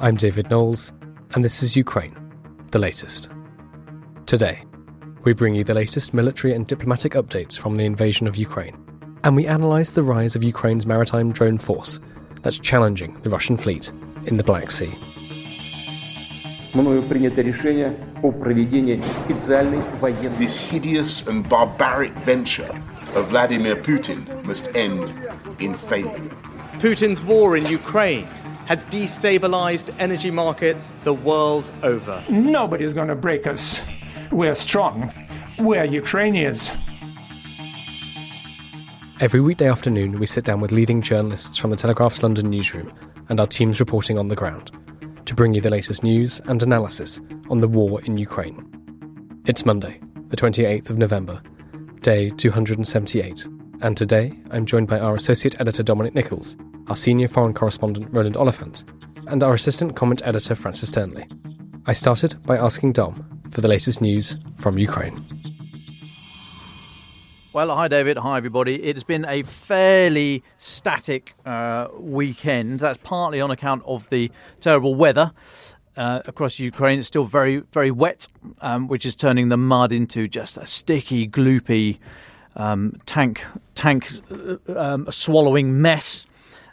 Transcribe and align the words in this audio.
I'm 0.00 0.14
David 0.14 0.48
Knowles, 0.48 0.92
and 1.34 1.44
this 1.44 1.60
is 1.60 1.76
Ukraine, 1.76 2.16
the 2.70 2.78
latest. 2.78 3.28
Today, 4.26 4.64
we 5.24 5.32
bring 5.32 5.56
you 5.56 5.64
the 5.64 5.74
latest 5.74 6.14
military 6.14 6.54
and 6.54 6.68
diplomatic 6.68 7.14
updates 7.14 7.58
from 7.58 7.74
the 7.74 7.84
invasion 7.84 8.28
of 8.28 8.36
Ukraine, 8.36 8.78
and 9.24 9.34
we 9.34 9.46
analyse 9.46 9.90
the 9.90 10.04
rise 10.04 10.36
of 10.36 10.44
Ukraine's 10.44 10.86
maritime 10.86 11.32
drone 11.32 11.58
force 11.58 11.98
that's 12.42 12.60
challenging 12.60 13.20
the 13.22 13.30
Russian 13.30 13.56
fleet 13.56 13.92
in 14.26 14.36
the 14.36 14.44
Black 14.44 14.70
Sea. 14.70 14.94
This 20.38 20.70
hideous 20.70 21.26
and 21.26 21.48
barbaric 21.48 22.12
venture 22.12 22.70
of 23.16 23.30
Vladimir 23.30 23.74
Putin 23.74 24.44
must 24.44 24.68
end 24.76 25.12
in 25.58 25.74
failure. 25.74 26.30
Putin's 26.78 27.20
war 27.20 27.56
in 27.56 27.66
Ukraine 27.66 28.28
has 28.68 28.84
destabilized 28.84 29.94
energy 29.98 30.30
markets 30.30 30.94
the 31.02 31.14
world 31.14 31.70
over. 31.82 32.22
Nobody's 32.28 32.92
going 32.92 33.08
to 33.08 33.14
break 33.14 33.46
us. 33.46 33.80
We're 34.30 34.54
strong. 34.54 35.10
We're 35.58 35.84
Ukrainians. 35.84 36.70
Every 39.20 39.40
weekday 39.40 39.70
afternoon, 39.70 40.18
we 40.18 40.26
sit 40.26 40.44
down 40.44 40.60
with 40.60 40.70
leading 40.70 41.00
journalists 41.00 41.56
from 41.56 41.70
the 41.70 41.76
Telegraph's 41.76 42.22
London 42.22 42.50
newsroom 42.50 42.92
and 43.30 43.40
our 43.40 43.46
teams 43.46 43.80
reporting 43.80 44.18
on 44.18 44.28
the 44.28 44.36
ground 44.36 44.70
to 45.24 45.34
bring 45.34 45.54
you 45.54 45.62
the 45.62 45.70
latest 45.70 46.02
news 46.02 46.38
and 46.44 46.62
analysis 46.62 47.22
on 47.48 47.60
the 47.60 47.68
war 47.68 48.02
in 48.02 48.18
Ukraine. 48.18 48.62
It's 49.46 49.64
Monday, 49.64 49.98
the 50.28 50.36
28th 50.36 50.90
of 50.90 50.98
November, 50.98 51.40
day 52.02 52.28
278, 52.36 53.48
and 53.80 53.96
today 53.96 54.30
I'm 54.50 54.66
joined 54.66 54.88
by 54.88 55.00
our 55.00 55.14
associate 55.14 55.58
editor 55.58 55.82
Dominic 55.82 56.14
Nicholls, 56.14 56.54
our 56.88 56.96
senior 56.96 57.28
foreign 57.28 57.54
correspondent 57.54 58.08
Roland 58.10 58.36
Oliphant, 58.36 58.84
and 59.26 59.42
our 59.42 59.54
assistant 59.54 59.96
comment 59.96 60.22
editor 60.24 60.54
Francis 60.54 60.90
Dearnley. 60.90 61.30
I 61.86 61.92
started 61.92 62.42
by 62.44 62.56
asking 62.56 62.92
Dom 62.92 63.40
for 63.50 63.60
the 63.60 63.68
latest 63.68 64.00
news 64.00 64.36
from 64.58 64.78
Ukraine. 64.78 65.24
Well, 67.52 67.74
hi, 67.74 67.88
David. 67.88 68.18
Hi, 68.18 68.36
everybody. 68.36 68.82
It 68.82 68.96
has 68.96 69.04
been 69.04 69.24
a 69.24 69.42
fairly 69.42 70.42
static 70.58 71.34
uh, 71.44 71.88
weekend. 71.98 72.80
That's 72.80 72.98
partly 73.02 73.40
on 73.40 73.50
account 73.50 73.82
of 73.86 74.08
the 74.10 74.30
terrible 74.60 74.94
weather. 74.94 75.32
Uh, 75.96 76.22
across 76.26 76.60
Ukraine, 76.60 77.00
it's 77.00 77.08
still 77.08 77.24
very, 77.24 77.56
very 77.72 77.90
wet, 77.90 78.28
um, 78.60 78.86
which 78.86 79.04
is 79.04 79.16
turning 79.16 79.48
the 79.48 79.56
mud 79.56 79.90
into 79.90 80.28
just 80.28 80.56
a 80.56 80.66
sticky, 80.66 81.26
gloopy 81.26 81.98
um, 82.54 83.00
tank, 83.06 83.44
tank 83.74 84.08
uh, 84.30 84.78
um, 84.78 85.10
swallowing 85.10 85.82
mess. 85.82 86.26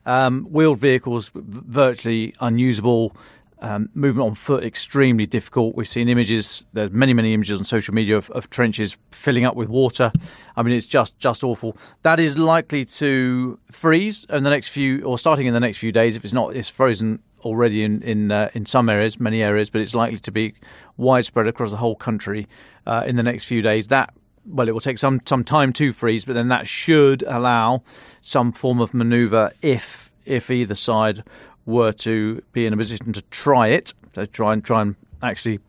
Um, 0.05 0.45
wheeled 0.45 0.79
vehicles 0.79 1.31
virtually 1.33 2.33
unusable. 2.39 3.16
Um, 3.59 3.89
movement 3.93 4.27
on 4.27 4.35
foot 4.35 4.63
extremely 4.63 5.25
difficult. 5.25 5.75
We've 5.75 5.88
seen 5.88 6.09
images. 6.09 6.66
There's 6.73 6.91
many, 6.91 7.13
many 7.13 7.33
images 7.33 7.57
on 7.57 7.63
social 7.63 7.93
media 7.93 8.17
of, 8.17 8.29
of, 8.31 8.49
trenches 8.49 8.97
filling 9.11 9.45
up 9.45 9.55
with 9.55 9.69
water. 9.69 10.11
I 10.55 10.61
mean, 10.61 10.75
it's 10.75 10.85
just 10.85 11.17
just 11.19 11.43
awful. 11.43 11.77
That 12.01 12.19
is 12.19 12.38
likely 12.38 12.83
to 12.85 13.57
freeze 13.71 14.25
in 14.29 14.43
the 14.43 14.49
next 14.49 14.69
few, 14.69 15.03
or 15.03 15.17
starting 15.17 15.47
in 15.47 15.53
the 15.53 15.59
next 15.61 15.77
few 15.77 15.93
days. 15.93 16.16
If 16.17 16.25
it's 16.25 16.33
not, 16.33 16.55
it's 16.55 16.69
frozen 16.69 17.19
already 17.45 17.83
in 17.83 18.01
in 18.01 18.31
uh, 18.31 18.49
in 18.53 18.66
some 18.66 18.89
areas, 18.89 19.19
many 19.19 19.41
areas, 19.41 19.69
but 19.69 19.79
it's 19.79 19.95
likely 19.95 20.19
to 20.19 20.31
be 20.31 20.53
widespread 20.97 21.47
across 21.47 21.72
the 21.72 21.77
whole 21.77 21.95
country 21.95 22.47
uh, 22.85 23.03
in 23.07 23.16
the 23.16 23.23
next 23.23 23.45
few 23.45 23.61
days. 23.61 23.87
That 23.87 24.13
well, 24.47 24.67
it 24.67 24.72
will 24.72 24.79
take 24.79 24.97
some 24.97 25.22
some 25.25 25.44
time 25.44 25.73
to 25.73 25.94
freeze, 25.94 26.25
but 26.25 26.33
then 26.33 26.50
that 26.50 26.67
should 26.67 27.23
allow 27.23 27.83
some 28.22 28.51
form 28.51 28.79
of 28.79 28.94
manoeuvre 28.94 29.51
if 29.61 30.11
if 30.25 30.50
either 30.50 30.75
side 30.75 31.23
were 31.66 31.91
to 31.91 32.41
be 32.51 32.66
in 32.66 32.73
a 32.73 32.78
position 32.78 33.13
to 33.13 33.22
try 33.23 33.67
it, 33.67 33.94
so 34.13 34.25
try 34.25 34.53
and 34.53 34.63
try 34.63 34.81
and 34.81 34.95
actually 35.23 35.59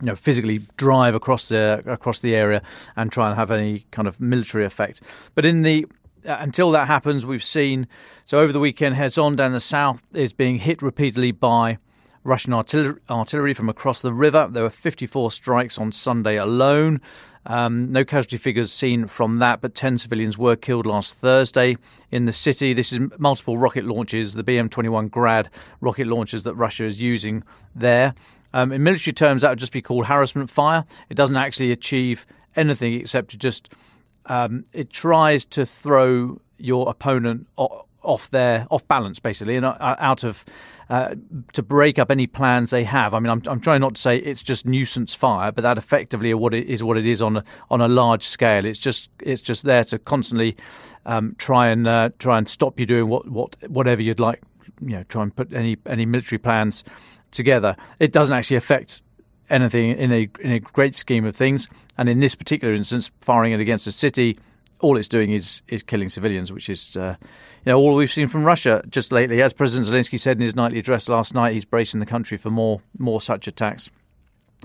you 0.00 0.06
know 0.06 0.16
physically 0.16 0.60
drive 0.76 1.14
across 1.14 1.48
the 1.48 1.82
across 1.86 2.20
the 2.20 2.34
area 2.34 2.62
and 2.96 3.12
try 3.12 3.28
and 3.28 3.36
have 3.36 3.50
any 3.50 3.84
kind 3.90 4.08
of 4.08 4.20
military 4.20 4.64
effect. 4.64 5.00
But 5.34 5.44
in 5.46 5.62
the 5.62 5.86
uh, 6.26 6.36
until 6.40 6.70
that 6.72 6.86
happens, 6.86 7.24
we've 7.24 7.44
seen 7.44 7.86
so 8.24 8.38
over 8.38 8.52
the 8.52 8.60
weekend, 8.60 8.96
Kherson 8.96 9.36
down 9.36 9.52
the 9.52 9.60
south 9.60 10.02
is 10.12 10.32
being 10.32 10.58
hit 10.58 10.82
repeatedly 10.82 11.32
by 11.32 11.78
Russian 12.24 12.54
artillery, 12.54 12.98
artillery 13.10 13.54
from 13.54 13.68
across 13.68 14.02
the 14.02 14.12
river. 14.12 14.48
There 14.50 14.62
were 14.62 14.70
54 14.70 15.30
strikes 15.30 15.78
on 15.78 15.92
Sunday 15.92 16.36
alone. 16.36 17.00
Um, 17.46 17.88
no 17.90 18.04
casualty 18.04 18.38
figures 18.38 18.72
seen 18.72 19.06
from 19.06 19.38
that, 19.38 19.60
but 19.60 19.74
10 19.74 19.98
civilians 19.98 20.38
were 20.38 20.56
killed 20.56 20.86
last 20.86 21.14
Thursday 21.14 21.76
in 22.10 22.24
the 22.24 22.32
city. 22.32 22.72
This 22.72 22.92
is 22.92 23.00
multiple 23.18 23.58
rocket 23.58 23.84
launches, 23.84 24.34
the 24.34 24.44
BM 24.44 24.70
21 24.70 25.08
Grad 25.08 25.50
rocket 25.80 26.06
launchers 26.06 26.44
that 26.44 26.54
Russia 26.54 26.84
is 26.84 27.00
using 27.00 27.42
there. 27.74 28.14
Um, 28.52 28.72
in 28.72 28.82
military 28.82 29.12
terms, 29.12 29.42
that 29.42 29.50
would 29.50 29.58
just 29.58 29.72
be 29.72 29.82
called 29.82 30.06
harassment 30.06 30.48
fire. 30.48 30.84
It 31.10 31.14
doesn't 31.14 31.36
actually 31.36 31.72
achieve 31.72 32.24
anything 32.56 32.94
except 32.94 33.30
to 33.30 33.36
just 33.36 33.72
um, 34.26 34.64
it 34.72 34.90
tries 34.90 35.44
to 35.46 35.66
throw 35.66 36.40
your 36.56 36.88
opponent 36.88 37.46
off 38.04 38.30
their 38.30 38.66
off 38.70 38.86
balance, 38.88 39.18
basically, 39.18 39.56
and 39.56 39.66
uh, 39.66 39.76
out 39.80 40.24
of 40.24 40.44
uh, 40.90 41.14
to 41.52 41.62
break 41.62 41.98
up 41.98 42.10
any 42.10 42.26
plans 42.26 42.70
they 42.70 42.84
have. 42.84 43.14
I 43.14 43.18
mean, 43.18 43.30
I'm, 43.30 43.42
I'm 43.46 43.60
trying 43.60 43.80
not 43.80 43.94
to 43.94 44.00
say 44.00 44.18
it's 44.18 44.42
just 44.42 44.66
nuisance 44.66 45.14
fire, 45.14 45.50
but 45.50 45.62
that 45.62 45.78
effectively 45.78 46.32
what 46.34 46.54
it 46.54 46.66
is 46.66 46.82
what 46.82 46.96
it 46.96 47.06
is 47.06 47.22
on 47.22 47.38
a, 47.38 47.44
on 47.70 47.80
a 47.80 47.88
large 47.88 48.24
scale. 48.24 48.64
It's 48.64 48.78
just 48.78 49.10
it's 49.20 49.42
just 49.42 49.64
there 49.64 49.84
to 49.84 49.98
constantly 49.98 50.56
um, 51.06 51.34
try 51.38 51.68
and 51.68 51.86
uh, 51.88 52.10
try 52.18 52.38
and 52.38 52.48
stop 52.48 52.78
you 52.78 52.86
doing 52.86 53.08
what, 53.08 53.28
what 53.28 53.56
whatever 53.68 54.02
you'd 54.02 54.20
like. 54.20 54.42
You 54.80 54.96
know, 54.96 55.02
try 55.04 55.22
and 55.22 55.34
put 55.34 55.52
any 55.52 55.76
any 55.86 56.06
military 56.06 56.38
plans 56.38 56.84
together. 57.30 57.76
It 57.98 58.12
doesn't 58.12 58.34
actually 58.34 58.56
affect 58.56 59.02
anything 59.50 59.90
in 59.96 60.12
a 60.12 60.28
in 60.40 60.52
a 60.52 60.60
great 60.60 60.94
scheme 60.94 61.24
of 61.24 61.34
things. 61.36 61.68
And 61.96 62.08
in 62.08 62.18
this 62.18 62.34
particular 62.34 62.74
instance, 62.74 63.10
firing 63.20 63.52
it 63.52 63.60
against 63.60 63.86
a 63.86 63.92
city, 63.92 64.38
all 64.84 64.98
it's 64.98 65.08
doing 65.08 65.32
is 65.32 65.62
is 65.68 65.82
killing 65.82 66.08
civilians, 66.08 66.52
which 66.52 66.68
is 66.68 66.96
uh, 66.96 67.16
you 67.64 67.72
know 67.72 67.78
all 67.78 67.94
we've 67.94 68.12
seen 68.12 68.28
from 68.28 68.44
Russia 68.44 68.82
just 68.88 69.10
lately. 69.10 69.42
As 69.42 69.52
President 69.52 69.88
Zelensky 69.88 70.20
said 70.20 70.36
in 70.36 70.42
his 70.42 70.54
nightly 70.54 70.78
address 70.78 71.08
last 71.08 71.34
night, 71.34 71.54
he's 71.54 71.64
bracing 71.64 72.00
the 72.00 72.06
country 72.06 72.36
for 72.36 72.50
more 72.50 72.80
more 72.98 73.20
such 73.20 73.48
attacks. 73.48 73.90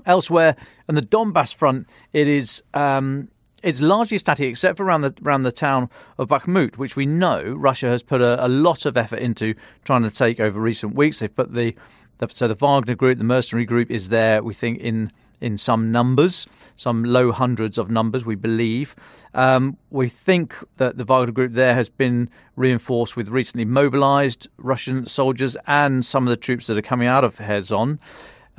Elsewhere, 0.06 0.56
on 0.88 0.94
the 0.94 1.02
Donbass 1.02 1.54
front, 1.54 1.88
it 2.12 2.28
is. 2.28 2.62
Um, 2.74 3.28
it's 3.62 3.82
largely 3.82 4.16
static, 4.16 4.48
except 4.48 4.78
for 4.78 4.84
around 4.84 5.02
the 5.02 5.14
around 5.24 5.42
the 5.42 5.52
town 5.52 5.90
of 6.18 6.28
Bakhmut, 6.28 6.78
which 6.78 6.96
we 6.96 7.06
know 7.06 7.42
Russia 7.42 7.88
has 7.88 8.02
put 8.02 8.20
a, 8.20 8.44
a 8.44 8.48
lot 8.48 8.86
of 8.86 8.96
effort 8.96 9.18
into 9.18 9.54
trying 9.84 10.02
to 10.02 10.10
take 10.10 10.40
over 10.40 10.60
recent 10.60 10.94
weeks. 10.94 11.18
They've 11.18 11.34
put 11.34 11.52
the, 11.52 11.74
the 12.18 12.28
so 12.28 12.48
the 12.48 12.54
Wagner 12.54 12.94
group, 12.94 13.18
the 13.18 13.24
mercenary 13.24 13.66
group, 13.66 13.90
is 13.90 14.08
there. 14.08 14.42
We 14.42 14.54
think 14.54 14.80
in 14.80 15.12
in 15.40 15.56
some 15.56 15.90
numbers, 15.90 16.46
some 16.76 17.04
low 17.04 17.32
hundreds 17.32 17.78
of 17.78 17.90
numbers, 17.90 18.24
we 18.24 18.34
believe. 18.34 18.94
Um, 19.34 19.76
we 19.90 20.08
think 20.08 20.54
that 20.76 20.98
the 20.98 21.04
Wagner 21.04 21.32
group 21.32 21.52
there 21.52 21.74
has 21.74 21.88
been 21.88 22.28
reinforced 22.56 23.16
with 23.16 23.28
recently 23.28 23.64
mobilized 23.64 24.48
Russian 24.58 25.06
soldiers 25.06 25.56
and 25.66 26.04
some 26.04 26.26
of 26.26 26.30
the 26.30 26.36
troops 26.36 26.66
that 26.66 26.78
are 26.78 26.82
coming 26.82 27.08
out 27.08 27.24
of 27.24 27.36
Kherson. 27.36 27.98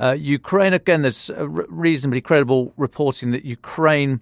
Uh, 0.00 0.16
Ukraine, 0.18 0.72
again, 0.72 1.02
there's 1.02 1.30
reasonably 1.36 2.20
credible 2.20 2.72
reporting 2.76 3.30
that 3.30 3.44
Ukraine 3.44 4.20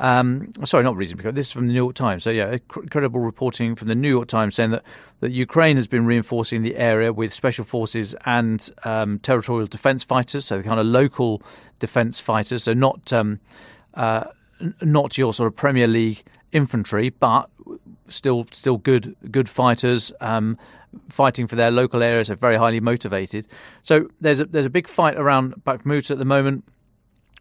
um, 0.00 0.50
sorry, 0.64 0.82
not 0.82 0.96
reason 0.96 1.18
because 1.18 1.34
this 1.34 1.48
is 1.48 1.52
from 1.52 1.66
the 1.66 1.74
New 1.74 1.82
York 1.82 1.94
Times. 1.94 2.24
So 2.24 2.30
yeah, 2.30 2.56
credible 2.68 3.20
reporting 3.20 3.74
from 3.74 3.88
the 3.88 3.94
New 3.94 4.08
York 4.08 4.28
Times 4.28 4.54
saying 4.54 4.70
that 4.70 4.82
that 5.20 5.30
Ukraine 5.30 5.76
has 5.76 5.86
been 5.86 6.06
reinforcing 6.06 6.62
the 6.62 6.76
area 6.76 7.12
with 7.12 7.34
special 7.34 7.66
forces 7.66 8.16
and 8.24 8.66
um, 8.84 9.18
territorial 9.18 9.66
defence 9.66 10.02
fighters, 10.02 10.46
so 10.46 10.56
the 10.56 10.64
kind 10.64 10.80
of 10.80 10.86
local 10.86 11.42
defence 11.80 12.18
fighters. 12.18 12.64
So 12.64 12.72
not 12.72 13.12
um, 13.12 13.40
uh, 13.92 14.24
not 14.80 15.18
your 15.18 15.34
sort 15.34 15.48
of 15.48 15.56
Premier 15.56 15.86
League 15.86 16.22
infantry, 16.50 17.10
but 17.10 17.50
still 18.08 18.46
still 18.52 18.78
good 18.78 19.14
good 19.30 19.50
fighters. 19.50 20.14
Um, 20.22 20.56
fighting 21.10 21.46
for 21.46 21.56
their 21.56 21.70
local 21.70 22.02
areas, 22.02 22.30
are 22.30 22.36
very 22.36 22.56
highly 22.56 22.80
motivated. 22.80 23.46
So 23.82 24.08
there's 24.20 24.40
a, 24.40 24.46
there's 24.46 24.66
a 24.66 24.70
big 24.70 24.88
fight 24.88 25.16
around 25.16 25.54
Bakhmut 25.64 26.10
at 26.10 26.18
the 26.18 26.24
moment 26.24 26.64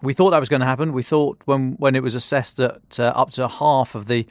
we 0.01 0.13
thought 0.13 0.31
that 0.31 0.39
was 0.39 0.49
going 0.49 0.61
to 0.61 0.65
happen. 0.65 0.93
We 0.93 1.03
thought 1.03 1.41
when 1.45 1.73
when 1.73 1.95
it 1.95 2.03
was 2.03 2.15
assessed 2.15 2.57
that 2.57 2.99
uh, 2.99 3.13
up 3.15 3.31
to 3.31 3.47
half 3.47 3.95
of 3.95 4.07
the 4.07 4.25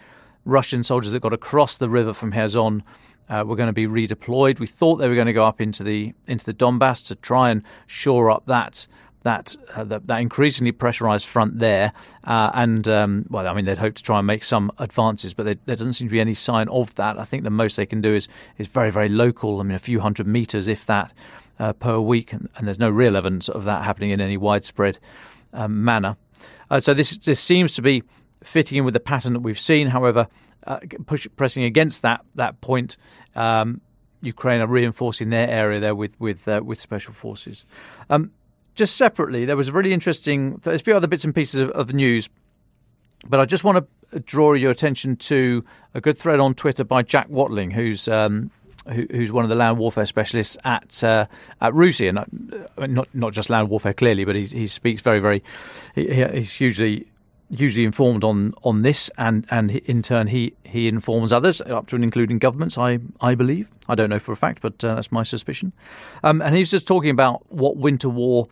Russian 0.44 0.82
soldiers 0.82 1.12
that 1.12 1.20
got 1.20 1.32
across 1.32 1.76
the 1.76 1.88
river 1.88 2.15
from 2.15 2.32
Kherson 2.32 2.82
uh, 3.29 3.44
were 3.47 3.56
going 3.56 3.69
to 3.69 3.73
be 3.73 3.87
redeployed. 3.87 4.59
We 4.59 4.67
thought 4.67 4.97
they 4.97 5.09
were 5.09 5.15
going 5.15 5.26
to 5.26 5.32
go 5.32 5.44
up 5.44 5.61
into 5.61 5.82
the 5.82 6.15
into 6.26 6.44
the 6.44 6.55
Donbass 6.55 7.06
to 7.09 7.15
try 7.15 7.50
and 7.50 7.62
shore 7.87 8.31
up 8.31 8.47
that 8.47 8.87
that 9.25 9.56
uh, 9.75 9.85
that, 9.85 10.06
that, 10.06 10.20
increasingly 10.20 10.73
pressurized 10.73 11.26
front 11.26 11.59
there. 11.59 11.93
Uh, 12.25 12.50
and 12.55 12.88
um, 12.88 13.26
well, 13.29 13.47
I 13.47 13.53
mean, 13.53 13.64
they'd 13.64 13.76
hope 13.76 13.94
to 13.97 14.03
try 14.03 14.19
and 14.19 14.26
make 14.26 14.44
some 14.44 14.71
advances, 14.79 15.35
but 15.35 15.44
there 15.44 15.76
doesn't 15.76 15.94
seem 15.94 16.09
to 16.09 16.12
be 16.12 16.21
any 16.21 16.35
sign 16.35 16.69
of 16.69 16.94
that. 16.94 17.19
I 17.19 17.25
think 17.25 17.44
the 17.44 17.50
most 17.50 17.76
they 17.76 17.87
can 17.87 18.00
do 18.00 18.14
is 18.14 18.29
is 18.56 18.69
very 18.69 18.91
very 18.91 19.09
local. 19.09 19.61
I 19.61 19.64
mean, 19.64 19.75
a 19.75 19.81
few 19.81 20.00
hundred 20.00 20.26
meters, 20.26 20.69
if 20.69 20.87
that, 20.87 21.12
uh, 21.59 21.73
per 21.75 21.99
week, 21.99 22.32
and, 22.32 22.49
and, 22.56 22.67
there's 22.67 22.79
no 22.79 22.88
real 22.88 23.17
evidence 23.17 23.49
of 23.49 23.64
that 23.64 23.82
happening 23.85 24.11
in 24.11 24.21
any 24.21 24.37
widespread 24.37 24.99
um, 25.53 25.85
manner. 25.85 26.17
Uh, 26.71 26.81
so 26.81 26.95
this 26.95 27.17
this 27.19 27.41
seems 27.41 27.75
to 27.75 27.83
be 27.83 28.03
fitting 28.43 28.79
in 28.79 28.85
with 28.85 28.95
the 28.95 29.00
pattern 29.00 29.33
that 29.33 29.41
we've 29.41 29.59
seen. 29.59 29.89
However, 29.89 30.29
uh, 30.67 30.79
push, 31.06 31.27
pressing 31.37 31.65
against 31.65 32.03
that 32.03 32.25
that 32.35 32.61
point, 32.61 32.97
um, 33.35 33.81
Ukraine 34.21 34.61
are 34.61 34.67
reinforcing 34.67 35.31
their 35.31 35.49
area 35.49 35.81
there 35.81 35.95
with 35.95 36.19
with 36.21 36.47
uh, 36.49 36.61
with 36.65 36.81
special 36.81 37.12
forces. 37.12 37.67
Um, 38.11 38.33
just 38.75 38.97
separately, 38.97 39.45
there 39.45 39.56
was 39.56 39.69
a 39.69 39.73
really 39.73 39.93
interesting. 39.93 40.56
There's 40.62 40.81
a 40.81 40.85
few 40.85 40.95
other 40.95 41.09
bits 41.09 41.25
and 41.25 41.35
pieces 41.35 41.61
of, 41.61 41.71
of 41.71 41.89
the 41.89 41.95
news, 41.95 42.29
but 43.27 43.41
I 43.41 43.45
just 43.45 43.65
want 43.65 43.85
to 44.12 44.21
draw 44.21 44.55
your 44.55 44.71
attention 44.71 45.17
to 45.17 45.65
a 45.95 46.00
good 46.00 46.17
thread 46.17 46.41
on 46.41 46.55
Twitter 46.55 46.85
by 46.85 47.03
Jack 47.03 47.29
Watling, 47.29 47.71
who's 47.71 48.09
um, 48.09 48.50
who, 48.90 49.06
who's 49.11 49.32
one 49.32 49.44
of 49.44 49.50
the 49.50 49.56
land 49.56 49.79
warfare 49.79 50.06
specialists 50.06 50.56
at 50.64 51.02
uh, 51.05 51.26
at 51.61 51.73
RUSI, 51.73 52.08
and 52.08 52.19
uh, 52.19 52.87
not 52.87 53.08
not 53.14 53.32
just 53.32 53.50
land 53.50 53.69
warfare 53.69 53.94
clearly, 53.94 54.25
but 54.25 54.37
he 54.37 54.44
he 54.44 54.67
speaks 54.67 55.00
very 55.00 55.20
very 55.20 55.43
he, 55.94 56.25
he's 56.25 56.52
hugely 56.52 57.06
hugely 57.56 57.85
informed 57.85 58.25
on 58.25 58.55
on 58.62 58.82
this, 58.82 59.11
and 59.19 59.46
and 59.50 59.70
in 59.70 60.02
turn 60.02 60.26
he 60.26 60.55
he 60.64 60.88
informs 60.88 61.32
others 61.32 61.61
up 61.62 61.87
to 61.88 61.96
and 61.96 62.05
including 62.05 62.38
governments. 62.38 62.76
I 62.79 62.99
I 63.20 63.35
believe 63.35 63.69
I 63.88 63.94
don't 63.94 64.11
know 64.11 64.19
for 64.19 64.32
a 64.32 64.37
fact, 64.37 64.62
but 64.62 64.82
uh, 64.85 64.96
that's 64.96 65.12
my 65.12 65.23
suspicion. 65.23 65.73
Um, 66.23 66.43
and 66.43 66.56
he's 66.56 66.70
just 66.70 66.87
talking 66.87 67.11
about 67.11 67.50
what 67.52 67.76
winter 67.76 68.08
war 68.08 68.49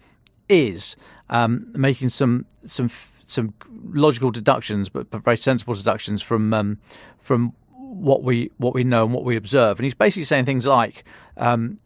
is, 0.49 0.97
um, 1.31 1.67
making 1.75 2.11
some 2.11 2.47
some 2.65 2.91
some 3.27 3.53
logical 3.93 4.31
deductions, 4.31 4.89
but, 4.89 5.11
but 5.11 5.23
very 5.25 5.37
sensible 5.37 5.75
deductions 5.75 6.23
from 6.23 6.55
um, 6.55 6.79
from 7.19 7.53
what 8.01 8.23
we 8.23 8.51
what 8.59 8.75
we 8.75 8.85
know 8.85 9.05
and 9.05 9.15
what 9.15 9.25
we 9.25 9.37
observe. 9.37 9.79
And 9.79 9.85
he's 9.85 9.95
basically 9.95 10.25
saying 10.25 10.45
things 10.45 10.67
like, 10.67 11.05
um, 11.37 11.79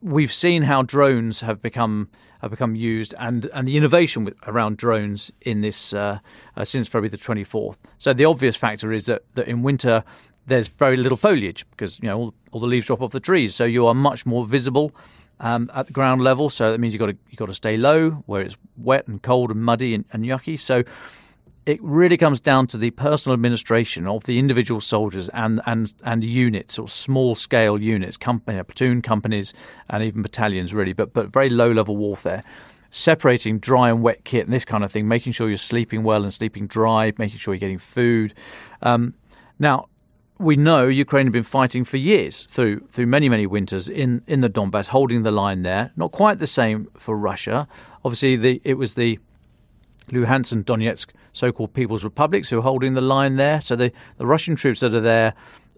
"We've 0.00 0.32
seen 0.32 0.62
how 0.62 0.82
drones 0.82 1.40
have 1.40 1.60
become 1.60 2.08
have 2.40 2.50
become 2.50 2.74
used, 2.74 3.14
and 3.18 3.46
and 3.52 3.66
the 3.66 3.76
innovation 3.76 4.24
with, 4.24 4.34
around 4.46 4.76
drones 4.76 5.32
in 5.42 5.60
this 5.60 5.92
uh, 5.92 6.18
uh, 6.56 6.64
since 6.64 6.88
February 6.88 7.08
the 7.08 7.16
twenty 7.16 7.44
fourth. 7.44 7.78
So 7.98 8.12
the 8.12 8.24
obvious 8.24 8.56
factor 8.56 8.92
is 8.92 9.06
that 9.06 9.22
that 9.34 9.48
in 9.48 9.62
winter." 9.62 10.04
There's 10.46 10.68
very 10.68 10.96
little 10.96 11.18
foliage 11.18 11.66
because 11.72 12.00
you 12.00 12.08
know 12.08 12.18
all, 12.18 12.34
all 12.52 12.60
the 12.60 12.66
leaves 12.66 12.86
drop 12.86 13.02
off 13.02 13.10
the 13.10 13.20
trees, 13.20 13.54
so 13.54 13.66
you 13.66 13.86
are 13.86 13.92
much 13.92 14.24
more 14.24 14.46
visible 14.46 14.94
um, 15.40 15.70
at 15.74 15.86
the 15.88 15.92
ground 15.92 16.22
level. 16.22 16.48
So 16.50 16.72
that 16.72 16.78
means 16.78 16.94
you 16.94 16.98
got 16.98 17.06
to 17.06 17.16
you 17.28 17.36
got 17.36 17.48
to 17.48 17.54
stay 17.54 17.76
low 17.76 18.10
where 18.26 18.40
it's 18.40 18.56
wet 18.76 19.08
and 19.08 19.22
cold 19.22 19.50
and 19.50 19.62
muddy 19.62 19.94
and, 19.94 20.06
and 20.10 20.24
yucky. 20.24 20.58
So 20.58 20.84
it 21.68 21.78
really 21.82 22.16
comes 22.16 22.40
down 22.40 22.66
to 22.66 22.78
the 22.78 22.90
personal 22.92 23.34
administration 23.34 24.06
of 24.06 24.24
the 24.24 24.38
individual 24.38 24.80
soldiers 24.80 25.28
and 25.34 25.60
and 25.66 25.92
and 26.02 26.24
units 26.24 26.78
or 26.78 26.88
small 26.88 27.34
scale 27.34 27.78
units, 27.78 28.16
company, 28.16 28.62
platoon 28.62 29.02
companies, 29.02 29.52
and 29.90 30.02
even 30.02 30.22
battalions, 30.22 30.72
really, 30.72 30.94
but 30.94 31.12
but 31.12 31.28
very 31.28 31.50
low 31.50 31.70
level 31.70 31.94
warfare. 31.98 32.42
Separating 32.90 33.58
dry 33.58 33.90
and 33.90 34.02
wet 34.02 34.24
kit 34.24 34.46
and 34.46 34.52
this 34.52 34.64
kind 34.64 34.82
of 34.82 34.90
thing, 34.90 35.06
making 35.06 35.32
sure 35.32 35.48
you're 35.48 35.58
sleeping 35.58 36.04
well 36.04 36.22
and 36.22 36.32
sleeping 36.32 36.66
dry, 36.66 37.12
making 37.18 37.38
sure 37.38 37.52
you're 37.52 37.58
getting 37.58 37.76
food. 37.76 38.32
Um, 38.80 39.12
now, 39.58 39.88
we 40.38 40.56
know 40.56 40.86
Ukraine 40.86 41.26
have 41.26 41.34
been 41.34 41.42
fighting 41.42 41.84
for 41.84 41.98
years 41.98 42.44
through 42.44 42.80
through 42.88 43.08
many 43.08 43.28
many 43.28 43.46
winters 43.46 43.90
in 43.90 44.22
in 44.26 44.40
the 44.40 44.48
Donbass, 44.48 44.86
holding 44.86 45.22
the 45.22 45.32
line 45.32 45.64
there. 45.64 45.92
Not 45.96 46.12
quite 46.12 46.38
the 46.38 46.46
same 46.46 46.88
for 46.96 47.14
Russia. 47.14 47.68
Obviously, 48.06 48.36
the 48.36 48.62
it 48.64 48.78
was 48.78 48.94
the 48.94 49.18
Luhansk 50.08 50.52
and 50.52 50.66
Donetsk 50.66 51.08
so-called 51.32 51.72
People's 51.72 52.04
Republics 52.04 52.50
who 52.50 52.58
are 52.58 52.62
holding 52.62 52.94
the 52.94 53.00
line 53.00 53.36
there. 53.36 53.60
So 53.60 53.76
the, 53.76 53.92
the 54.16 54.26
Russian 54.26 54.56
troops 54.56 54.80
that 54.80 54.94
are 54.94 55.00
there 55.00 55.34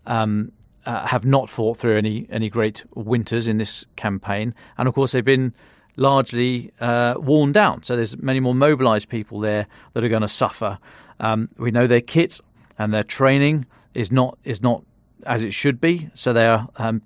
um, 0.06 0.52
uh, 0.86 1.06
have 1.06 1.24
not 1.24 1.50
fought 1.50 1.76
through 1.76 1.96
any 1.96 2.26
any 2.30 2.48
great 2.48 2.84
winters 2.94 3.46
in 3.48 3.58
this 3.58 3.86
campaign, 3.96 4.54
and 4.78 4.88
of 4.88 4.94
course 4.94 5.12
they've 5.12 5.24
been 5.24 5.52
largely 5.96 6.72
uh, 6.80 7.14
worn 7.18 7.52
down. 7.52 7.82
So 7.82 7.96
there's 7.96 8.16
many 8.18 8.40
more 8.40 8.54
mobilised 8.54 9.08
people 9.08 9.40
there 9.40 9.66
that 9.92 10.02
are 10.02 10.08
going 10.08 10.22
to 10.22 10.28
suffer. 10.28 10.78
Um, 11.18 11.50
we 11.58 11.70
know 11.70 11.86
their 11.86 12.00
kit 12.00 12.40
and 12.78 12.94
their 12.94 13.02
training 13.02 13.66
is 13.92 14.10
not 14.10 14.38
is 14.44 14.62
not 14.62 14.82
as 15.26 15.44
it 15.44 15.52
should 15.52 15.80
be. 15.80 16.10
So 16.14 16.32
they 16.32 16.46
are. 16.46 16.68
Um, 16.76 17.02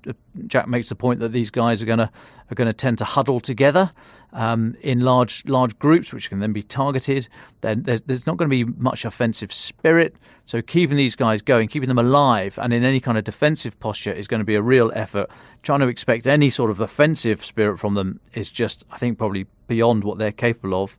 Jack 0.46 0.68
makes 0.68 0.88
the 0.88 0.94
point 0.94 1.20
that 1.20 1.32
these 1.32 1.50
guys 1.50 1.82
are 1.82 1.86
going 1.86 1.98
to 1.98 2.10
are 2.50 2.54
going 2.54 2.66
to 2.66 2.72
tend 2.72 2.98
to 2.98 3.04
huddle 3.04 3.40
together 3.40 3.92
um, 4.32 4.76
in 4.80 5.00
large 5.00 5.44
large 5.46 5.78
groups, 5.78 6.12
which 6.12 6.28
can 6.28 6.40
then 6.40 6.52
be 6.52 6.62
targeted. 6.62 7.28
Then 7.60 7.82
there's, 7.82 8.02
there's, 8.02 8.26
not 8.26 8.36
going 8.36 8.50
to 8.50 8.64
be 8.64 8.70
much 8.78 9.04
offensive 9.04 9.52
spirit. 9.52 10.16
So 10.44 10.60
keeping 10.60 10.96
these 10.96 11.16
guys 11.16 11.40
going, 11.42 11.68
keeping 11.68 11.88
them 11.88 11.98
alive, 11.98 12.58
and 12.60 12.72
in 12.72 12.84
any 12.84 13.00
kind 13.00 13.16
of 13.16 13.24
defensive 13.24 13.78
posture 13.80 14.12
is 14.12 14.28
going 14.28 14.40
to 14.40 14.44
be 14.44 14.56
a 14.56 14.62
real 14.62 14.92
effort. 14.94 15.30
Trying 15.62 15.80
to 15.80 15.88
expect 15.88 16.26
any 16.26 16.50
sort 16.50 16.70
of 16.70 16.80
offensive 16.80 17.44
spirit 17.44 17.78
from 17.78 17.94
them 17.94 18.20
is 18.34 18.50
just, 18.50 18.84
I 18.90 18.98
think, 18.98 19.18
probably 19.18 19.46
beyond 19.68 20.04
what 20.04 20.18
they're 20.18 20.32
capable 20.32 20.82
of. 20.82 20.98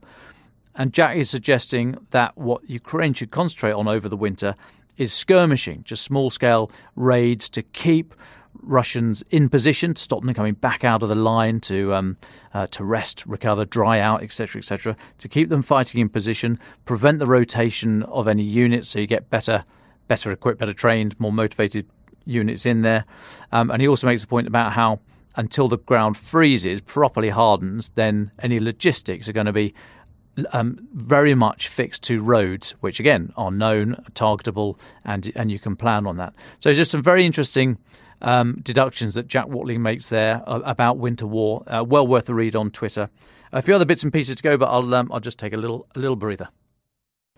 And 0.74 0.92
Jack 0.92 1.16
is 1.16 1.30
suggesting 1.30 1.96
that 2.10 2.36
what 2.36 2.68
Ukraine 2.68 3.14
should 3.14 3.30
concentrate 3.30 3.72
on 3.72 3.88
over 3.88 4.08
the 4.08 4.16
winter 4.16 4.54
is 4.96 5.12
skirmishing, 5.12 5.82
just 5.84 6.02
small 6.02 6.30
scale 6.30 6.70
raids 6.94 7.48
to 7.50 7.62
keep 7.62 8.14
Russians 8.62 9.22
in 9.30 9.48
position 9.48 9.94
to 9.94 10.02
stop 10.02 10.22
them 10.22 10.34
coming 10.34 10.54
back 10.54 10.84
out 10.84 11.02
of 11.02 11.08
the 11.08 11.14
line 11.14 11.60
to 11.60 11.94
um, 11.94 12.16
uh, 12.54 12.66
to 12.68 12.84
rest, 12.84 13.24
recover, 13.26 13.64
dry 13.64 14.00
out, 14.00 14.22
etc., 14.22 14.58
etc. 14.58 14.96
To 15.18 15.28
keep 15.28 15.48
them 15.48 15.62
fighting 15.62 16.00
in 16.00 16.08
position, 16.08 16.58
prevent 16.84 17.18
the 17.18 17.26
rotation 17.26 18.02
of 18.04 18.28
any 18.28 18.42
units, 18.42 18.88
so 18.88 18.98
you 18.98 19.06
get 19.06 19.30
better, 19.30 19.64
better 20.08 20.32
equipped, 20.32 20.58
better 20.58 20.72
trained, 20.72 21.18
more 21.20 21.32
motivated 21.32 21.86
units 22.24 22.66
in 22.66 22.82
there. 22.82 23.04
Um, 23.52 23.70
and 23.70 23.80
he 23.80 23.88
also 23.88 24.06
makes 24.06 24.24
a 24.24 24.26
point 24.26 24.46
about 24.46 24.72
how 24.72 25.00
until 25.36 25.68
the 25.68 25.78
ground 25.78 26.16
freezes, 26.16 26.80
properly 26.80 27.28
hardens, 27.28 27.90
then 27.90 28.30
any 28.40 28.58
logistics 28.58 29.28
are 29.28 29.32
going 29.32 29.46
to 29.46 29.52
be 29.52 29.74
um, 30.52 30.78
very 30.92 31.34
much 31.34 31.68
fixed 31.68 32.02
to 32.04 32.20
roads, 32.20 32.72
which 32.80 33.00
again 33.00 33.32
are 33.36 33.50
known, 33.50 33.96
targetable, 34.12 34.78
and 35.04 35.32
and 35.36 35.50
you 35.50 35.58
can 35.58 35.76
plan 35.76 36.06
on 36.06 36.16
that. 36.18 36.34
So 36.58 36.72
just 36.72 36.90
some 36.90 37.02
very 37.02 37.24
interesting 37.24 37.78
um, 38.22 38.58
deductions 38.62 39.14
that 39.14 39.26
Jack 39.28 39.48
Watling 39.48 39.82
makes 39.82 40.08
there 40.08 40.42
uh, 40.46 40.60
about 40.64 40.98
winter 40.98 41.26
war. 41.26 41.62
Uh, 41.66 41.84
well 41.86 42.06
worth 42.06 42.28
a 42.28 42.34
read 42.34 42.56
on 42.56 42.70
Twitter. 42.70 43.08
A 43.52 43.62
few 43.62 43.74
other 43.74 43.84
bits 43.84 44.02
and 44.02 44.12
pieces 44.12 44.36
to 44.36 44.42
go, 44.42 44.56
but 44.56 44.66
I'll 44.66 44.94
um, 44.94 45.10
I'll 45.12 45.20
just 45.20 45.38
take 45.38 45.52
a 45.52 45.58
little 45.58 45.86
a 45.94 45.98
little 45.98 46.16
breather. 46.16 46.48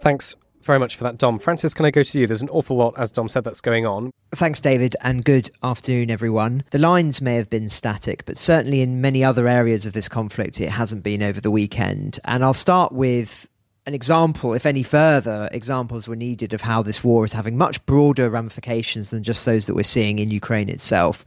Thanks 0.01 0.35
very 0.63 0.79
much 0.79 0.97
for 0.97 1.05
that, 1.05 1.19
Dom. 1.19 1.39
Francis, 1.39 1.75
can 1.75 1.87
I 1.87 1.91
go 1.91 2.03
to 2.03 2.19
you? 2.19 2.27
There's 2.27 2.43
an 2.43 2.49
awful 2.51 2.77
lot, 2.77 2.95
as 2.97 3.11
Dom 3.11 3.29
said, 3.29 3.45
that's 3.45 3.61
going 3.61 3.87
on. 3.87 4.11
Thanks, 4.33 4.61
David, 4.61 4.97
and 5.03 5.25
good 5.25 5.51
afternoon, 5.63 6.11
everyone. 6.11 6.65
The 6.71 6.79
lines 6.79 7.23
may 7.23 7.37
have 7.37 7.49
been 7.49 7.69
static, 7.69 8.25
but 8.25 8.37
certainly 8.37 8.83
in 8.83 9.01
many 9.01 9.25
other 9.25 9.49
areas 9.49 9.87
of 9.87 9.95
this 9.95 10.09
conflict, 10.09 10.61
it 10.61 10.69
hasn't 10.71 11.03
been 11.03 11.23
over 11.23 11.41
the 11.41 11.51
weekend. 11.51 12.19
And 12.25 12.45
I'll 12.45 12.53
start 12.53 12.93
with 12.93 13.49
an 13.87 13.95
example, 13.95 14.53
if 14.53 14.67
any 14.67 14.83
further 14.83 15.49
examples 15.51 16.07
were 16.07 16.17
needed, 16.17 16.53
of 16.53 16.61
how 16.61 16.83
this 16.83 17.03
war 17.03 17.25
is 17.25 17.33
having 17.33 17.57
much 17.57 17.85
broader 17.87 18.29
ramifications 18.29 19.09
than 19.09 19.23
just 19.23 19.47
those 19.47 19.67
that 19.67 19.75
we're 19.75 19.83
seeing 19.83 20.19
in 20.19 20.31
Ukraine 20.31 20.69
itself. 20.69 21.25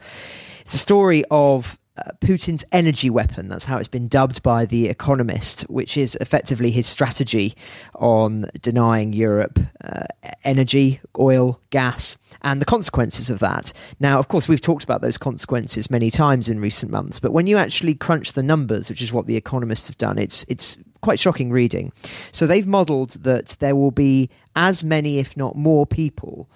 It's 0.61 0.75
a 0.75 0.77
story 0.77 1.23
of 1.31 1.79
Putin's 2.21 2.63
energy 2.71 3.09
weapon. 3.09 3.47
That's 3.47 3.65
how 3.65 3.77
it's 3.77 3.87
been 3.87 4.07
dubbed 4.07 4.43
by 4.43 4.65
The 4.65 4.87
Economist, 4.87 5.63
which 5.63 5.97
is 5.97 6.15
effectively 6.21 6.71
his 6.71 6.87
strategy 6.87 7.55
on 7.95 8.45
denying 8.61 9.13
Europe 9.13 9.59
uh, 9.83 10.03
energy, 10.43 10.99
oil, 11.19 11.59
gas, 11.69 12.17
and 12.41 12.61
the 12.61 12.65
consequences 12.65 13.29
of 13.29 13.39
that. 13.39 13.73
Now, 13.99 14.19
of 14.19 14.27
course, 14.27 14.47
we've 14.47 14.61
talked 14.61 14.83
about 14.83 15.01
those 15.01 15.17
consequences 15.17 15.89
many 15.89 16.11
times 16.11 16.49
in 16.49 16.59
recent 16.59 16.91
months, 16.91 17.19
but 17.19 17.33
when 17.33 17.47
you 17.47 17.57
actually 17.57 17.95
crunch 17.95 18.33
the 18.33 18.43
numbers, 18.43 18.89
which 18.89 19.01
is 19.01 19.13
what 19.13 19.27
The 19.27 19.37
Economist 19.37 19.87
have 19.87 19.97
done, 19.97 20.17
it's 20.17 20.45
it's 20.47 20.77
quite 21.01 21.19
shocking 21.19 21.51
reading. 21.51 21.91
So 22.31 22.45
they've 22.45 22.67
modelled 22.67 23.11
that 23.23 23.57
there 23.59 23.75
will 23.75 23.91
be 23.91 24.29
as 24.55 24.83
many, 24.83 25.17
if 25.17 25.35
not 25.35 25.55
more, 25.55 25.85
people 25.85 26.49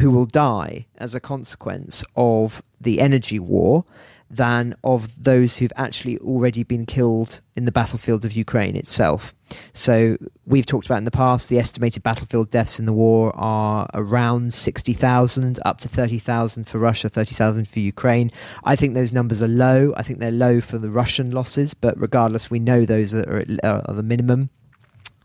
who 0.00 0.10
will 0.10 0.26
die 0.26 0.86
as 0.98 1.14
a 1.14 1.20
consequence 1.20 2.04
of 2.14 2.62
the 2.80 3.00
energy 3.00 3.38
war 3.38 3.84
than 4.32 4.74
of 4.82 5.22
those 5.22 5.58
who've 5.58 5.72
actually 5.76 6.18
already 6.18 6.62
been 6.64 6.86
killed 6.86 7.40
in 7.54 7.66
the 7.66 7.72
battlefield 7.72 8.24
of 8.24 8.32
Ukraine 8.32 8.74
itself. 8.74 9.34
So, 9.74 10.16
we've 10.46 10.64
talked 10.64 10.86
about 10.86 10.98
in 10.98 11.04
the 11.04 11.10
past 11.10 11.50
the 11.50 11.58
estimated 11.58 12.02
battlefield 12.02 12.48
deaths 12.48 12.78
in 12.78 12.86
the 12.86 12.92
war 12.94 13.30
are 13.36 13.86
around 13.92 14.54
60,000, 14.54 15.60
up 15.66 15.80
to 15.80 15.88
30,000 15.88 16.66
for 16.66 16.78
Russia, 16.78 17.10
30,000 17.10 17.68
for 17.68 17.80
Ukraine. 17.80 18.30
I 18.64 18.74
think 18.74 18.94
those 18.94 19.12
numbers 19.12 19.42
are 19.42 19.48
low. 19.48 19.92
I 19.96 20.02
think 20.02 20.18
they're 20.18 20.30
low 20.30 20.62
for 20.62 20.78
the 20.78 20.88
Russian 20.90 21.30
losses, 21.30 21.74
but 21.74 22.00
regardless, 22.00 22.50
we 22.50 22.58
know 22.58 22.86
those 22.86 23.12
are, 23.12 23.44
uh, 23.62 23.82
are 23.84 23.94
the 23.94 24.02
minimum. 24.02 24.48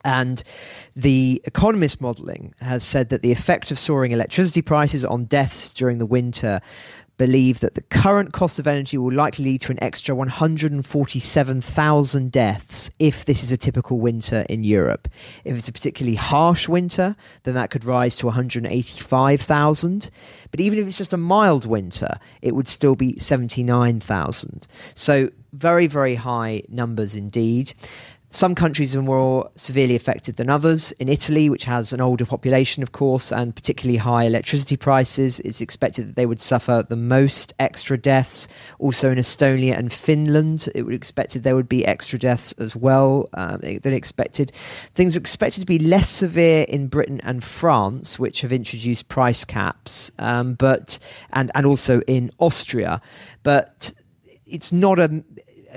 And 0.04 0.44
the 0.96 1.42
Economist 1.46 2.00
modelling 2.00 2.54
has 2.62 2.84
said 2.84 3.10
that 3.10 3.22
the 3.22 3.32
effect 3.32 3.72
of 3.72 3.80
soaring 3.80 4.12
electricity 4.12 4.62
prices 4.62 5.04
on 5.04 5.26
deaths 5.26 5.74
during 5.74 5.98
the 5.98 6.06
winter 6.06 6.62
believe 7.18 7.60
that 7.60 7.74
the 7.74 7.82
current 7.82 8.32
cost 8.32 8.60
of 8.60 8.68
energy 8.68 8.98
will 8.98 9.14
likely 9.14 9.44
lead 9.46 9.62
to 9.62 9.72
an 9.72 9.84
extra 9.84 10.14
147,000 10.16 12.32
deaths 12.32 12.92
if 13.00 13.26
this 13.26 13.44
is 13.44 13.52
a 13.52 13.58
typical 13.58 14.00
winter 14.00 14.46
in 14.50 14.64
Europe. 14.64 15.10
If 15.44 15.58
it's 15.58 15.68
a 15.68 15.74
particularly 15.74 16.16
harsh 16.16 16.70
winter, 16.70 17.16
then 17.44 17.56
that 17.56 17.72
could 17.72 17.86
rise 17.86 18.16
to 18.18 18.28
185,000. 18.28 20.12
But 20.52 20.60
even 20.60 20.78
if 20.80 20.88
it's 20.88 20.98
just 20.98 21.14
a 21.14 21.18
mild 21.18 21.66
winter, 21.66 22.20
it 22.42 22.56
would 22.56 22.68
still 22.68 22.96
be 22.96 23.18
79,000. 23.18 24.68
So, 24.94 25.32
very, 25.54 25.88
very 25.88 26.16
high 26.16 26.64
numbers 26.70 27.16
indeed. 27.16 27.74
Some 28.30 28.56
countries 28.56 28.94
are 28.94 29.02
more 29.02 29.50
severely 29.56 29.96
affected 29.96 30.36
than 30.36 30.50
others. 30.50 30.92
In 30.94 31.08
Italy, 31.08 31.50
which 31.50 31.64
has 31.64 31.94
an 31.94 32.02
older 32.02 32.26
population, 32.26 32.84
of 32.84 32.92
course, 32.92 33.32
and 33.32 33.56
particularly 33.56 33.98
high 33.98 34.26
electricity 34.26 34.76
prices, 34.76 35.40
it's 35.42 35.62
expected 35.62 36.10
that 36.10 36.16
they 36.18 36.26
would 36.26 36.42
suffer 36.42 36.86
the 36.88 36.98
most 36.98 37.54
extra 37.58 37.98
deaths. 37.98 38.50
Also 38.80 39.12
in 39.12 39.18
Estonia 39.18 39.78
and 39.78 39.94
Finland, 39.94 40.68
it 40.76 40.82
would 40.84 40.94
expected 40.94 41.44
there 41.44 41.56
would 41.56 41.70
be 41.70 41.86
extra 41.86 42.20
deaths 42.20 42.52
as 42.58 42.76
well 42.76 43.30
uh, 43.34 43.58
than 43.58 43.94
expected. 43.94 44.52
Things 44.94 45.16
are 45.16 45.22
expected 45.22 45.62
to 45.62 45.66
be 45.66 45.80
less 45.80 46.10
severe 46.10 46.66
in 46.68 46.90
Britain 46.90 47.22
and 47.24 47.46
France, 47.46 48.20
which 48.20 48.42
have 48.42 48.52
introduced 48.52 49.08
price 49.08 49.46
caps, 49.46 50.12
um, 50.20 50.56
but 50.56 51.00
and 51.32 51.50
and 51.56 51.66
also 51.66 52.02
in 52.02 52.30
Austria, 52.40 53.02
but 53.44 53.94
it's 54.46 54.72
not 54.72 55.00
a 55.00 55.24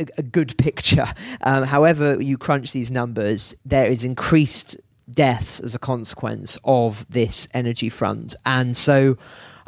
a, 0.00 0.06
a 0.18 0.22
good 0.22 0.56
picture. 0.56 1.06
Um, 1.42 1.64
however, 1.64 2.20
you 2.20 2.36
crunch 2.38 2.72
these 2.72 2.90
numbers, 2.90 3.54
there 3.64 3.90
is 3.90 4.04
increased 4.04 4.76
deaths 5.10 5.60
as 5.60 5.74
a 5.74 5.78
consequence 5.78 6.58
of 6.64 7.06
this 7.08 7.48
energy 7.54 7.88
front. 7.88 8.34
And 8.44 8.76
so 8.76 9.16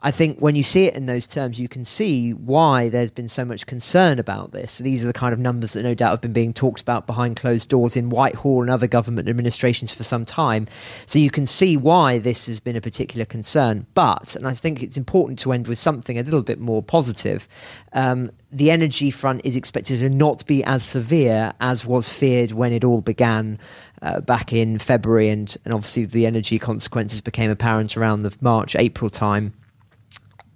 I 0.04 0.10
think 0.10 0.40
when 0.40 0.56
you 0.56 0.64
see 0.64 0.86
it 0.86 0.96
in 0.96 1.06
those 1.06 1.28
terms, 1.28 1.60
you 1.60 1.68
can 1.68 1.84
see 1.84 2.32
why 2.32 2.88
there's 2.88 3.12
been 3.12 3.28
so 3.28 3.44
much 3.44 3.66
concern 3.66 4.18
about 4.18 4.50
this. 4.50 4.78
These 4.78 5.04
are 5.04 5.06
the 5.06 5.12
kind 5.12 5.32
of 5.32 5.38
numbers 5.38 5.74
that 5.74 5.84
no 5.84 5.94
doubt 5.94 6.10
have 6.10 6.20
been 6.20 6.32
being 6.32 6.52
talked 6.52 6.80
about 6.80 7.06
behind 7.06 7.36
closed 7.36 7.68
doors 7.68 7.96
in 7.96 8.10
Whitehall 8.10 8.62
and 8.62 8.70
other 8.70 8.88
government 8.88 9.28
administrations 9.28 9.92
for 9.92 10.02
some 10.02 10.24
time. 10.24 10.66
So 11.06 11.20
you 11.20 11.30
can 11.30 11.46
see 11.46 11.76
why 11.76 12.18
this 12.18 12.48
has 12.48 12.58
been 12.58 12.74
a 12.74 12.80
particular 12.80 13.24
concern. 13.24 13.86
But, 13.94 14.34
and 14.34 14.48
I 14.48 14.54
think 14.54 14.82
it's 14.82 14.96
important 14.96 15.38
to 15.40 15.52
end 15.52 15.68
with 15.68 15.78
something 15.78 16.18
a 16.18 16.24
little 16.24 16.42
bit 16.42 16.58
more 16.58 16.82
positive, 16.82 17.46
um, 17.92 18.32
the 18.50 18.72
energy 18.72 19.12
front 19.12 19.42
is 19.44 19.54
expected 19.54 20.00
to 20.00 20.08
not 20.08 20.44
be 20.46 20.64
as 20.64 20.82
severe 20.82 21.52
as 21.60 21.86
was 21.86 22.08
feared 22.08 22.50
when 22.50 22.72
it 22.72 22.82
all 22.82 23.02
began 23.02 23.56
uh, 24.02 24.20
back 24.20 24.52
in 24.52 24.78
February, 24.78 25.28
and, 25.28 25.56
and 25.64 25.72
obviously 25.72 26.04
the 26.04 26.26
energy 26.26 26.58
consequences 26.58 27.20
became 27.20 27.52
apparent 27.52 27.96
around 27.96 28.24
the 28.24 28.36
March, 28.40 28.74
April 28.74 29.08
time 29.08 29.54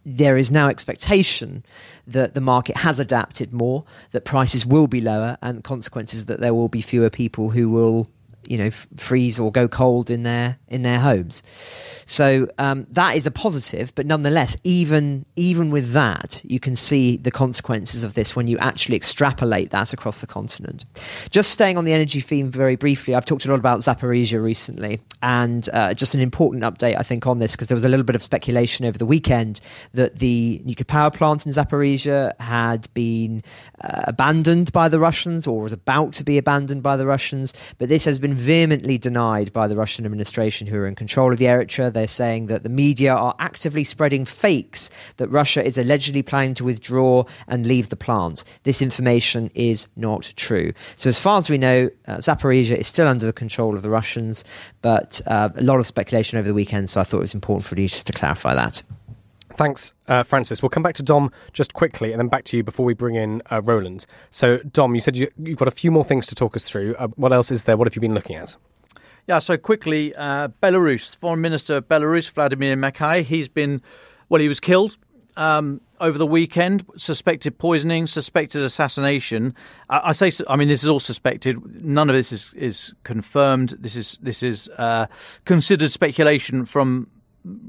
there 0.08 0.36
is 0.36 0.52
now 0.52 0.68
expectation 0.68 1.64
that 2.06 2.34
the 2.34 2.40
market 2.40 2.76
has 2.78 3.00
adapted 3.00 3.52
more, 3.52 3.84
that 4.12 4.25
prices 4.25 4.64
will 4.64 4.86
be 4.86 5.00
lower, 5.00 5.36
and 5.42 5.64
consequences 5.64 6.26
that 6.26 6.38
there 6.38 6.54
will 6.54 6.68
be 6.68 6.80
fewer 6.80 7.10
people 7.10 7.50
who 7.50 7.68
will 7.68 8.08
you 8.48 8.58
know 8.58 8.66
f- 8.66 8.86
freeze 8.96 9.38
or 9.38 9.50
go 9.52 9.68
cold 9.68 10.10
in 10.10 10.22
their 10.22 10.58
in 10.68 10.82
their 10.82 10.98
homes. 10.98 11.42
So 12.06 12.48
um, 12.58 12.86
that 12.90 13.16
is 13.16 13.26
a 13.26 13.30
positive, 13.30 13.94
but 13.94 14.06
nonetheless, 14.06 14.56
even 14.64 15.26
even 15.36 15.70
with 15.70 15.92
that, 15.92 16.40
you 16.44 16.60
can 16.60 16.76
see 16.76 17.16
the 17.16 17.30
consequences 17.30 18.02
of 18.02 18.14
this 18.14 18.36
when 18.36 18.46
you 18.46 18.58
actually 18.58 18.96
extrapolate 18.96 19.70
that 19.70 19.92
across 19.92 20.20
the 20.20 20.26
continent. 20.26 20.84
Just 21.30 21.50
staying 21.50 21.76
on 21.78 21.84
the 21.84 21.92
energy 21.92 22.20
theme 22.20 22.50
very 22.50 22.76
briefly, 22.76 23.14
I've 23.14 23.24
talked 23.24 23.44
a 23.44 23.48
lot 23.48 23.58
about 23.58 23.80
Zaporizhia 23.80 24.42
recently, 24.42 25.00
and 25.22 25.68
uh, 25.72 25.94
just 25.94 26.14
an 26.14 26.20
important 26.20 26.62
update 26.62 26.96
I 26.98 27.02
think 27.02 27.26
on 27.26 27.38
this 27.38 27.52
because 27.52 27.68
there 27.68 27.74
was 27.76 27.84
a 27.84 27.88
little 27.88 28.04
bit 28.04 28.16
of 28.16 28.22
speculation 28.22 28.84
over 28.84 28.98
the 28.98 29.06
weekend 29.06 29.60
that 29.92 30.18
the 30.18 30.62
nuclear 30.64 30.84
power 30.84 31.10
plant 31.10 31.46
in 31.46 31.52
Zaporizhia 31.52 32.38
had 32.40 32.92
been 32.94 33.42
uh, 33.80 34.02
abandoned 34.06 34.72
by 34.72 34.88
the 34.88 35.00
Russians 35.00 35.46
or 35.46 35.62
was 35.62 35.72
about 35.72 36.12
to 36.14 36.24
be 36.24 36.38
abandoned 36.38 36.82
by 36.82 36.96
the 36.96 37.06
Russians, 37.06 37.54
but 37.78 37.88
this 37.88 38.04
has 38.04 38.18
been 38.18 38.35
vehemently 38.36 38.98
denied 38.98 39.52
by 39.52 39.66
the 39.66 39.76
Russian 39.76 40.04
administration 40.04 40.66
who 40.66 40.76
are 40.78 40.86
in 40.86 40.94
control 40.94 41.32
of 41.32 41.38
the 41.38 41.48
area. 41.48 41.90
They're 41.90 42.06
saying 42.06 42.46
that 42.46 42.62
the 42.62 42.68
media 42.68 43.14
are 43.14 43.34
actively 43.38 43.84
spreading 43.84 44.24
fakes 44.24 44.90
that 45.16 45.28
Russia 45.28 45.64
is 45.64 45.78
allegedly 45.78 46.22
planning 46.22 46.54
to 46.54 46.64
withdraw 46.64 47.24
and 47.48 47.66
leave 47.66 47.88
the 47.88 47.96
plant. 47.96 48.44
This 48.64 48.82
information 48.82 49.50
is 49.54 49.88
not 49.96 50.32
true. 50.36 50.72
So, 50.96 51.08
as 51.08 51.18
far 51.18 51.38
as 51.38 51.50
we 51.50 51.58
know, 51.58 51.90
uh, 52.06 52.16
Zaporizhia 52.18 52.76
is 52.76 52.86
still 52.86 53.08
under 53.08 53.26
the 53.26 53.32
control 53.32 53.74
of 53.74 53.82
the 53.82 53.90
Russians, 53.90 54.44
but 54.82 55.20
uh, 55.26 55.50
a 55.54 55.62
lot 55.62 55.80
of 55.80 55.86
speculation 55.86 56.38
over 56.38 56.48
the 56.48 56.54
weekend, 56.54 56.90
so 56.90 57.00
I 57.00 57.04
thought 57.04 57.18
it 57.18 57.20
was 57.20 57.34
important 57.34 57.64
for 57.64 57.78
you 57.80 57.88
just 57.88 58.06
to 58.06 58.12
clarify 58.12 58.54
that. 58.54 58.82
Thanks, 59.56 59.94
uh, 60.06 60.22
Francis. 60.22 60.62
We'll 60.62 60.68
come 60.68 60.82
back 60.82 60.94
to 60.96 61.02
Dom 61.02 61.32
just 61.52 61.72
quickly 61.72 62.12
and 62.12 62.20
then 62.20 62.28
back 62.28 62.44
to 62.44 62.56
you 62.56 62.62
before 62.62 62.84
we 62.84 62.92
bring 62.92 63.14
in 63.14 63.42
uh, 63.50 63.62
Roland. 63.62 64.04
So, 64.30 64.58
Dom, 64.58 64.94
you 64.94 65.00
said 65.00 65.16
you, 65.16 65.30
have 65.46 65.56
got 65.56 65.68
a 65.68 65.72
few 65.72 65.90
more 65.90 66.04
things 66.04 66.26
to 66.28 66.34
talk 66.34 66.56
us 66.56 66.64
through. 66.64 66.94
Uh, 66.96 67.08
what 67.16 67.32
else 67.32 67.50
is 67.50 67.64
there? 67.64 67.76
What 67.76 67.86
have 67.86 67.94
you 67.94 68.00
been 68.00 68.14
looking 68.14 68.36
at? 68.36 68.56
Yeah, 69.26 69.38
so 69.40 69.56
quickly, 69.56 70.14
uh, 70.14 70.48
Belarus, 70.62 71.16
Foreign 71.16 71.40
Minister 71.40 71.76
of 71.76 71.88
Belarus, 71.88 72.30
Vladimir 72.30 72.76
Makei, 72.76 73.25
he's 73.25 73.48
been, 73.48 73.82
well, 74.28 74.40
he 74.40 74.46
was 74.46 74.60
killed 74.60 74.98
um, 75.36 75.80
over 76.00 76.18
the 76.18 76.26
weekend, 76.26 76.84
suspected 76.96 77.58
poisoning, 77.58 78.06
suspected 78.06 78.62
assassination. 78.62 79.54
I, 79.88 80.10
I, 80.10 80.12
say, 80.12 80.30
I 80.48 80.56
mean, 80.56 80.68
this 80.68 80.82
is 80.82 80.88
all 80.88 81.00
suspected. 81.00 81.82
None 81.82 82.08
of 82.08 82.14
this 82.14 82.30
is, 82.30 82.52
is 82.54 82.94
confirmed. 83.04 83.75
This 83.78 83.96
is 83.96 84.18
this 84.22 84.42
is 84.42 84.68
uh, 84.78 85.06
considered 85.44 85.90
speculation 85.90 86.64
from 86.64 87.08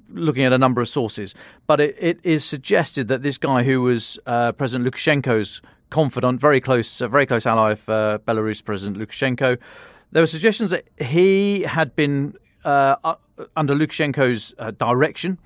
looking 0.10 0.43
at 0.43 0.53
a 0.53 0.57
number 0.57 0.81
of 0.81 0.89
sources, 0.89 1.36
but 1.67 1.79
it, 1.79 1.96
it 2.00 2.19
is 2.24 2.43
suggested 2.43 3.07
that 3.07 3.24
this 3.24 3.38
guy 3.38 3.63
who 3.63 3.81
was 3.81 4.19
uh, 4.25 4.51
President 4.53 4.89
Lukashenko's 4.89 5.62
confidant, 5.89 6.39
very 6.39 6.60
close, 6.60 7.01
a 7.01 7.07
very 7.07 7.25
close 7.25 7.46
ally 7.46 7.72
of 7.72 7.89
uh, 7.89 8.19
Belarus 8.27 8.63
President 8.63 8.98
Lukashenko, 8.98 9.57
there 10.12 10.24
were 10.24 10.27
suggestions 10.27 10.72
that 10.72 10.86
he 11.00 11.62
had 11.62 11.96
been 11.96 12.34
uh, 12.65 13.15
under 13.55 13.75
Lukashenko's 13.75 14.53
uh, 14.57 14.72
direction. 14.72 15.38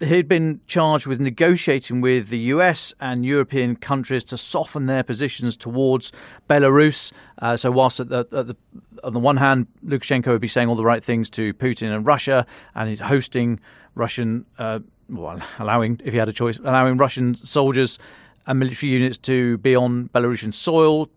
He'd 0.00 0.28
been 0.28 0.60
charged 0.66 1.06
with 1.06 1.20
negotiating 1.20 2.00
with 2.00 2.28
the 2.28 2.38
US 2.38 2.94
and 3.00 3.24
European 3.24 3.76
countries 3.76 4.24
to 4.24 4.36
soften 4.36 4.86
their 4.86 5.02
positions 5.02 5.56
towards 5.56 6.12
Belarus. 6.48 7.12
Uh, 7.38 7.56
so, 7.56 7.70
whilst 7.70 8.00
at 8.00 8.08
the, 8.08 8.20
at 8.20 8.30
the, 8.30 8.56
on 9.04 9.12
the 9.12 9.20
one 9.20 9.36
hand, 9.36 9.66
Lukashenko 9.84 10.28
would 10.28 10.40
be 10.40 10.48
saying 10.48 10.68
all 10.68 10.74
the 10.74 10.84
right 10.84 11.04
things 11.04 11.28
to 11.30 11.52
Putin 11.54 11.94
and 11.94 12.06
Russia, 12.06 12.46
and 12.74 12.88
he's 12.88 13.00
hosting 13.00 13.60
Russian, 13.94 14.44
uh, 14.58 14.80
well, 15.08 15.40
allowing, 15.58 16.00
if 16.04 16.12
he 16.12 16.18
had 16.18 16.28
a 16.28 16.32
choice, 16.32 16.58
allowing 16.58 16.96
Russian 16.96 17.34
soldiers 17.34 17.98
and 18.46 18.58
military 18.58 18.92
units 18.92 19.18
to 19.18 19.58
be 19.58 19.74
on 19.76 20.08
Belarusian 20.08 20.54
soil, 20.54 21.10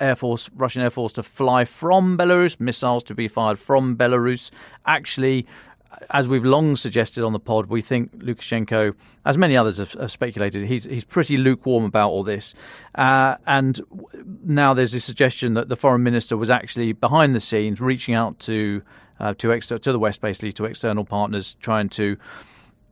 Air 0.00 0.16
Force, 0.16 0.48
Russian 0.54 0.82
Air 0.82 0.90
Force 0.90 1.12
to 1.14 1.22
fly 1.22 1.64
from 1.64 2.16
Belarus, 2.16 2.60
missiles 2.60 3.02
to 3.04 3.14
be 3.14 3.28
fired 3.28 3.58
from 3.58 3.96
Belarus. 3.96 4.50
Actually, 4.86 5.46
as 6.10 6.28
we've 6.28 6.44
long 6.44 6.76
suggested 6.76 7.24
on 7.24 7.32
the 7.32 7.40
pod, 7.40 7.66
we 7.66 7.80
think 7.80 8.12
Lukashenko, 8.18 8.94
as 9.24 9.38
many 9.38 9.56
others 9.56 9.78
have, 9.78 9.92
have 9.94 10.10
speculated, 10.10 10.66
he's 10.66 10.84
he's 10.84 11.04
pretty 11.04 11.36
lukewarm 11.36 11.84
about 11.84 12.10
all 12.10 12.22
this. 12.22 12.54
Uh, 12.94 13.36
and 13.46 13.80
now 14.44 14.74
there's 14.74 14.94
a 14.94 15.00
suggestion 15.00 15.54
that 15.54 15.68
the 15.68 15.76
foreign 15.76 16.02
minister 16.02 16.36
was 16.36 16.50
actually 16.50 16.92
behind 16.92 17.34
the 17.34 17.40
scenes, 17.40 17.80
reaching 17.80 18.14
out 18.14 18.38
to 18.40 18.82
uh, 19.20 19.34
to 19.34 19.52
exter- 19.52 19.78
to 19.78 19.92
the 19.92 19.98
West, 19.98 20.20
basically 20.20 20.52
to 20.52 20.64
external 20.64 21.04
partners, 21.04 21.56
trying 21.60 21.88
to 21.88 22.16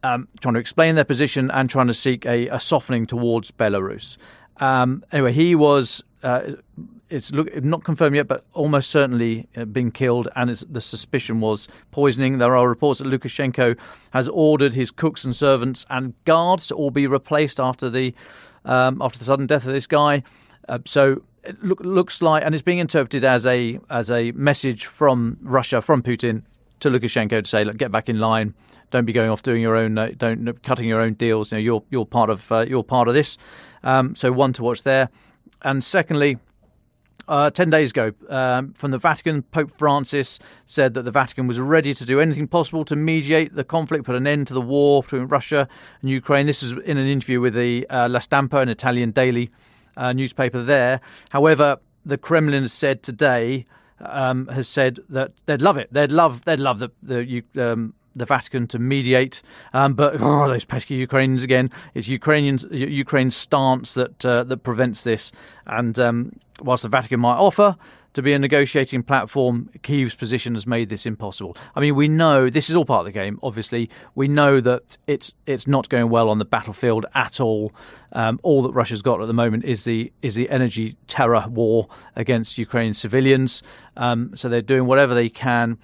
um, 0.02 0.28
trying 0.40 0.54
to 0.54 0.60
explain 0.60 0.94
their 0.94 1.04
position 1.04 1.50
and 1.50 1.68
trying 1.68 1.86
to 1.88 1.94
seek 1.94 2.24
a, 2.26 2.48
a 2.48 2.60
softening 2.60 3.06
towards 3.06 3.50
Belarus. 3.50 4.18
Um, 4.58 5.04
anyway, 5.12 5.32
he 5.32 5.54
was. 5.54 6.02
Uh, 6.22 6.52
it's 7.08 7.32
look, 7.32 7.54
not 7.62 7.84
confirmed 7.84 8.16
yet, 8.16 8.26
but 8.26 8.44
almost 8.52 8.90
certainly 8.90 9.46
uh, 9.56 9.64
been 9.64 9.90
killed, 9.90 10.28
and 10.36 10.50
the 10.50 10.80
suspicion 10.80 11.40
was 11.40 11.68
poisoning. 11.90 12.38
There 12.38 12.56
are 12.56 12.68
reports 12.68 13.00
that 13.00 13.08
Lukashenko 13.08 13.78
has 14.12 14.28
ordered 14.28 14.74
his 14.74 14.90
cooks 14.90 15.24
and 15.24 15.34
servants 15.34 15.86
and 15.90 16.14
guards 16.24 16.68
to 16.68 16.74
all 16.74 16.90
be 16.90 17.06
replaced 17.06 17.60
after 17.60 17.90
the 17.90 18.14
um, 18.64 19.00
after 19.00 19.18
the 19.18 19.24
sudden 19.24 19.46
death 19.46 19.66
of 19.66 19.72
this 19.72 19.86
guy. 19.86 20.22
Uh, 20.68 20.78
so 20.84 21.22
it 21.44 21.62
look, 21.62 21.80
looks 21.80 22.22
like, 22.22 22.44
and 22.44 22.54
it's 22.54 22.62
being 22.62 22.78
interpreted 22.78 23.24
as 23.24 23.46
a 23.46 23.78
as 23.88 24.10
a 24.10 24.32
message 24.32 24.86
from 24.86 25.38
Russia, 25.42 25.80
from 25.80 26.02
Putin 26.02 26.42
to 26.80 26.90
Lukashenko 26.90 27.42
to 27.42 27.48
say, 27.48 27.64
look, 27.64 27.76
get 27.76 27.92
back 27.92 28.08
in 28.08 28.18
line. 28.18 28.52
Don't 28.90 29.04
be 29.04 29.12
going 29.12 29.30
off 29.30 29.42
doing 29.42 29.62
your 29.62 29.76
own, 29.76 29.96
uh, 29.98 30.10
don't 30.16 30.62
cutting 30.62 30.88
your 30.88 31.00
own 31.00 31.14
deals. 31.14 31.52
You 31.52 31.58
know, 31.58 31.62
you're 31.62 31.82
you're 31.90 32.06
part 32.06 32.30
of 32.30 32.50
uh, 32.50 32.66
you're 32.68 32.84
part 32.84 33.08
of 33.08 33.14
this. 33.14 33.38
Um, 33.84 34.14
so 34.14 34.32
one 34.32 34.52
to 34.54 34.62
watch 34.64 34.82
there, 34.82 35.08
and 35.62 35.84
secondly. 35.84 36.38
Uh, 37.28 37.50
10 37.50 37.70
days 37.70 37.90
ago, 37.90 38.12
um, 38.28 38.72
from 38.74 38.92
the 38.92 38.98
Vatican, 38.98 39.42
Pope 39.42 39.72
Francis 39.76 40.38
said 40.64 40.94
that 40.94 41.02
the 41.02 41.10
Vatican 41.10 41.48
was 41.48 41.58
ready 41.58 41.92
to 41.92 42.04
do 42.04 42.20
anything 42.20 42.46
possible 42.46 42.84
to 42.84 42.94
mediate 42.94 43.52
the 43.54 43.64
conflict, 43.64 44.04
put 44.04 44.14
an 44.14 44.28
end 44.28 44.46
to 44.46 44.54
the 44.54 44.60
war 44.60 45.02
between 45.02 45.24
Russia 45.24 45.68
and 46.02 46.10
Ukraine. 46.10 46.46
This 46.46 46.62
is 46.62 46.72
in 46.72 46.98
an 46.98 47.06
interview 47.08 47.40
with 47.40 47.54
the 47.54 47.84
uh, 47.90 48.08
La 48.08 48.20
Stampa, 48.20 48.58
an 48.58 48.68
Italian 48.68 49.10
daily 49.10 49.50
uh, 49.96 50.12
newspaper 50.12 50.62
there. 50.62 51.00
However, 51.30 51.78
the 52.04 52.16
Kremlin 52.16 52.62
has 52.62 52.72
said 52.72 53.02
today 53.02 53.64
um, 54.00 54.46
has 54.48 54.68
said 54.68 55.00
that 55.08 55.32
they'd 55.46 55.62
love 55.62 55.76
it. 55.76 55.92
They'd 55.92 56.12
love 56.12 56.44
they'd 56.44 56.60
love 56.60 56.78
the 56.78 56.90
the 57.02 57.42
um, 57.56 57.94
the 58.16 58.26
Vatican 58.26 58.66
to 58.68 58.78
mediate, 58.78 59.42
um, 59.72 59.94
but 59.94 60.16
oh, 60.20 60.48
those 60.48 60.64
pesky 60.64 60.94
Ukrainians 60.94 61.42
again. 61.42 61.70
It's 61.94 62.08
Ukrainians 62.08 62.66
Ukraine's 62.70 63.36
stance 63.36 63.94
that 63.94 64.24
uh, 64.26 64.44
that 64.44 64.58
prevents 64.58 65.04
this. 65.04 65.30
And 65.66 65.98
um, 65.98 66.32
whilst 66.60 66.82
the 66.82 66.88
Vatican 66.88 67.20
might 67.20 67.36
offer 67.36 67.76
to 68.16 68.22
be 68.22 68.32
a 68.32 68.38
negotiating 68.38 69.02
platform, 69.02 69.68
Kiev's 69.82 70.14
position 70.14 70.54
has 70.54 70.66
made 70.66 70.88
this 70.88 71.04
impossible. 71.04 71.54
I 71.74 71.80
mean, 71.80 71.94
we 71.94 72.08
know 72.08 72.48
this 72.48 72.70
is 72.70 72.74
all 72.74 72.86
part 72.86 73.00
of 73.00 73.04
the 73.04 73.12
game. 73.12 73.38
Obviously, 73.42 73.90
we 74.14 74.26
know 74.26 74.58
that 74.60 74.96
it's 75.06 75.34
it's 75.44 75.66
not 75.66 75.90
going 75.90 76.08
well 76.08 76.30
on 76.30 76.38
the 76.38 76.46
battlefield 76.46 77.04
at 77.14 77.40
all. 77.40 77.74
Um, 78.12 78.40
all 78.42 78.62
that 78.62 78.72
Russia's 78.72 79.02
got 79.02 79.20
at 79.20 79.26
the 79.26 79.34
moment 79.34 79.64
is 79.64 79.84
the 79.84 80.10
is 80.22 80.34
the 80.34 80.48
energy 80.48 80.96
terror 81.08 81.44
war 81.48 81.88
against 82.16 82.56
Ukrainian 82.56 82.94
civilians. 82.94 83.62
Um, 83.98 84.34
so 84.34 84.48
they're 84.48 84.62
doing 84.62 84.86
whatever 84.86 85.12
they 85.14 85.28
can 85.28 85.76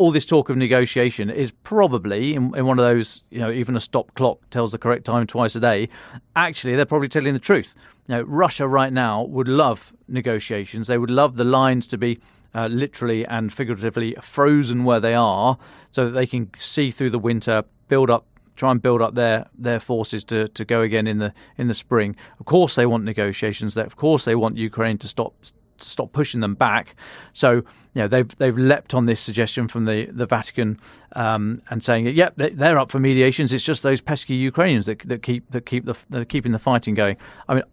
all 0.00 0.10
this 0.10 0.24
talk 0.24 0.48
of 0.48 0.56
negotiation 0.56 1.28
is 1.28 1.52
probably 1.62 2.34
in, 2.34 2.56
in, 2.56 2.64
one 2.64 2.78
of 2.78 2.84
those, 2.86 3.22
you 3.28 3.38
know, 3.38 3.50
even 3.50 3.76
a 3.76 3.80
stop 3.80 4.14
clock 4.14 4.38
tells 4.48 4.72
the 4.72 4.78
correct 4.78 5.04
time 5.04 5.26
twice 5.26 5.54
a 5.54 5.60
day. 5.60 5.90
Actually, 6.34 6.74
they're 6.74 6.86
probably 6.86 7.06
telling 7.06 7.34
the 7.34 7.38
truth. 7.38 7.74
You 8.08 8.14
know, 8.14 8.22
Russia 8.22 8.66
right 8.66 8.94
now 8.94 9.24
would 9.24 9.46
love 9.46 9.92
negotiations. 10.08 10.86
They 10.86 10.96
would 10.96 11.10
love 11.10 11.36
the 11.36 11.44
lines 11.44 11.86
to 11.88 11.98
be 11.98 12.18
uh, 12.54 12.68
literally 12.68 13.26
and 13.26 13.52
figuratively 13.52 14.16
frozen 14.22 14.84
where 14.84 15.00
they 15.00 15.12
are, 15.12 15.58
so 15.90 16.06
that 16.06 16.12
they 16.12 16.26
can 16.26 16.48
see 16.54 16.90
through 16.90 17.10
the 17.10 17.18
winter, 17.18 17.62
build 17.88 18.08
up 18.08 18.24
try 18.56 18.70
and 18.70 18.80
build 18.80 19.02
up 19.02 19.14
their 19.14 19.46
their 19.58 19.80
forces 19.80 20.24
to, 20.24 20.48
to 20.48 20.64
go 20.64 20.80
again 20.80 21.06
in 21.06 21.18
the 21.18 21.34
in 21.58 21.68
the 21.68 21.74
spring. 21.74 22.16
Of 22.38 22.46
course, 22.46 22.74
they 22.74 22.86
want 22.86 23.04
negotiations. 23.04 23.76
Of 23.76 23.96
course, 23.96 24.24
they 24.24 24.34
want 24.34 24.56
Ukraine 24.56 24.96
to 24.98 25.08
stop 25.08 25.34
stop 25.82 26.12
pushing 26.12 26.40
them 26.40 26.54
back. 26.54 26.94
So 27.32 27.52
you 27.52 27.64
know 27.94 28.08
they've 28.08 28.36
they've 28.36 28.56
leapt 28.56 28.94
on 28.94 29.06
this 29.06 29.20
suggestion 29.20 29.68
from 29.68 29.84
the 29.84 30.06
the 30.06 30.26
Vatican 30.26 30.78
um, 31.12 31.62
and 31.70 31.82
saying, 31.82 32.06
"Yep, 32.06 32.34
they're 32.36 32.78
up 32.78 32.90
for 32.90 33.00
mediations. 33.00 33.52
It's 33.52 33.64
just 33.64 33.82
those 33.82 34.00
pesky 34.00 34.34
Ukrainians 34.34 34.86
that 34.86 35.00
that 35.00 35.22
keep 35.22 35.50
that 35.50 35.66
keep 35.66 35.84
the 35.84 35.96
that 36.10 36.22
are 36.22 36.26
keeping 36.26 36.52
the 36.52 36.58
fighting 36.58 36.94
going." 36.94 37.16
I 37.48 37.54
mean. 37.54 37.64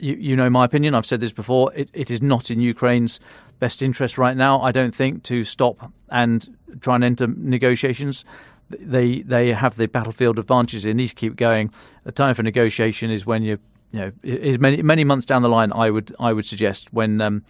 You, 0.00 0.16
you 0.16 0.36
know 0.36 0.50
my 0.50 0.64
opinion. 0.64 0.92
I've 0.96 1.06
said 1.06 1.20
this 1.20 1.32
before. 1.32 1.72
It, 1.72 1.88
it 1.94 2.10
is 2.10 2.20
not 2.20 2.50
in 2.50 2.60
Ukraine's 2.60 3.20
best 3.60 3.80
interest 3.80 4.18
right 4.18 4.36
now. 4.36 4.60
I 4.60 4.72
don't 4.72 4.92
think 4.92 5.22
to 5.24 5.44
stop 5.44 5.92
and 6.10 6.46
try 6.80 6.96
and 6.96 7.04
enter 7.04 7.28
negotiations 7.28 8.24
they 8.70 9.22
they 9.22 9.52
have 9.52 9.76
the 9.76 9.86
battlefield 9.86 10.38
advantages. 10.38 10.84
They 10.84 10.94
need 10.94 11.08
to 11.08 11.14
keep 11.14 11.36
going. 11.36 11.70
The 12.04 12.12
time 12.12 12.34
for 12.34 12.42
negotiation 12.42 13.10
is 13.10 13.26
when 13.26 13.42
you 13.42 13.58
you 13.94 14.00
know, 14.00 14.12
is 14.24 14.58
many 14.58 14.82
many 14.82 15.04
months 15.04 15.24
down 15.24 15.42
the 15.42 15.48
line, 15.48 15.72
I 15.72 15.88
would 15.88 16.12
I 16.18 16.32
would 16.32 16.44
suggest 16.44 16.92
when 16.92 17.20
um, 17.20 17.44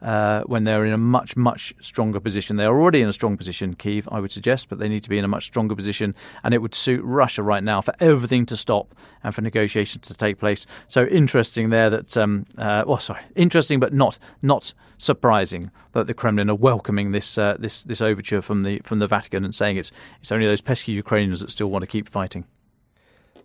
uh, 0.00 0.42
when 0.44 0.64
they're 0.64 0.86
in 0.86 0.94
a 0.94 0.98
much 0.98 1.36
much 1.36 1.74
stronger 1.78 2.18
position. 2.18 2.56
They're 2.56 2.74
already 2.74 3.02
in 3.02 3.08
a 3.10 3.12
strong 3.12 3.36
position, 3.36 3.74
Kiev, 3.74 4.08
I 4.10 4.18
would 4.18 4.32
suggest, 4.32 4.70
but 4.70 4.78
they 4.78 4.88
need 4.88 5.02
to 5.02 5.10
be 5.10 5.18
in 5.18 5.26
a 5.26 5.28
much 5.28 5.44
stronger 5.44 5.76
position, 5.76 6.14
and 6.42 6.54
it 6.54 6.62
would 6.62 6.74
suit 6.74 7.04
Russia 7.04 7.42
right 7.42 7.62
now 7.62 7.82
for 7.82 7.92
everything 8.00 8.46
to 8.46 8.56
stop 8.56 8.94
and 9.22 9.34
for 9.34 9.42
negotiations 9.42 10.06
to 10.06 10.14
take 10.14 10.38
place. 10.38 10.66
So 10.86 11.04
interesting 11.04 11.68
there 11.68 11.90
that 11.90 12.16
um, 12.16 12.46
uh, 12.56 12.84
well, 12.86 12.96
sorry, 12.96 13.20
interesting 13.36 13.78
but 13.78 13.92
not 13.92 14.18
not 14.40 14.72
surprising 14.96 15.70
that 15.92 16.06
the 16.06 16.14
Kremlin 16.14 16.48
are 16.48 16.54
welcoming 16.54 17.12
this 17.12 17.36
uh, 17.36 17.58
this 17.58 17.84
this 17.84 18.00
overture 18.00 18.40
from 18.40 18.62
the 18.62 18.80
from 18.84 19.00
the 19.00 19.06
Vatican 19.06 19.44
and 19.44 19.54
saying 19.54 19.76
it's 19.76 19.92
it's 20.20 20.32
only 20.32 20.46
those 20.46 20.62
pesky 20.62 20.92
Ukrainians 20.92 21.40
that 21.40 21.50
still 21.50 21.70
want 21.70 21.82
to 21.82 21.86
keep 21.86 22.08
fighting. 22.08 22.46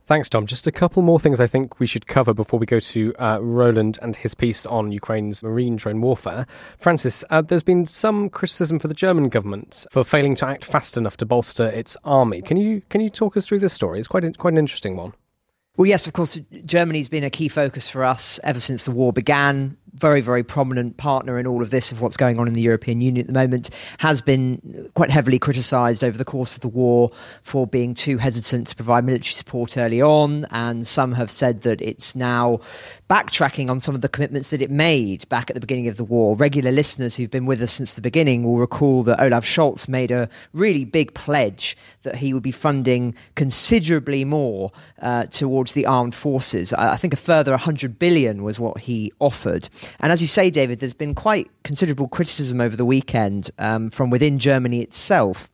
Thanks, 0.08 0.30
Dom. 0.30 0.46
Just 0.46 0.68
a 0.68 0.72
couple 0.72 1.02
more 1.02 1.20
things 1.20 1.40
I 1.40 1.48
think 1.48 1.80
we 1.80 1.88
should 1.88 2.06
cover 2.06 2.32
before 2.32 2.60
we 2.60 2.68
go 2.68 2.80
to 2.80 3.12
uh, 3.18 3.40
Roland 3.42 3.98
and 4.04 4.16
his 4.16 4.36
piece 4.36 4.64
on 4.68 4.92
Ukraine's 4.92 5.42
marine 5.42 5.78
drone 5.78 6.00
warfare. 6.00 6.46
Francis, 6.78 7.24
uh, 7.32 7.42
there's 7.42 7.64
been 7.64 7.88
some 7.88 8.30
criticism 8.30 8.78
for 8.78 8.88
the 8.88 8.94
German 8.94 9.30
government 9.30 9.88
for 9.90 10.04
failing 10.04 10.36
to 10.36 10.46
act 10.46 10.64
fast 10.64 10.96
enough 10.96 11.18
to 11.18 11.26
bolster 11.26 11.68
its 11.70 11.98
army. 12.04 12.44
Can 12.44 12.56
you 12.58 12.84
can 12.90 13.02
you 13.02 13.10
talk 13.10 13.36
us 13.36 13.48
through 13.48 13.60
this 13.60 13.74
story? 13.74 13.98
It's 13.98 14.08
quite 14.08 14.38
quite 14.38 14.54
an 14.54 14.60
interesting 14.60 14.96
one. 14.96 15.14
Well, 15.76 15.88
yes, 15.88 16.06
of 16.06 16.14
course, 16.14 16.40
Germany's 16.66 17.10
been 17.10 17.24
a 17.24 17.32
key 17.32 17.50
focus 17.50 17.90
for 17.90 18.06
us 18.06 18.40
ever 18.44 18.60
since 18.60 18.86
the 18.86 18.92
war 18.92 19.12
began 19.12 19.76
very, 19.96 20.22
very 20.22 20.44
prominent 20.44 20.98
partner 20.98 21.40
in 21.40 21.48
all 21.48 21.64
of 21.64 21.70
this 21.70 21.92
of 21.92 22.02
what's 22.02 22.18
going 22.18 22.38
on 22.38 22.48
in 22.48 22.54
the 22.54 22.62
European 22.62 23.02
Union 23.02 23.22
at 23.22 23.28
the 23.28 23.34
moment, 23.34 23.70
has 24.00 24.22
been 24.22 24.90
quite 24.94 25.10
heavily 25.10 25.40
criticised 25.40 26.04
over 26.04 26.18
the 26.18 26.26
course 26.26 26.56
of 26.56 26.62
the 26.62 26.68
war 26.68 27.12
for 27.44 27.66
being 27.66 27.94
too 27.94 28.18
hesitant 28.18 28.68
to 28.68 28.76
provide 28.76 29.06
military 29.06 29.32
support 29.32 29.78
early 29.78 30.02
on. 30.02 30.46
And 30.52 30.86
some 30.86 31.14
have 31.14 31.32
said 31.32 31.62
that 31.62 31.82
it's 31.82 32.16
now 32.16 32.60
backtracking 33.10 33.70
on 33.70 33.80
some 33.80 33.96
of 33.96 34.02
the 34.02 34.10
commitments 34.10 34.50
that 34.50 34.62
it 34.62 34.70
made 34.70 35.28
back 35.30 35.50
at 35.50 35.54
the 35.54 35.62
beginning 35.62 35.88
of 35.88 35.98
the 35.98 36.04
war. 36.04 36.36
Regular 36.36 36.72
listeners 36.72 37.16
who've 37.16 37.32
been 37.32 37.46
with 37.46 37.62
us 37.62 37.72
since 37.72 37.94
the 37.94 38.02
beginning 38.02 38.44
will 38.44 38.58
recall 38.58 39.04
that 39.04 39.22
Olaf 39.22 39.46
Scholz 39.46 39.88
made 39.88 40.12
a 40.12 40.30
really 40.54 40.86
big 40.86 41.14
pledge 41.14 41.78
that 42.04 42.18
he 42.18 42.34
would 42.34 42.44
be 42.44 42.52
funding 42.52 43.16
considerably 43.36 44.26
more 44.26 44.72
uh, 45.02 45.26
towards 45.26 45.74
the 45.74 45.86
armed 45.86 46.16
forces. 46.16 46.74
I 46.74 46.98
think 46.98 47.14
a 47.14 47.18
further 47.18 47.52
100 47.52 47.98
billion 47.98 48.44
was 48.44 48.60
what 48.60 48.80
he 48.80 49.12
offered. 49.20 49.70
And 50.00 50.12
as 50.12 50.22
you 50.22 50.28
say, 50.28 50.50
David, 50.50 50.80
there's 50.80 50.94
been 50.94 51.16
quite 51.16 51.50
considerable 51.64 52.08
criticism 52.08 52.62
over 52.62 52.76
the 52.76 52.86
weekend 52.86 53.52
um, 53.58 53.90
from 53.90 54.10
within 54.10 54.40
Germany 54.40 54.82
itself 54.82 55.50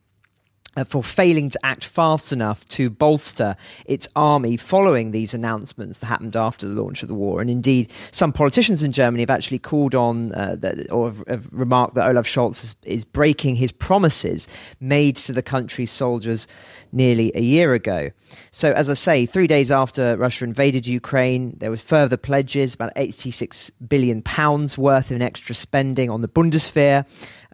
uh, 0.76 0.84
for 0.84 1.02
failing 1.02 1.50
to 1.50 1.58
act 1.64 1.84
fast 1.84 2.32
enough 2.32 2.66
to 2.68 2.88
bolster 2.90 3.56
its 3.86 4.08
army 4.16 4.56
following 4.56 5.10
these 5.10 5.34
announcements 5.34 5.98
that 5.98 6.06
happened 6.06 6.36
after 6.36 6.66
the 6.66 6.80
launch 6.80 7.02
of 7.02 7.08
the 7.08 7.14
war. 7.14 7.40
And 7.40 7.50
indeed, 7.50 7.90
some 8.10 8.32
politicians 8.32 8.82
in 8.82 8.92
Germany 8.92 9.22
have 9.22 9.30
actually 9.30 9.58
called 9.58 9.94
on 9.94 10.32
uh, 10.34 10.56
that, 10.58 10.90
or 10.90 11.06
have, 11.06 11.22
have, 11.28 11.48
remarked 11.52 11.94
that 11.94 12.08
Olaf 12.08 12.26
Scholz 12.26 12.64
is, 12.64 12.76
is, 12.84 13.04
breaking 13.04 13.56
his 13.56 13.72
promises 13.72 14.48
made 14.80 15.16
to 15.16 15.32
the 15.32 15.42
country's 15.42 15.90
soldiers 15.90 16.46
nearly 16.92 17.32
a 17.34 17.40
year 17.40 17.74
ago. 17.74 18.10
So, 18.50 18.72
as 18.72 18.88
I 18.88 18.94
say, 18.94 19.26
three 19.26 19.46
days 19.46 19.70
after 19.70 20.16
Russia 20.16 20.44
invaded 20.44 20.86
Ukraine, 20.86 21.56
there 21.58 21.70
was 21.70 21.82
further 21.82 22.16
pledges, 22.16 22.74
about 22.74 22.92
86 22.96 23.70
billion 23.88 24.22
pounds 24.22 24.78
worth 24.78 25.10
of 25.10 25.20
extra 25.20 25.54
spending 25.54 26.10
on 26.10 26.22
the 26.22 26.28
Bundeswehr 26.28 27.06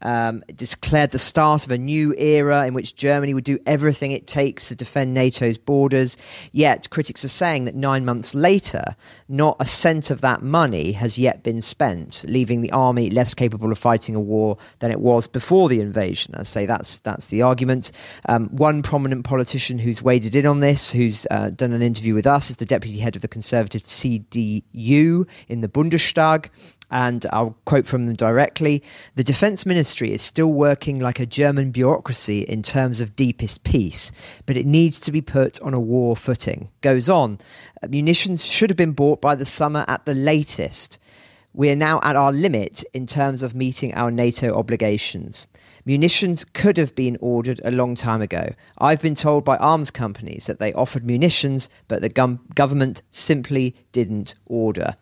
um, 0.02 0.42
declared 0.54 1.10
the 1.10 1.18
start 1.18 1.64
of 1.64 1.70
a 1.70 1.78
new 1.78 2.14
era 2.16 2.66
in 2.66 2.74
which 2.74 2.94
Germany 2.94 3.34
would 3.34 3.44
do 3.44 3.58
everything 3.66 4.12
it 4.12 4.26
takes 4.26 4.68
to 4.68 4.74
defend 4.74 5.14
NATO's 5.14 5.58
borders. 5.58 6.16
Yet, 6.52 6.90
critics 6.90 7.24
are 7.24 7.28
saying 7.28 7.64
that 7.64 7.74
nine 7.74 8.04
months 8.04 8.34
later, 8.34 8.96
not 9.28 9.56
a 9.60 9.66
cent 9.66 10.10
of 10.10 10.20
that 10.20 10.42
money 10.42 10.92
has 10.92 11.18
yet 11.18 11.42
been 11.42 11.60
spent, 11.60 12.24
leaving 12.28 12.60
the 12.60 12.72
army 12.72 13.10
less 13.10 13.34
capable 13.34 13.72
of 13.72 13.78
fighting 13.78 14.14
a 14.14 14.20
war 14.20 14.58
than 14.78 14.90
it 14.90 15.00
was 15.00 15.26
before 15.26 15.68
the 15.68 15.80
invasion. 15.80 16.34
I 16.36 16.42
say 16.42 16.66
that's 16.66 16.98
that's 17.00 17.26
the 17.26 17.42
argument. 17.42 17.92
Um, 18.28 18.48
one 18.48 18.82
prominent 18.82 19.24
politician 19.24 19.78
who's 19.78 20.02
waded 20.02 20.36
in 20.36 20.46
on 20.46 20.60
this, 20.60 20.92
who's 20.92 21.26
uh, 21.30 21.50
done 21.50 21.72
an 21.72 21.82
interview 21.82 22.14
with 22.14 22.26
us, 22.26 22.50
is 22.50 22.56
the 22.56 22.66
deputy 22.66 22.98
head 22.98 23.16
of 23.16 23.22
the 23.22 23.28
Conservative 23.28 23.82
CDU 23.82 25.28
in 25.48 25.60
the 25.60 25.68
Bundestag. 25.68 26.50
And 26.90 27.26
I'll 27.30 27.56
quote 27.64 27.86
from 27.86 28.06
them 28.06 28.16
directly 28.16 28.82
The 29.14 29.24
Defense 29.24 29.66
Ministry 29.66 30.12
is 30.12 30.22
still 30.22 30.52
working 30.52 30.98
like 30.98 31.20
a 31.20 31.26
German 31.26 31.70
bureaucracy 31.70 32.40
in 32.40 32.62
terms 32.62 33.00
of 33.00 33.16
deepest 33.16 33.62
peace, 33.62 34.10
but 34.46 34.56
it 34.56 34.66
needs 34.66 34.98
to 35.00 35.12
be 35.12 35.20
put 35.20 35.60
on 35.60 35.74
a 35.74 35.80
war 35.80 36.16
footing. 36.16 36.70
Goes 36.80 37.08
on 37.08 37.38
Munitions 37.86 38.46
should 38.46 38.70
have 38.70 38.76
been 38.76 38.92
bought 38.92 39.20
by 39.20 39.34
the 39.34 39.44
summer 39.44 39.84
at 39.86 40.04
the 40.04 40.14
latest. 40.14 40.98
We 41.52 41.70
are 41.70 41.76
now 41.76 42.00
at 42.02 42.16
our 42.16 42.32
limit 42.32 42.84
in 42.94 43.06
terms 43.06 43.42
of 43.42 43.54
meeting 43.54 43.94
our 43.94 44.10
NATO 44.10 44.54
obligations. 44.54 45.46
Munitions 45.88 46.44
could 46.44 46.76
have 46.76 46.94
been 46.94 47.16
ordered 47.18 47.62
a 47.64 47.70
long 47.70 47.94
time 47.94 48.20
ago. 48.20 48.52
I've 48.76 49.00
been 49.00 49.14
told 49.14 49.42
by 49.42 49.56
arms 49.56 49.90
companies 49.90 50.44
that 50.44 50.58
they 50.58 50.74
offered 50.74 51.02
munitions, 51.02 51.70
but 51.88 52.02
the 52.02 52.10
gum- 52.10 52.40
government 52.54 53.02
simply 53.08 53.74
didn't 53.90 54.34
order. 54.44 54.96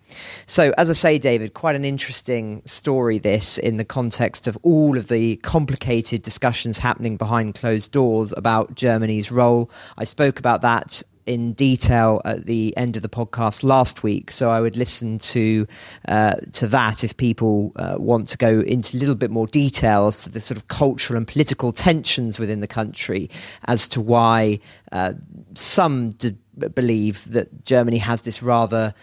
So, 0.46 0.72
as 0.78 0.88
I 0.88 0.92
say, 0.92 1.18
David, 1.18 1.54
quite 1.54 1.74
an 1.74 1.84
interesting 1.84 2.62
story 2.66 3.18
this 3.18 3.58
in 3.58 3.78
the 3.78 3.84
context 3.84 4.46
of 4.46 4.56
all 4.62 4.96
of 4.96 5.08
the 5.08 5.38
complicated 5.38 6.22
discussions 6.22 6.78
happening 6.78 7.16
behind 7.16 7.56
closed 7.56 7.90
doors 7.90 8.32
about 8.36 8.76
Germany's 8.76 9.32
role. 9.32 9.68
I 9.98 10.04
spoke 10.04 10.38
about 10.38 10.62
that 10.62 11.02
in 11.26 11.52
detail 11.52 12.22
at 12.24 12.46
the 12.46 12.76
end 12.76 12.96
of 12.96 13.02
the 13.02 13.08
podcast 13.08 13.62
last 13.62 14.02
week, 14.02 14.30
so 14.30 14.50
I 14.50 14.60
would 14.60 14.76
listen 14.76 15.18
to 15.18 15.66
uh, 16.08 16.36
to 16.52 16.66
that 16.68 17.04
if 17.04 17.16
people 17.16 17.72
uh, 17.76 17.96
want 17.98 18.28
to 18.28 18.38
go 18.38 18.60
into 18.60 18.96
a 18.96 18.98
little 18.98 19.14
bit 19.14 19.30
more 19.30 19.46
detail 19.46 20.12
to 20.12 20.30
the 20.30 20.40
sort 20.40 20.56
of 20.56 20.68
cultural 20.68 21.16
and 21.16 21.26
political 21.26 21.72
tensions 21.72 22.38
within 22.38 22.60
the 22.60 22.66
country 22.66 23.28
as 23.66 23.88
to 23.88 24.00
why 24.00 24.60
uh, 24.92 25.14
some 25.54 26.10
d- 26.10 26.36
believe 26.74 27.30
that 27.30 27.64
Germany 27.64 27.98
has 27.98 28.22
this 28.22 28.42
rather 28.42 28.94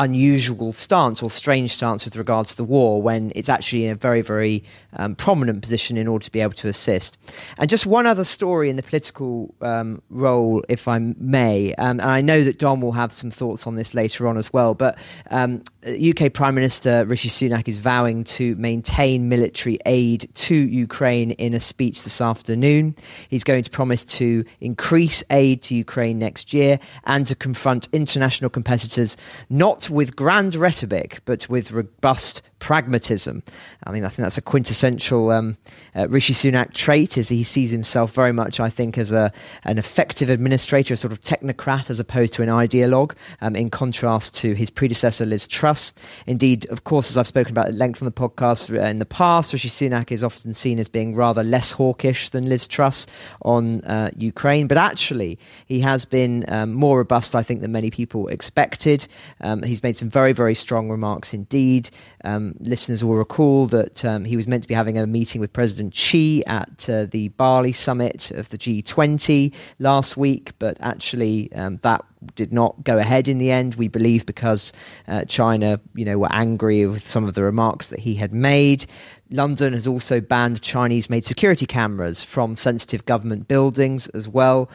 unusual 0.00 0.72
stance 0.72 1.22
or 1.22 1.30
strange 1.30 1.72
stance 1.72 2.06
with 2.06 2.16
regard 2.16 2.46
to 2.46 2.56
the 2.56 2.64
war 2.64 3.02
when 3.02 3.30
it's 3.34 3.50
actually 3.50 3.84
in 3.84 3.92
a 3.92 3.94
very, 3.94 4.22
very 4.22 4.64
um, 4.94 5.14
prominent 5.14 5.60
position 5.60 5.98
in 5.98 6.08
order 6.08 6.24
to 6.24 6.32
be 6.32 6.40
able 6.40 6.54
to 6.54 6.68
assist. 6.68 7.18
And 7.58 7.68
just 7.68 7.84
one 7.84 8.06
other 8.06 8.24
story 8.24 8.70
in 8.70 8.76
the 8.76 8.82
political 8.82 9.54
um, 9.60 10.00
role, 10.08 10.64
if 10.70 10.88
I 10.88 10.98
may, 10.98 11.74
um, 11.74 12.00
and 12.00 12.10
I 12.10 12.22
know 12.22 12.42
that 12.44 12.58
Dom 12.58 12.80
will 12.80 12.92
have 12.92 13.12
some 13.12 13.30
thoughts 13.30 13.66
on 13.66 13.76
this 13.76 13.92
later 13.92 14.26
on 14.26 14.38
as 14.38 14.50
well, 14.52 14.74
but 14.74 14.98
UK 15.30 16.22
um, 16.22 16.30
Prime 16.32 16.54
Minister 16.54 17.04
Rishi 17.04 17.28
Sunak 17.28 17.68
is 17.68 17.76
vowing 17.76 18.24
to 18.24 18.56
maintain 18.56 19.28
military 19.28 19.78
aid 19.84 20.30
to 20.34 20.54
Ukraine 20.54 21.32
in 21.32 21.52
a 21.52 21.60
speech 21.60 22.04
this 22.04 22.22
afternoon. 22.22 22.96
He's 23.28 23.44
going 23.44 23.64
to 23.64 23.70
promise 23.70 24.06
to 24.06 24.44
increase 24.60 25.22
aid 25.28 25.60
to 25.64 25.74
Ukraine 25.74 26.18
next 26.18 26.54
year 26.54 26.80
and 27.04 27.26
to 27.26 27.34
confront 27.34 27.88
international 27.92 28.48
competitors 28.48 29.18
not 29.50 29.89
with 29.90 30.16
grand 30.16 30.54
rhetoric, 30.54 31.20
but 31.24 31.48
with 31.48 31.72
robust 31.72 32.42
pragmatism. 32.60 33.42
I 33.84 33.90
mean, 33.90 34.04
I 34.04 34.08
think 34.08 34.24
that's 34.24 34.38
a 34.38 34.42
quintessential 34.42 35.30
um, 35.30 35.56
uh, 35.96 36.06
Rishi 36.08 36.32
Sunak 36.32 36.72
trait, 36.72 37.18
as 37.18 37.28
he 37.28 37.42
sees 37.42 37.70
himself 37.70 38.12
very 38.12 38.32
much, 38.32 38.60
I 38.60 38.70
think, 38.70 38.96
as 38.96 39.10
a 39.10 39.32
an 39.64 39.78
effective 39.78 40.30
administrator, 40.30 40.94
a 40.94 40.96
sort 40.96 41.12
of 41.12 41.20
technocrat, 41.20 41.90
as 41.90 41.98
opposed 41.98 42.34
to 42.34 42.42
an 42.42 42.48
ideologue, 42.48 43.14
um, 43.40 43.56
in 43.56 43.70
contrast 43.70 44.36
to 44.36 44.54
his 44.54 44.70
predecessor, 44.70 45.26
Liz 45.26 45.48
Truss. 45.48 45.92
Indeed, 46.26 46.68
of 46.70 46.84
course, 46.84 47.10
as 47.10 47.16
I've 47.16 47.26
spoken 47.26 47.52
about 47.52 47.68
at 47.68 47.74
length 47.74 48.02
on 48.02 48.06
the 48.06 48.12
podcast 48.12 48.70
uh, 48.70 48.86
in 48.86 48.98
the 48.98 49.06
past, 49.06 49.52
Rishi 49.52 49.68
Sunak 49.68 50.12
is 50.12 50.22
often 50.22 50.54
seen 50.54 50.78
as 50.78 50.88
being 50.88 51.16
rather 51.16 51.42
less 51.42 51.72
hawkish 51.72 52.28
than 52.28 52.48
Liz 52.48 52.68
Truss 52.68 53.06
on 53.42 53.80
uh, 53.82 54.10
Ukraine, 54.16 54.68
but 54.68 54.78
actually, 54.78 55.38
he 55.66 55.80
has 55.80 56.04
been 56.04 56.44
um, 56.48 56.72
more 56.72 56.98
robust, 56.98 57.34
I 57.34 57.42
think, 57.42 57.62
than 57.62 57.72
many 57.72 57.90
people 57.90 58.28
expected. 58.28 59.08
Um, 59.40 59.62
he's 59.62 59.82
made 59.82 59.96
some 59.96 60.10
very, 60.10 60.32
very 60.32 60.54
strong 60.54 60.90
remarks 60.90 61.32
indeed. 61.32 61.90
Um, 62.24 62.49
listeners 62.58 63.04
will 63.04 63.16
recall 63.16 63.66
that 63.66 64.04
um, 64.04 64.24
he 64.24 64.36
was 64.36 64.48
meant 64.48 64.62
to 64.62 64.68
be 64.68 64.74
having 64.74 64.98
a 64.98 65.06
meeting 65.06 65.40
with 65.40 65.52
President 65.52 65.94
Xi 65.94 66.44
at 66.46 66.88
uh, 66.88 67.06
the 67.06 67.28
Bali 67.28 67.72
summit 67.72 68.30
of 68.30 68.48
the 68.48 68.58
G20 68.58 69.54
last 69.78 70.16
week, 70.16 70.52
but 70.58 70.76
actually 70.80 71.52
um, 71.52 71.78
that 71.82 72.04
did 72.34 72.52
not 72.52 72.84
go 72.84 72.98
ahead 72.98 73.28
in 73.28 73.38
the 73.38 73.50
end. 73.50 73.76
We 73.76 73.88
believe 73.88 74.26
because 74.26 74.72
uh, 75.08 75.24
China, 75.24 75.80
you 75.94 76.04
know, 76.04 76.18
were 76.18 76.32
angry 76.32 76.86
with 76.86 77.06
some 77.06 77.24
of 77.24 77.34
the 77.34 77.42
remarks 77.42 77.88
that 77.88 78.00
he 78.00 78.14
had 78.14 78.32
made. 78.32 78.86
London 79.30 79.72
has 79.72 79.86
also 79.86 80.20
banned 80.20 80.60
Chinese 80.60 81.08
made 81.08 81.24
security 81.24 81.66
cameras 81.66 82.22
from 82.22 82.56
sensitive 82.56 83.04
government 83.06 83.46
buildings 83.46 84.08
as 84.08 84.28
well. 84.28 84.68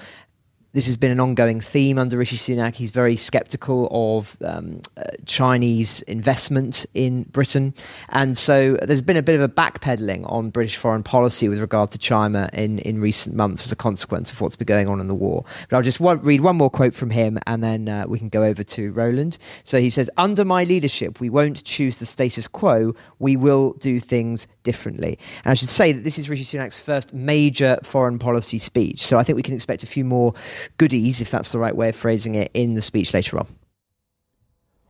This 0.76 0.88
has 0.88 0.98
been 0.98 1.12
an 1.12 1.22
ongoing 1.22 1.62
theme 1.62 1.98
under 1.98 2.18
Rishi 2.18 2.36
Sunak. 2.36 2.76
He's 2.76 2.90
very 2.90 3.16
sceptical 3.16 3.88
of 3.92 4.36
um, 4.44 4.82
uh, 4.98 5.04
Chinese 5.26 6.02
investment 6.02 6.86
in 6.94 7.24
Britain. 7.24 7.74
And 8.10 8.38
so 8.38 8.74
there's 8.82 9.02
been 9.02 9.16
a 9.16 9.24
bit 9.24 9.36
of 9.36 9.42
a 9.42 9.48
backpedaling 9.48 10.30
on 10.30 10.50
British 10.50 10.76
foreign 10.76 11.02
policy 11.02 11.48
with 11.48 11.62
regard 11.62 11.92
to 11.92 11.98
China 11.98 12.50
in, 12.52 12.80
in 12.80 13.00
recent 13.00 13.38
months 13.38 13.66
as 13.66 13.72
a 13.72 13.76
consequence 13.78 14.34
of 14.34 14.42
what's 14.42 14.58
been 14.58 14.66
going 14.66 14.90
on 14.90 15.00
in 15.00 15.08
the 15.08 15.16
war. 15.16 15.46
But 15.70 15.78
I'll 15.78 15.82
just 15.82 16.02
read 16.02 16.42
one 16.42 16.58
more 16.58 16.70
quote 16.70 16.94
from 16.94 17.10
him 17.10 17.40
and 17.48 17.64
then 17.64 17.88
uh, 17.88 18.04
we 18.06 18.20
can 18.20 18.28
go 18.28 18.44
over 18.44 18.62
to 18.62 18.92
Roland. 18.92 19.38
So 19.64 19.80
he 19.80 19.90
says, 19.90 20.10
Under 20.18 20.44
my 20.44 20.66
leadership, 20.66 21.22
we 21.22 21.30
won't 21.30 21.64
choose 21.64 22.00
the 22.00 22.06
status 22.06 22.50
quo, 22.50 22.94
we 23.18 23.38
will 23.38 23.72
do 23.76 24.02
things 24.02 24.46
differently. 24.66 25.18
And 25.46 25.52
I 25.52 25.54
should 25.54 25.70
say 25.70 25.94
that 25.94 26.04
this 26.04 26.18
is 26.20 26.30
Rishi 26.30 26.44
Sunak's 26.44 26.78
first 26.78 27.14
major 27.14 27.78
foreign 27.84 28.20
policy 28.20 28.58
speech. 28.58 29.00
So 29.02 29.18
I 29.18 29.24
think 29.24 29.38
we 29.38 29.44
can 29.44 29.54
expect 29.54 29.84
a 29.84 29.88
few 29.88 30.04
more 30.04 30.34
goodies, 30.76 31.22
if 31.22 31.32
that's 31.32 31.54
the 31.54 31.60
right 31.60 31.76
way 31.76 31.88
of 31.88 31.96
phrasing 31.96 32.36
it, 32.36 32.52
in 32.54 32.74
the 32.74 32.82
speech 32.82 33.14
later 33.14 33.40
on. 33.40 33.48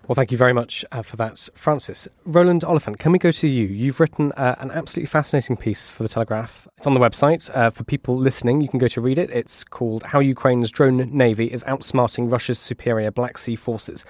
Well, 0.07 0.15
thank 0.15 0.31
you 0.31 0.38
very 0.38 0.53
much 0.53 0.85
uh, 0.91 1.01
for 1.01 1.17
that, 1.17 1.49
Francis. 1.55 2.07
Roland 2.25 2.63
Oliphant, 2.63 2.99
can 2.99 3.11
we 3.11 3.17
go 3.17 3.31
to 3.31 3.47
you? 3.47 3.65
You've 3.65 3.99
written 3.99 4.31
uh, 4.33 4.53
an 4.59 4.69
absolutely 4.69 5.07
fascinating 5.07 5.57
piece 5.57 5.89
for 5.89 6.03
The 6.03 6.09
Telegraph. 6.09 6.67
It's 6.77 6.85
on 6.85 6.93
the 6.93 6.99
website. 6.99 7.49
Uh, 7.55 7.71
for 7.71 7.83
people 7.83 8.15
listening, 8.15 8.61
you 8.61 8.67
can 8.67 8.77
go 8.77 8.88
to 8.88 9.01
read 9.01 9.17
it. 9.17 9.31
It's 9.31 9.63
called 9.63 10.03
How 10.03 10.19
Ukraine's 10.19 10.69
Drone 10.69 11.09
Navy 11.11 11.51
is 11.51 11.63
Outsmarting 11.63 12.31
Russia's 12.31 12.59
Superior 12.59 13.09
Black 13.09 13.39
Sea 13.39 13.55
Forces. 13.55 14.05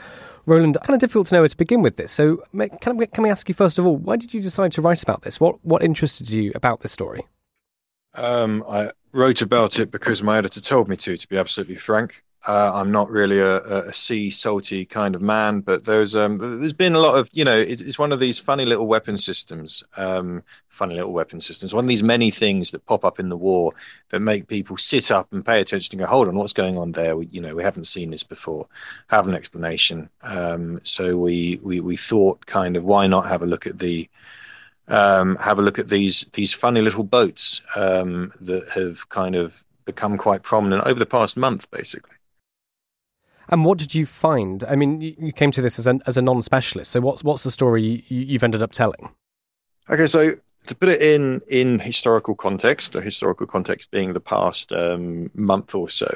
Roland, 0.46 0.78
kind 0.84 0.96
of 0.96 1.00
difficult 1.00 1.28
to 1.28 1.36
know 1.36 1.42
where 1.42 1.50
to 1.50 1.58
begin 1.58 1.82
with 1.82 1.98
this. 1.98 2.12
So, 2.12 2.44
can 2.82 2.98
we, 2.98 3.08
can 3.08 3.24
we 3.24 3.30
ask 3.30 3.48
you 3.50 3.56
first 3.56 3.80
of 3.80 3.86
all, 3.86 3.98
why 3.98 4.16
did 4.18 4.34
you 4.34 4.42
decide 4.42 4.72
to 4.74 4.82
write 4.82 5.04
about 5.04 5.24
this? 5.24 5.40
What, 5.40 5.64
what 5.66 5.84
interested 5.84 6.30
you 6.30 6.52
about 6.56 6.82
this 6.82 6.92
story? 6.92 7.26
Um, 8.16 8.64
I 8.70 8.92
wrote 9.14 9.42
about 9.42 9.80
it 9.80 9.92
because 9.92 10.24
my 10.24 10.38
editor 10.38 10.62
told 10.62 10.88
me 10.88 10.96
to. 10.98 11.18
To 11.18 11.28
be 11.28 11.38
absolutely 11.38 11.76
frank, 11.76 12.24
uh, 12.48 12.72
I'm 12.74 12.92
not 12.92 13.10
really 13.10 13.40
a, 13.40 13.58
a, 13.58 13.94
sea 13.94 14.30
salty 14.30 14.86
kind 14.86 15.16
of 15.16 15.22
man, 15.22 15.62
but 15.62 15.86
there's 15.86 16.16
um, 16.16 16.38
there's 16.38 16.74
been 16.74 16.94
a 16.94 17.00
lot 17.00 17.18
of 17.18 17.28
you 17.34 17.44
know 17.44 17.58
it's, 17.58 17.82
it's 17.82 17.98
one 17.98 18.12
of 18.12 18.20
these 18.20 18.38
funny 18.38 18.66
little 18.66 18.88
weapon 18.88 19.18
systems, 19.18 19.84
um, 19.98 20.44
funny 20.70 20.96
little 20.96 21.14
weapon 21.14 21.40
systems. 21.40 21.74
One 21.74 21.86
of 21.86 21.90
these 21.90 22.04
many 22.04 22.30
things 22.30 22.72
that 22.72 22.86
pop 22.86 23.04
up 23.04 23.20
in 23.20 23.30
the 23.30 23.38
war 23.38 23.74
that 24.10 24.20
make 24.20 24.48
people 24.48 24.78
sit 24.78 25.10
up 25.10 25.32
and 25.34 25.46
pay 25.46 25.60
attention 25.60 25.96
and 25.96 26.06
go, 26.06 26.10
hold 26.10 26.28
on, 26.28 26.36
what's 26.36 26.54
going 26.54 26.78
on 26.78 26.92
there? 26.92 27.16
We, 27.18 27.28
you 27.32 27.42
know, 27.42 27.56
we 27.56 27.64
haven't 27.64 27.86
seen 27.86 28.12
this 28.12 28.24
before. 28.24 28.68
Have 29.08 29.28
an 29.28 29.34
explanation. 29.34 30.10
Um, 30.22 30.80
so 30.84 31.18
we, 31.18 31.60
we 31.64 31.80
we 31.80 31.98
thought, 31.98 32.46
kind 32.46 32.78
of, 32.78 32.84
why 32.84 33.08
not 33.08 33.28
have 33.28 33.42
a 33.42 33.48
look 33.48 33.66
at 33.66 33.80
the 33.80 34.08
um, 34.88 35.36
have 35.38 35.58
a 35.58 35.64
look 35.64 35.80
at 35.80 35.90
these 35.90 36.26
these 36.34 36.54
funny 36.54 36.82
little 36.82 37.04
boats 37.04 37.62
um, 37.76 38.32
that 38.42 38.70
have 38.76 39.10
kind 39.10 39.36
of 39.36 39.64
become 39.86 40.18
quite 40.18 40.44
prominent 40.44 40.86
over 40.86 41.00
the 41.00 41.06
past 41.06 41.38
month, 41.38 41.70
basically. 41.72 42.16
And 43.50 43.66
what 43.66 43.78
did 43.78 43.94
you 43.94 44.06
find? 44.06 44.64
I 44.66 44.76
mean, 44.76 45.02
you 45.02 45.32
came 45.32 45.52
to 45.52 45.62
this 45.62 45.80
as 45.80 45.88
a 45.88 46.00
as 46.06 46.18
a 46.18 46.22
non-specialist. 46.22 46.92
So 46.92 47.02
what's 47.02 47.24
what's 47.24 47.44
the 47.44 47.52
story 47.52 48.04
you, 48.08 48.34
have 48.34 48.44
ended 48.44 48.62
up 48.62 48.72
telling? 48.72 49.10
Okay, 49.90 50.08
so 50.08 50.32
to 50.68 50.76
put 50.76 50.90
it 50.90 51.02
in 51.02 51.42
in 51.48 51.80
historical 51.80 52.36
context, 52.36 52.94
the 52.94 53.02
historical 53.02 53.48
context 53.48 53.92
being 53.92 54.14
the 54.14 54.20
past 54.20 54.72
um, 54.72 55.30
month 55.36 55.76
or 55.76 55.90
so, 55.90 56.12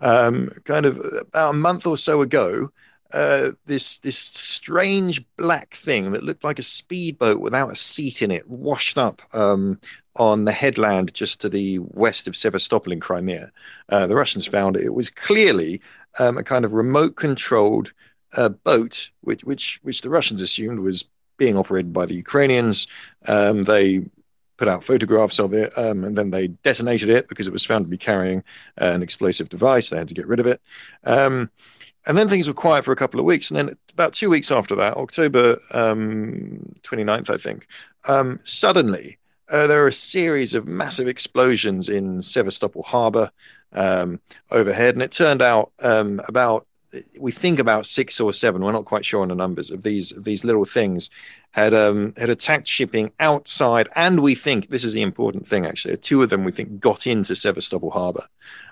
um, 0.00 0.50
kind 0.64 0.86
of 0.86 1.00
about 1.28 1.50
a 1.50 1.56
month 1.56 1.86
or 1.86 1.96
so 1.96 2.20
ago, 2.20 2.70
uh, 3.12 3.52
this 3.66 3.98
this 3.98 4.18
strange 4.18 5.24
black 5.36 5.74
thing 5.74 6.12
that 6.12 6.24
looked 6.24 6.44
like 6.44 6.58
a 6.58 6.62
speedboat 6.62 7.40
without 7.40 7.70
a 7.70 7.76
seat 7.76 8.22
in 8.22 8.30
it, 8.30 8.48
washed 8.48 8.98
up 8.98 9.22
um, 9.32 9.80
on 10.16 10.44
the 10.44 10.52
headland 10.52 11.12
just 11.14 11.40
to 11.40 11.48
the 11.48 11.78
west 11.78 12.26
of 12.26 12.36
Sevastopol 12.36 12.92
in 12.92 13.00
Crimea. 13.00 13.50
Uh, 13.88 14.06
the 14.06 14.16
Russians 14.16 14.46
found 14.46 14.76
it. 14.76 14.84
It 14.84 14.94
was 14.94 15.10
clearly 15.10 15.80
um, 16.18 16.38
a 16.38 16.42
kind 16.42 16.64
of 16.64 16.74
remote 16.74 17.16
controlled 17.16 17.92
uh, 18.36 18.48
boat, 18.48 19.10
which 19.22 19.44
which 19.44 19.80
which 19.82 20.02
the 20.02 20.10
Russians 20.10 20.42
assumed 20.42 20.80
was 20.80 21.08
being 21.36 21.56
operated 21.56 21.92
by 21.92 22.06
the 22.06 22.14
Ukrainians. 22.14 22.86
Um, 23.28 23.64
they 23.64 24.06
put 24.56 24.68
out 24.68 24.84
photographs 24.84 25.38
of 25.38 25.52
it, 25.52 25.76
um, 25.76 26.04
and 26.04 26.16
then 26.16 26.30
they 26.30 26.48
detonated 26.48 27.10
it 27.10 27.28
because 27.28 27.46
it 27.46 27.52
was 27.52 27.64
found 27.64 27.84
to 27.84 27.90
be 27.90 27.98
carrying 27.98 28.42
an 28.78 29.02
explosive 29.02 29.48
device. 29.48 29.90
They 29.90 29.98
had 29.98 30.08
to 30.08 30.14
get 30.14 30.26
rid 30.26 30.40
of 30.40 30.46
it. 30.46 30.60
Um, 31.04 31.50
and 32.06 32.16
then 32.16 32.28
things 32.28 32.48
were 32.48 32.54
quiet 32.54 32.84
for 32.84 32.92
a 32.92 32.96
couple 32.96 33.18
of 33.18 33.26
weeks. 33.26 33.50
And 33.50 33.58
then 33.58 33.76
about 33.92 34.12
two 34.12 34.30
weeks 34.30 34.50
after 34.50 34.76
that, 34.76 34.96
October 34.96 35.58
um, 35.72 36.74
29th, 36.82 37.30
I 37.30 37.36
think, 37.36 37.66
um, 38.08 38.38
suddenly 38.44 39.18
uh, 39.50 39.66
there 39.66 39.82
are 39.82 39.88
a 39.88 39.92
series 39.92 40.54
of 40.54 40.66
massive 40.66 41.08
explosions 41.08 41.88
in 41.88 42.22
Sevastopol 42.22 42.82
harbor 42.82 43.30
um, 43.72 44.20
overhead. 44.50 44.94
And 44.94 45.02
it 45.02 45.12
turned 45.12 45.42
out 45.42 45.72
um, 45.82 46.20
about 46.28 46.66
we 47.20 47.32
think 47.32 47.58
about 47.58 47.84
six 47.84 48.20
or 48.20 48.32
seven. 48.32 48.62
We're 48.62 48.72
not 48.72 48.84
quite 48.84 49.04
sure 49.04 49.22
on 49.22 49.28
the 49.28 49.34
numbers 49.34 49.70
of 49.70 49.82
these 49.82 50.12
of 50.12 50.24
these 50.24 50.44
little 50.44 50.64
things 50.64 51.10
had 51.50 51.74
um, 51.74 52.14
had 52.16 52.30
attacked 52.30 52.68
shipping 52.68 53.12
outside, 53.18 53.88
and 53.96 54.20
we 54.20 54.34
think 54.34 54.68
this 54.68 54.84
is 54.84 54.92
the 54.92 55.02
important 55.02 55.46
thing. 55.46 55.66
Actually, 55.66 55.96
two 55.96 56.22
of 56.22 56.30
them 56.30 56.44
we 56.44 56.52
think 56.52 56.78
got 56.80 57.06
into 57.06 57.34
Sevastopol 57.34 57.90
harbour. 57.90 58.24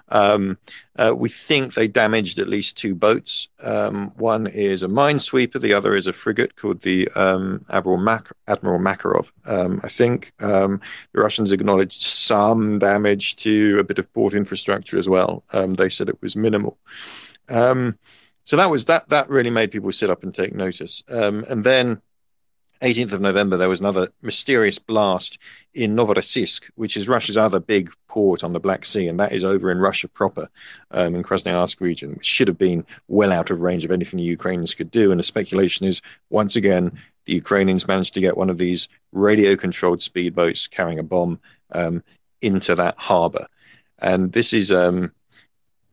Um, 0.09 0.59
uh, 0.97 1.15
we 1.17 1.29
think 1.29 1.75
they 1.75 1.89
damaged 1.89 2.39
at 2.39 2.49
least 2.49 2.77
two 2.77 2.95
boats. 2.95 3.49
Um, 3.63 4.13
one 4.17 4.47
is 4.47 4.83
a 4.83 4.89
minesweeper, 4.89 5.61
the 5.61 5.75
other 5.75 5.95
is 5.95 6.07
a 6.07 6.13
frigate 6.13 6.57
called 6.57 6.81
the 6.81 7.09
um, 7.17 7.65
Admiral, 7.71 8.23
Admiral 8.47 8.81
Makarov. 8.81 9.33
Um, 9.47 9.81
I 9.83 9.89
think 9.89 10.33
um, 10.41 10.81
the 11.13 11.21
Russians 11.21 11.53
acknowledged 11.53 12.01
some 12.03 12.79
damage 12.79 13.37
to 13.37 13.79
a 13.79 13.85
bit 13.85 13.99
of 13.99 14.13
port 14.13 14.35
infrastructure 14.35 14.99
as 14.99 15.09
well. 15.09 15.45
Um, 15.53 15.75
they 15.75 15.89
said 15.89 16.09
it 16.09 16.21
was 16.23 16.37
minimal. 16.37 16.79
so 18.45 18.57
that 18.57 18.71
was 18.71 18.85
that. 18.87 19.09
That 19.09 19.29
really 19.31 19.51
made 19.51 19.71
people 19.71 19.91
sit 19.91 20.11
up 20.11 20.23
and 20.23 20.35
take 20.35 20.55
notice. 20.55 21.03
and 21.49 21.65
then 21.65 22.01
18th 22.85 23.13
of 23.13 23.21
November, 23.23 23.57
there 23.57 23.69
was 23.69 23.81
another 23.81 24.09
mysterious 24.21 24.79
blast 24.79 25.39
in 25.73 25.97
Novorossiysk, 25.97 26.71
which 26.75 26.99
is 26.99 27.09
Russia's 27.09 27.39
other 27.39 27.59
big 27.59 27.91
port 28.09 28.45
on 28.45 28.53
the 28.53 28.61
Black 28.61 28.85
Sea, 28.85 29.09
and 29.09 29.19
that 29.19 29.33
is 29.33 29.43
over 29.43 29.71
in 29.71 29.79
Russia 29.79 30.07
proper, 30.07 30.49
um, 30.91 31.15
in 31.15 31.23
Krasnoyarsk 31.23 31.81
region, 31.81 32.11
which 32.13 32.27
should 32.27 32.47
have 32.47 32.59
been 32.59 32.85
well 33.09 33.33
out 33.33 33.51
of 33.51 33.63
range 33.63 33.87
of 33.87 33.91
anything 33.91 34.19
the 34.19 34.25
Ukrainians 34.25 34.75
could 34.75 34.91
do. 34.91 35.11
And 35.11 35.19
the 35.19 35.25
speculation 35.25 35.87
is, 35.87 36.03
once 36.29 36.57
again, 36.57 36.93
the 37.25 37.33
Ukrainians 37.33 37.89
managed 37.89 38.13
to 38.15 38.21
get 38.21 38.37
one 38.37 38.51
of 38.51 38.59
these 38.59 38.89
radio-controlled 39.13 40.01
speedboats 40.01 40.71
carrying 40.71 40.99
a 40.99 41.03
bomb 41.03 41.41
um, 41.73 42.05
into 42.43 42.75
that 42.75 42.99
harbour. 42.99 43.47
And 44.01 44.33
this 44.33 44.53
is 44.53 44.71
um, 44.71 45.11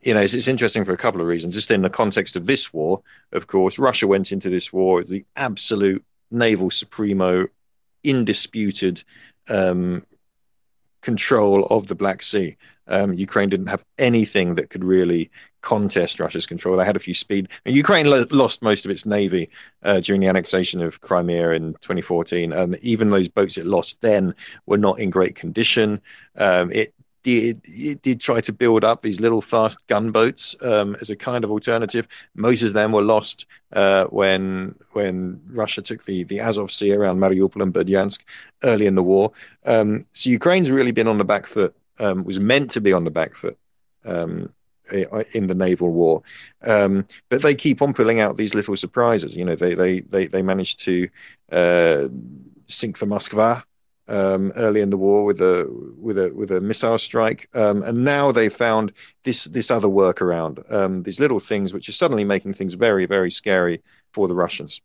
you 0.02 0.14
know, 0.14 0.20
it's, 0.20 0.34
it's, 0.34 0.48
interesting 0.48 0.84
for 0.84 0.94
a 0.94 0.98
couple 0.98 1.22
of 1.22 1.28
reasons. 1.28 1.54
Just 1.54 1.72
in 1.72 1.84
the 1.84 1.90
context 1.90 2.36
of 2.36 2.48
this 2.48 2.74
war, 2.74 3.02
of 3.32 3.48
course, 3.48 3.80
Russia 3.80 4.08
went 4.08 4.32
into 4.32 4.50
this 4.50 4.74
war 4.74 5.00
as 5.00 5.10
the 5.10 5.24
absolute 5.36 6.04
naval 6.32 6.72
supremo, 6.72 7.48
indisputed 8.04 9.04
um, 9.50 10.04
control 11.02 11.66
of 11.66 11.88
the 11.88 11.96
Black 11.96 12.24
Sea. 12.24 12.58
Um, 12.88 13.14
Ukraine 13.14 13.50
didn't 13.50 13.68
have 13.68 13.86
anything 13.98 14.56
that 14.56 14.70
could 14.70 14.84
really 14.84 15.30
contest 15.62 16.20
Russia's 16.20 16.46
control. 16.46 16.76
They 16.76 16.86
had 16.86 16.96
a 16.96 17.00
few 17.00 17.14
speed. 17.14 17.50
Ukraine 17.66 18.08
lo- 18.08 18.26
lost 18.32 18.62
most 18.62 18.86
of 18.86 18.92
its 18.92 19.06
navy 19.06 19.50
uh, 19.84 20.00
during 20.00 20.22
the 20.22 20.28
annexation 20.28 20.82
of 20.82 21.00
Crimea 21.02 21.52
in 21.52 21.74
2014. 21.82 22.52
Um, 22.52 22.76
even 22.82 23.10
those 23.10 23.28
boats 23.28 23.58
it 23.58 23.66
lost 23.66 24.02
then 24.02 24.34
were 24.66 24.78
not 24.78 25.00
in 25.00 25.10
great 25.10 25.36
condition. 25.36 26.02
Um, 26.36 26.72
it 26.72 26.94
did 27.24 27.62
did 28.02 28.20
try 28.20 28.42
to 28.42 28.54
build 28.54 28.84
up 28.84 29.02
these 29.02 29.20
little 29.20 29.42
fast 29.42 29.86
gunboats 29.88 30.56
um, 30.64 30.96
as 31.02 31.10
a 31.10 31.16
kind 31.16 31.44
of 31.44 31.52
alternative. 31.52 32.08
Most 32.36 32.62
of 32.62 32.74
them 32.74 32.92
were 32.92 33.04
lost 33.04 33.46
uh, 33.74 34.06
when 34.06 34.76
when 34.94 35.42
Russia 35.48 35.82
took 35.82 36.04
the 36.04 36.24
the 36.24 36.40
Azov 36.40 36.72
Sea 36.72 36.94
around 36.94 37.20
Mariupol 37.20 37.62
and 37.62 37.74
Berdyansk 37.74 38.22
early 38.64 38.86
in 38.86 38.96
the 38.96 39.04
war. 39.04 39.32
Um, 39.66 40.06
so 40.14 40.30
Ukraine's 40.30 40.72
really 40.72 40.92
been 40.92 41.08
on 41.08 41.18
the 41.18 41.26
back 41.26 41.46
foot. 41.48 41.76
Um, 42.00 42.24
was 42.24 42.40
meant 42.40 42.72
to 42.72 42.82
be 42.82 42.94
on 42.94 43.04
the 43.04 43.12
back 43.12 43.36
foot 43.36 43.58
um, 44.06 44.52
in 45.34 45.48
the 45.48 45.56
naval 45.56 45.94
war, 45.94 46.24
um, 46.66 47.06
but 47.30 47.44
they 47.44 47.54
keep 47.54 47.82
on 47.82 47.94
pulling 47.94 48.20
out 48.20 48.38
these 48.38 48.56
little 48.56 48.76
surprises. 48.76 49.36
You 49.36 49.46
know, 49.46 49.56
they 49.56 49.76
they 49.76 50.00
they 50.00 50.28
they 50.28 50.42
managed 50.42 50.80
to 50.86 51.08
uh, 51.52 52.08
sink 52.68 52.98
the 52.98 53.06
Moskva 53.06 53.64
um, 54.08 54.52
early 54.56 54.82
in 54.82 54.90
the 54.90 54.98
war 54.98 55.24
with 55.24 55.42
a 55.42 55.68
with 55.98 56.18
a 56.18 56.34
with 56.36 56.52
a 56.52 56.62
missile 56.62 56.98
strike, 56.98 57.48
um, 57.56 57.84
and 57.84 58.04
now 58.04 58.32
they 58.32 58.50
found 58.50 58.92
this 59.24 59.46
this 59.46 59.72
other 59.72 59.88
workaround, 59.88 60.72
um, 60.74 61.04
these 61.04 61.20
little 61.20 61.40
things 61.40 61.74
which 61.74 61.88
are 61.88 61.94
suddenly 61.94 62.24
making 62.24 62.54
things 62.54 62.74
very 62.74 63.06
very 63.06 63.32
scary 63.32 63.82
for 64.12 64.28
the 64.28 64.36
Russians. 64.36 64.82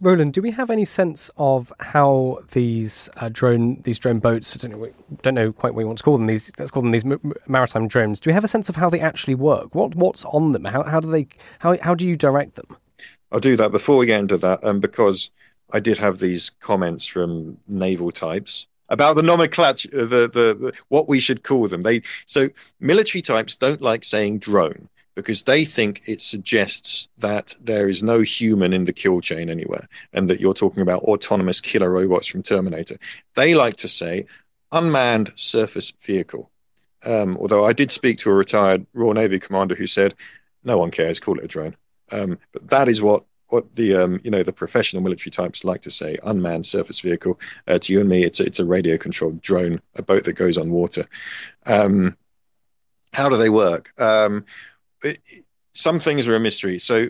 Roland, 0.00 0.32
do 0.32 0.40
we 0.40 0.52
have 0.52 0.70
any 0.70 0.84
sense 0.84 1.28
of 1.38 1.72
how 1.80 2.38
these 2.52 3.10
uh, 3.16 3.28
drone 3.32 3.80
these 3.82 3.98
drone 3.98 4.20
boats? 4.20 4.54
I 4.54 4.58
don't 4.58 4.78
know, 4.78 4.90
don't 5.22 5.34
know 5.34 5.52
quite 5.52 5.74
what 5.74 5.80
you 5.80 5.86
want 5.86 5.98
to 5.98 6.04
call 6.04 6.16
them. 6.16 6.28
These 6.28 6.52
let's 6.58 6.70
call 6.70 6.82
them 6.82 6.92
these 6.92 7.04
maritime 7.48 7.88
drones. 7.88 8.20
Do 8.20 8.30
we 8.30 8.34
have 8.34 8.44
a 8.44 8.48
sense 8.48 8.68
of 8.68 8.76
how 8.76 8.90
they 8.90 9.00
actually 9.00 9.34
work? 9.34 9.74
What 9.74 9.96
what's 9.96 10.24
on 10.26 10.52
them? 10.52 10.64
How 10.66 10.84
how 10.84 11.00
do 11.00 11.10
they 11.10 11.26
how 11.58 11.76
how 11.82 11.96
do 11.96 12.06
you 12.06 12.16
direct 12.16 12.54
them? 12.54 12.76
I'll 13.32 13.40
do 13.40 13.56
that 13.56 13.72
before 13.72 13.96
we 13.96 14.06
get 14.06 14.20
into 14.20 14.38
that, 14.38 14.62
um, 14.62 14.80
because 14.80 15.30
I 15.72 15.80
did 15.80 15.98
have 15.98 16.18
these 16.18 16.50
comments 16.50 17.06
from 17.06 17.58
naval 17.66 18.10
types 18.10 18.66
about 18.88 19.16
the 19.16 19.22
nomenclature, 19.22 19.88
the, 19.90 20.28
the, 20.28 20.56
the 20.58 20.72
what 20.88 21.08
we 21.08 21.20
should 21.20 21.42
call 21.42 21.68
them. 21.68 21.82
They 21.82 22.02
so 22.26 22.48
military 22.80 23.22
types 23.22 23.56
don't 23.56 23.82
like 23.82 24.04
saying 24.04 24.38
drone 24.38 24.88
because 25.14 25.42
they 25.42 25.64
think 25.64 26.08
it 26.08 26.20
suggests 26.20 27.08
that 27.18 27.54
there 27.60 27.88
is 27.88 28.02
no 28.02 28.20
human 28.20 28.72
in 28.72 28.84
the 28.84 28.92
kill 28.92 29.20
chain 29.20 29.50
anywhere, 29.50 29.86
and 30.12 30.30
that 30.30 30.40
you're 30.40 30.54
talking 30.54 30.80
about 30.80 31.02
autonomous 31.02 31.60
killer 31.60 31.90
robots 31.90 32.28
from 32.28 32.42
Terminator. 32.42 32.96
They 33.34 33.54
like 33.54 33.76
to 33.78 33.88
say 33.88 34.26
unmanned 34.70 35.32
surface 35.34 35.92
vehicle. 36.02 36.50
Um, 37.04 37.36
although 37.36 37.64
I 37.64 37.72
did 37.72 37.90
speak 37.90 38.18
to 38.18 38.30
a 38.30 38.34
retired 38.34 38.86
Royal 38.94 39.14
Navy 39.14 39.38
commander 39.38 39.74
who 39.74 39.86
said, 39.86 40.14
"No 40.64 40.78
one 40.78 40.90
cares, 40.90 41.20
call 41.20 41.38
it 41.38 41.44
a 41.44 41.48
drone." 41.48 41.76
Um, 42.10 42.38
but 42.52 42.68
that 42.70 42.88
is 42.88 43.02
what 43.02 43.24
what 43.48 43.74
the 43.74 43.94
um, 43.94 44.20
you 44.24 44.30
know 44.30 44.42
the 44.42 44.52
professional 44.52 45.02
military 45.02 45.30
types 45.30 45.64
like 45.64 45.82
to 45.82 45.90
say 45.90 46.16
unmanned 46.24 46.66
surface 46.66 47.00
vehicle 47.00 47.38
uh, 47.66 47.78
to 47.78 47.92
you 47.92 48.00
and 48.00 48.08
me 48.08 48.24
it's 48.24 48.40
a, 48.40 48.44
it's 48.44 48.60
a 48.60 48.64
radio 48.64 48.96
controlled 48.96 49.40
drone 49.40 49.80
a 49.96 50.02
boat 50.02 50.24
that 50.24 50.34
goes 50.34 50.58
on 50.58 50.70
water 50.70 51.06
um, 51.66 52.16
how 53.12 53.28
do 53.28 53.36
they 53.36 53.50
work 53.50 53.98
um, 54.00 54.44
it, 55.02 55.18
some 55.72 56.00
things 56.00 56.28
are 56.28 56.36
a 56.36 56.40
mystery 56.40 56.78
so 56.78 57.08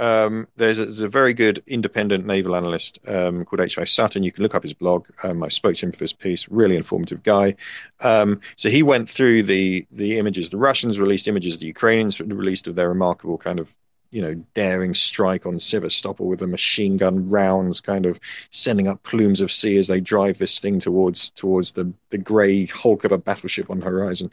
um, 0.00 0.48
there's, 0.56 0.78
a, 0.78 0.84
there's, 0.86 1.02
a, 1.02 1.08
very 1.10 1.34
good 1.34 1.62
independent 1.66 2.24
naval 2.24 2.56
analyst 2.56 2.98
um, 3.06 3.44
called 3.44 3.60
H.I. 3.60 3.84
Sutton. 3.84 4.22
You 4.22 4.32
can 4.32 4.42
look 4.42 4.54
up 4.54 4.62
his 4.62 4.72
blog. 4.72 5.06
Um, 5.22 5.42
I 5.42 5.48
spoke 5.48 5.74
to 5.74 5.86
him 5.86 5.92
for 5.92 5.98
this 5.98 6.14
piece. 6.14 6.48
Really 6.48 6.76
informative 6.76 7.22
guy. 7.22 7.54
Um, 8.02 8.40
so 8.56 8.70
he 8.70 8.82
went 8.82 9.10
through 9.10 9.42
the 9.42 9.86
the 9.90 10.18
images. 10.18 10.48
The 10.48 10.56
Russians 10.56 10.98
released 10.98 11.28
images. 11.28 11.58
The 11.58 11.66
Ukrainians 11.66 12.18
released 12.18 12.66
of 12.66 12.76
their 12.76 12.88
remarkable 12.88 13.36
kind 13.36 13.60
of 13.60 13.74
you 14.10 14.20
know, 14.20 14.34
daring 14.54 14.94
strike 14.94 15.46
on 15.46 15.60
Sevastopol 15.60 16.26
with 16.26 16.40
the 16.40 16.46
machine 16.46 16.96
gun 16.96 17.28
rounds, 17.28 17.80
kind 17.80 18.06
of 18.06 18.18
sending 18.50 18.88
up 18.88 19.02
plumes 19.02 19.40
of 19.40 19.52
sea 19.52 19.76
as 19.76 19.86
they 19.86 20.00
drive 20.00 20.38
this 20.38 20.58
thing 20.58 20.80
towards 20.80 21.30
towards 21.30 21.72
the 21.72 21.92
the 22.10 22.18
grey 22.18 22.66
hulk 22.66 23.04
of 23.04 23.12
a 23.12 23.18
battleship 23.18 23.70
on 23.70 23.80
the 23.80 23.86
horizon. 23.86 24.30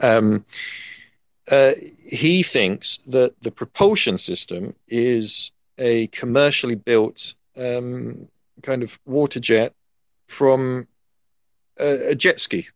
Um, 0.00 0.44
uh, 1.50 1.72
he 2.04 2.42
thinks 2.42 2.98
that 3.06 3.34
the 3.42 3.52
propulsion 3.52 4.18
system 4.18 4.74
is 4.88 5.52
a 5.78 6.08
commercially 6.08 6.74
built 6.74 7.34
um, 7.56 8.28
kind 8.62 8.82
of 8.82 8.98
water 9.06 9.40
jet 9.40 9.72
from 10.26 10.88
a, 11.78 12.10
a 12.10 12.14
jet 12.14 12.40
ski 12.40 12.68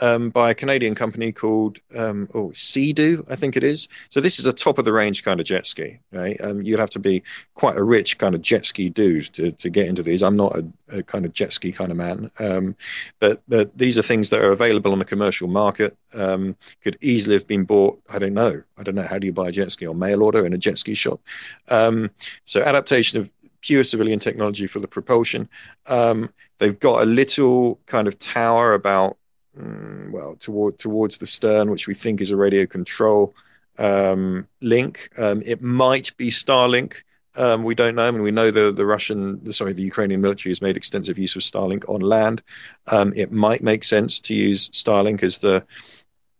um, 0.00 0.30
by 0.30 0.50
a 0.50 0.54
Canadian 0.54 0.94
company 0.94 1.32
called 1.32 1.78
um, 1.96 2.28
oh 2.34 2.50
Sea-Doo, 2.52 3.24
I 3.30 3.36
think 3.36 3.56
it 3.56 3.64
is. 3.64 3.88
So 4.10 4.20
this 4.20 4.38
is 4.38 4.46
a 4.46 4.52
top 4.52 4.78
of 4.78 4.84
the 4.84 4.92
range 4.92 5.24
kind 5.24 5.40
of 5.40 5.46
jet 5.46 5.66
ski. 5.66 5.98
Right? 6.12 6.40
Um, 6.40 6.62
you'd 6.62 6.78
have 6.78 6.90
to 6.90 6.98
be 6.98 7.22
quite 7.54 7.76
a 7.76 7.82
rich 7.82 8.18
kind 8.18 8.34
of 8.34 8.42
jet 8.42 8.64
ski 8.64 8.88
dude 8.88 9.32
to, 9.34 9.52
to 9.52 9.70
get 9.70 9.88
into 9.88 10.02
these. 10.02 10.22
I'm 10.22 10.36
not 10.36 10.56
a, 10.56 10.66
a 10.98 11.02
kind 11.02 11.24
of 11.24 11.32
jet 11.32 11.52
ski 11.52 11.72
kind 11.72 11.90
of 11.90 11.96
man, 11.96 12.30
um, 12.38 12.76
but 13.18 13.42
but 13.48 13.76
these 13.76 13.98
are 13.98 14.02
things 14.02 14.30
that 14.30 14.42
are 14.42 14.52
available 14.52 14.92
on 14.92 14.98
the 14.98 15.04
commercial 15.04 15.48
market. 15.48 15.96
Um, 16.14 16.56
could 16.82 16.96
easily 17.00 17.34
have 17.34 17.46
been 17.46 17.64
bought. 17.64 18.00
I 18.08 18.18
don't 18.18 18.34
know. 18.34 18.62
I 18.76 18.82
don't 18.82 18.94
know. 18.94 19.02
How 19.02 19.18
do 19.18 19.26
you 19.26 19.32
buy 19.32 19.48
a 19.48 19.52
jet 19.52 19.72
ski 19.72 19.86
on 19.86 19.98
mail 19.98 20.22
order 20.22 20.46
in 20.46 20.52
a 20.52 20.58
jet 20.58 20.78
ski 20.78 20.94
shop? 20.94 21.20
Um, 21.68 22.10
so 22.44 22.62
adaptation 22.62 23.20
of 23.20 23.30
pure 23.60 23.84
civilian 23.84 24.18
technology 24.18 24.66
for 24.66 24.78
the 24.78 24.88
propulsion. 24.88 25.48
Um, 25.86 26.32
they've 26.58 26.78
got 26.78 27.02
a 27.02 27.06
little 27.06 27.78
kind 27.86 28.08
of 28.08 28.18
tower 28.18 28.74
about 28.74 29.16
Mm, 29.58 30.12
well, 30.12 30.36
toward, 30.36 30.78
towards 30.78 31.18
the 31.18 31.26
stern, 31.26 31.70
which 31.70 31.88
we 31.88 31.94
think 31.94 32.20
is 32.20 32.30
a 32.30 32.36
radio 32.36 32.64
control 32.66 33.34
um, 33.78 34.46
link. 34.60 35.10
Um, 35.18 35.42
it 35.44 35.62
might 35.62 36.16
be 36.16 36.30
Starlink. 36.30 36.94
Um, 37.36 37.64
we 37.64 37.74
don't 37.74 37.94
know. 37.94 38.06
I 38.06 38.10
mean, 38.10 38.22
we 38.22 38.30
know 38.30 38.50
the 38.50 38.72
the 38.72 38.86
Russian, 38.86 39.52
sorry, 39.52 39.72
the 39.72 39.82
Ukrainian 39.82 40.20
military 40.20 40.50
has 40.50 40.62
made 40.62 40.76
extensive 40.76 41.18
use 41.18 41.36
of 41.36 41.42
Starlink 41.42 41.88
on 41.88 42.00
land. 42.00 42.42
Um, 42.88 43.12
it 43.14 43.30
might 43.30 43.62
make 43.62 43.84
sense 43.84 44.20
to 44.20 44.34
use 44.34 44.68
Starlink 44.68 45.22
as 45.22 45.38
the, 45.38 45.64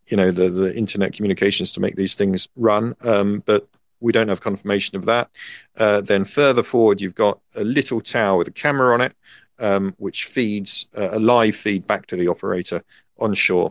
you 0.08 0.16
know, 0.16 0.30
the 0.30 0.48
the 0.48 0.76
internet 0.76 1.12
communications 1.12 1.72
to 1.72 1.80
make 1.80 1.94
these 1.94 2.14
things 2.16 2.48
run. 2.56 2.96
Um, 3.04 3.42
but 3.46 3.68
we 4.00 4.12
don't 4.12 4.28
have 4.28 4.40
confirmation 4.40 4.96
of 4.96 5.04
that. 5.06 5.30
Uh, 5.76 6.00
then 6.00 6.24
further 6.24 6.62
forward, 6.62 7.00
you've 7.00 7.14
got 7.14 7.40
a 7.54 7.64
little 7.64 8.00
tower 8.00 8.38
with 8.38 8.48
a 8.48 8.52
camera 8.52 8.94
on 8.94 9.00
it, 9.00 9.14
um, 9.58 9.94
which 9.98 10.24
feeds 10.24 10.86
uh, 10.96 11.10
a 11.12 11.18
live 11.18 11.54
feed 11.54 11.86
back 11.86 12.06
to 12.06 12.16
the 12.16 12.28
operator 12.28 12.82
onshore. 13.18 13.70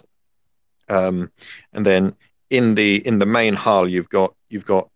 Um, 0.90 1.32
and 1.74 1.86
then 1.86 2.16
in 2.50 2.76
the 2.76 3.06
in 3.06 3.20
the 3.20 3.26
main 3.26 3.54
hull, 3.54 3.90
you've 3.90 4.10
got 4.10 4.34
you've 4.50 4.66
got 4.66 4.90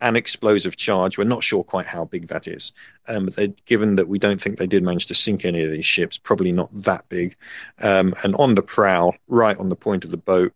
an 0.00 0.16
explosive 0.16 0.76
charge. 0.76 1.18
We're 1.18 1.24
not 1.24 1.42
sure 1.42 1.64
quite 1.64 1.86
how 1.86 2.04
big 2.04 2.28
that 2.28 2.46
is. 2.46 2.72
Um, 3.08 3.30
but 3.34 3.64
given 3.64 3.96
that 3.96 4.08
we 4.08 4.18
don't 4.18 4.40
think 4.40 4.58
they 4.58 4.66
did 4.66 4.82
manage 4.82 5.06
to 5.06 5.14
sink 5.14 5.44
any 5.44 5.62
of 5.62 5.70
these 5.70 5.86
ships, 5.86 6.18
probably 6.18 6.52
not 6.52 6.70
that 6.82 7.08
big. 7.08 7.36
Um, 7.82 8.14
and 8.22 8.34
on 8.36 8.54
the 8.54 8.62
prow, 8.62 9.12
right 9.26 9.58
on 9.58 9.68
the 9.68 9.76
point 9.76 10.04
of 10.04 10.10
the 10.10 10.16
boat, 10.16 10.52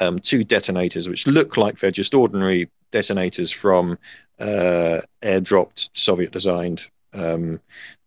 um, 0.00 0.18
two 0.18 0.44
detonators, 0.44 1.08
which 1.08 1.26
look 1.26 1.56
like 1.56 1.78
they're 1.78 1.90
just 1.90 2.14
ordinary 2.14 2.70
detonators 2.90 3.50
from 3.50 3.98
uh, 4.38 5.00
airdropped 5.22 5.90
Soviet-designed 5.92 6.86
um, 7.12 7.60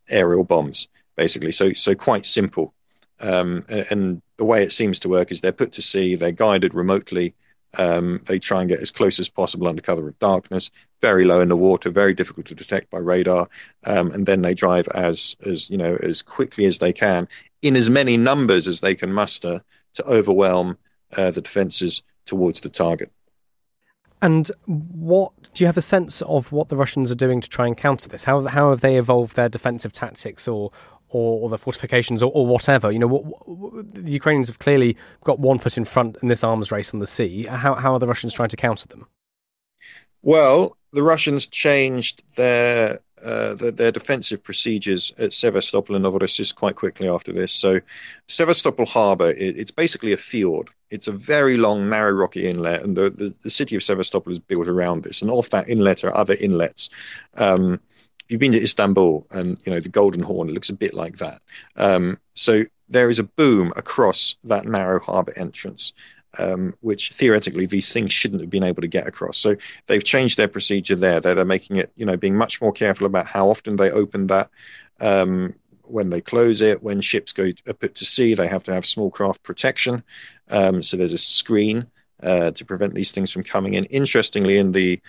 aerial 0.10 0.43
bombs, 0.43 0.88
basically. 1.15 1.52
So, 1.52 1.73
so 1.73 1.93
quite 1.93 2.25
simple. 2.25 2.73
Um, 3.21 3.65
and, 3.69 3.86
and, 3.91 4.21
the 4.38 4.45
way 4.45 4.63
it 4.63 4.71
seems 4.71 4.99
to 4.99 5.10
work 5.10 5.32
is 5.32 5.41
they're 5.41 5.51
put 5.51 5.73
to 5.73 5.82
sea, 5.82 6.15
they're 6.15 6.32
guided 6.32 6.73
remotely. 6.73 7.36
Um, 7.77 8.23
they 8.25 8.39
try 8.39 8.62
and 8.62 8.69
get 8.69 8.79
as 8.79 8.89
close 8.89 9.19
as 9.19 9.27
possible 9.27 9.67
under 9.67 9.82
cover 9.82 10.08
of 10.08 10.17
darkness, 10.19 10.71
very 11.01 11.25
low 11.25 11.41
in 11.41 11.49
the 11.49 11.58
water, 11.58 11.89
very 11.89 12.13
difficult 12.13 12.45
to 12.45 12.55
detect 12.55 12.89
by 12.89 12.99
radar, 12.99 13.49
um, 13.86 14.12
and 14.12 14.25
then 14.25 14.41
they 14.41 14.53
drive 14.53 14.88
as 14.95 15.36
as 15.45 15.69
you 15.69 15.77
know 15.77 15.97
as 16.01 16.21
quickly 16.21 16.65
as 16.65 16.77
they 16.77 16.93
can 16.93 17.27
in 17.62 17.75
as 17.75 17.89
many 17.89 18.17
numbers 18.17 18.67
as 18.67 18.82
they 18.82 18.95
can 18.95 19.12
muster 19.12 19.62
to 19.93 20.05
overwhelm 20.05 20.77
uh, 21.17 21.32
the 21.32 21.41
defences 21.41 22.01
towards 22.25 22.62
the 22.62 22.69
target. 22.69 23.12
And 24.21 24.51
what 24.65 25.32
do 25.53 25.63
you 25.63 25.65
have 25.67 25.77
a 25.77 25.82
sense 25.82 26.21
of 26.23 26.51
what 26.51 26.69
the 26.69 26.75
Russians 26.75 27.10
are 27.12 27.15
doing 27.15 27.39
to 27.39 27.49
try 27.49 27.67
and 27.67 27.77
counter 27.77 28.10
this? 28.10 28.25
How 28.25 28.41
how 28.47 28.69
have 28.69 28.82
they 28.82 28.97
evolved 28.97 29.36
their 29.36 29.49
defensive 29.49 29.93
tactics 29.93 30.47
or 30.47 30.71
or, 31.09 31.41
or 31.41 31.49
the 31.49 31.57
fortifications 31.57 32.23
or, 32.23 32.31
or, 32.33 32.45
whatever? 32.45 32.91
You 32.91 32.99
know, 32.99 33.07
what, 33.07 33.25
what, 33.47 33.93
the 33.93 34.11
Ukrainians 34.11 34.47
have 34.47 34.59
clearly 34.59 34.97
got 35.23 35.39
one 35.39 35.59
foot 35.59 35.77
in 35.77 35.85
front 35.85 36.17
in 36.21 36.27
this 36.27 36.43
arms 36.43 36.71
race 36.71 36.93
on 36.93 36.99
the 36.99 37.07
sea. 37.07 37.45
How 37.45 37.75
how 37.75 37.93
are 37.93 37.99
the 37.99 38.07
Russians 38.07 38.33
trying 38.33 38.49
to 38.49 38.57
counter 38.57 38.87
them? 38.87 39.07
Well, 40.21 40.75
the 40.91 41.03
Russians 41.03 41.47
changed 41.47 42.23
their 42.35 42.99
uh, 43.23 43.53
the, 43.55 43.71
their 43.71 43.91
defensive 43.91 44.41
procedures 44.41 45.11
at 45.17 45.33
Sevastopol 45.33 45.95
and 45.95 46.05
Novorossiysk 46.05 46.55
quite 46.55 46.77
quickly 46.77 47.09
after 47.09 47.33
this. 47.33 47.51
So, 47.51 47.81
Sevastopol 48.27 48.85
harbor, 48.85 49.31
it, 49.31 49.57
it's 49.57 49.71
basically 49.71 50.13
a 50.13 50.17
fjord. 50.17 50.69
It's 50.89 51.07
a 51.07 51.11
very 51.11 51.57
long, 51.57 51.89
narrow, 51.89 52.11
rocky 52.11 52.47
inlet, 52.47 52.81
and 52.81 52.95
the, 52.95 53.09
the, 53.09 53.33
the, 53.43 53.49
city 53.49 53.75
of 53.75 53.83
Sevastopol 53.83 54.31
is 54.31 54.39
built 54.39 54.67
around 54.67 55.03
this. 55.03 55.21
And 55.21 55.29
off 55.29 55.49
that 55.49 55.69
inlet 55.69 56.03
are 56.03 56.15
other 56.15 56.35
inlets. 56.39 56.89
Um, 57.35 57.79
if 58.29 58.33
you've 58.33 58.39
been 58.39 58.51
to 58.51 58.61
Istanbul 58.61 59.25
and 59.31 59.57
you 59.65 59.73
know 59.73 59.79
the 59.79 59.89
Golden 59.89 60.21
Horn, 60.21 60.49
it 60.49 60.53
looks 60.53 60.69
a 60.69 60.75
bit 60.75 60.93
like 60.93 61.17
that. 61.17 61.41
Um, 61.77 62.19
so 62.35 62.63
there 62.87 63.09
is 63.09 63.17
a 63.17 63.23
boom 63.23 63.73
across 63.75 64.35
that 64.43 64.65
narrow 64.65 64.99
harbor 64.99 65.33
entrance, 65.35 65.93
um, 66.37 66.75
which 66.81 67.13
theoretically 67.13 67.65
these 67.65 67.91
things 67.91 68.13
shouldn't 68.13 68.41
have 68.41 68.51
been 68.51 68.63
able 68.63 68.83
to 68.83 68.87
get 68.87 69.07
across. 69.07 69.39
So 69.39 69.55
they've 69.87 70.03
changed 70.03 70.37
their 70.37 70.47
procedure 70.47 70.95
there. 70.95 71.19
They're, 71.19 71.33
they're 71.33 71.43
making 71.43 71.77
it, 71.77 71.91
you 71.95 72.05
know, 72.05 72.17
being 72.17 72.35
much 72.37 72.61
more 72.61 72.71
careful 72.71 73.07
about 73.07 73.25
how 73.25 73.49
often 73.49 73.77
they 73.77 73.89
open 73.89 74.27
that. 74.27 74.51
Um, 75.01 75.55
when 75.81 76.11
they 76.11 76.21
close 76.21 76.61
it, 76.61 76.83
when 76.83 77.01
ships 77.01 77.33
go 77.33 77.51
put 77.79 77.95
to 77.95 78.05
sea, 78.05 78.35
they 78.35 78.47
have 78.47 78.61
to 78.63 78.73
have 78.75 78.85
small 78.85 79.09
craft 79.09 79.41
protection. 79.41 80.03
Um, 80.51 80.83
so 80.83 80.97
there's 80.97 81.13
a 81.13 81.17
screen 81.17 81.87
uh, 82.21 82.51
to 82.51 82.63
prevent 82.63 82.93
these 82.93 83.11
things 83.11 83.31
from 83.31 83.43
coming 83.43 83.73
in. 83.73 83.85
Interestingly, 83.85 84.59
in 84.59 84.71
the 84.71 85.01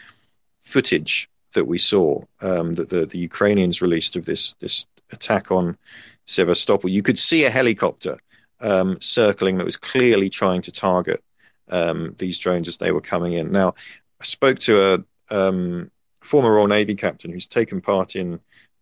footage 0.62 1.28
that 1.52 1.66
we 1.66 1.78
saw 1.78 2.22
um, 2.40 2.74
that 2.74 2.90
the, 2.90 3.06
the 3.06 3.18
Ukrainians 3.18 3.82
released 3.82 4.16
of 4.16 4.24
this 4.24 4.54
this 4.54 4.86
attack 5.12 5.50
on 5.50 5.76
Sevastopol, 6.26 6.90
you 6.90 7.02
could 7.02 7.18
see 7.18 7.44
a 7.44 7.50
helicopter 7.50 8.18
um, 8.60 9.00
circling 9.00 9.58
that 9.58 9.64
was 9.64 9.76
clearly 9.76 10.28
trying 10.28 10.62
to 10.62 10.72
target 10.72 11.22
um, 11.70 12.14
these 12.18 12.38
drones 12.38 12.68
as 12.68 12.76
they 12.76 12.92
were 12.92 13.00
coming 13.00 13.32
in. 13.32 13.50
Now, 13.50 13.74
I 14.20 14.24
spoke 14.24 14.58
to 14.60 14.94
a 14.94 15.34
um, 15.34 15.90
former 16.22 16.52
Royal 16.52 16.66
Navy 16.66 16.94
captain 16.94 17.32
who's 17.32 17.46
taken 17.46 17.80
part 17.80 18.16
in 18.16 18.40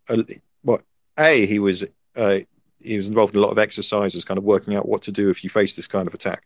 a, 0.09 0.23
what 0.63 0.83
a 1.17 1.45
he 1.45 1.59
was 1.59 1.85
uh, 2.15 2.39
he 2.81 2.97
was 2.97 3.09
involved 3.09 3.33
in 3.33 3.39
a 3.39 3.43
lot 3.43 3.51
of 3.51 3.59
exercises, 3.59 4.25
kind 4.25 4.37
of 4.37 4.43
working 4.43 4.75
out 4.75 4.87
what 4.87 5.01
to 5.03 5.11
do 5.11 5.29
if 5.29 5.43
you 5.43 5.49
face 5.49 5.75
this 5.75 5.87
kind 5.87 6.07
of 6.07 6.13
attack. 6.13 6.43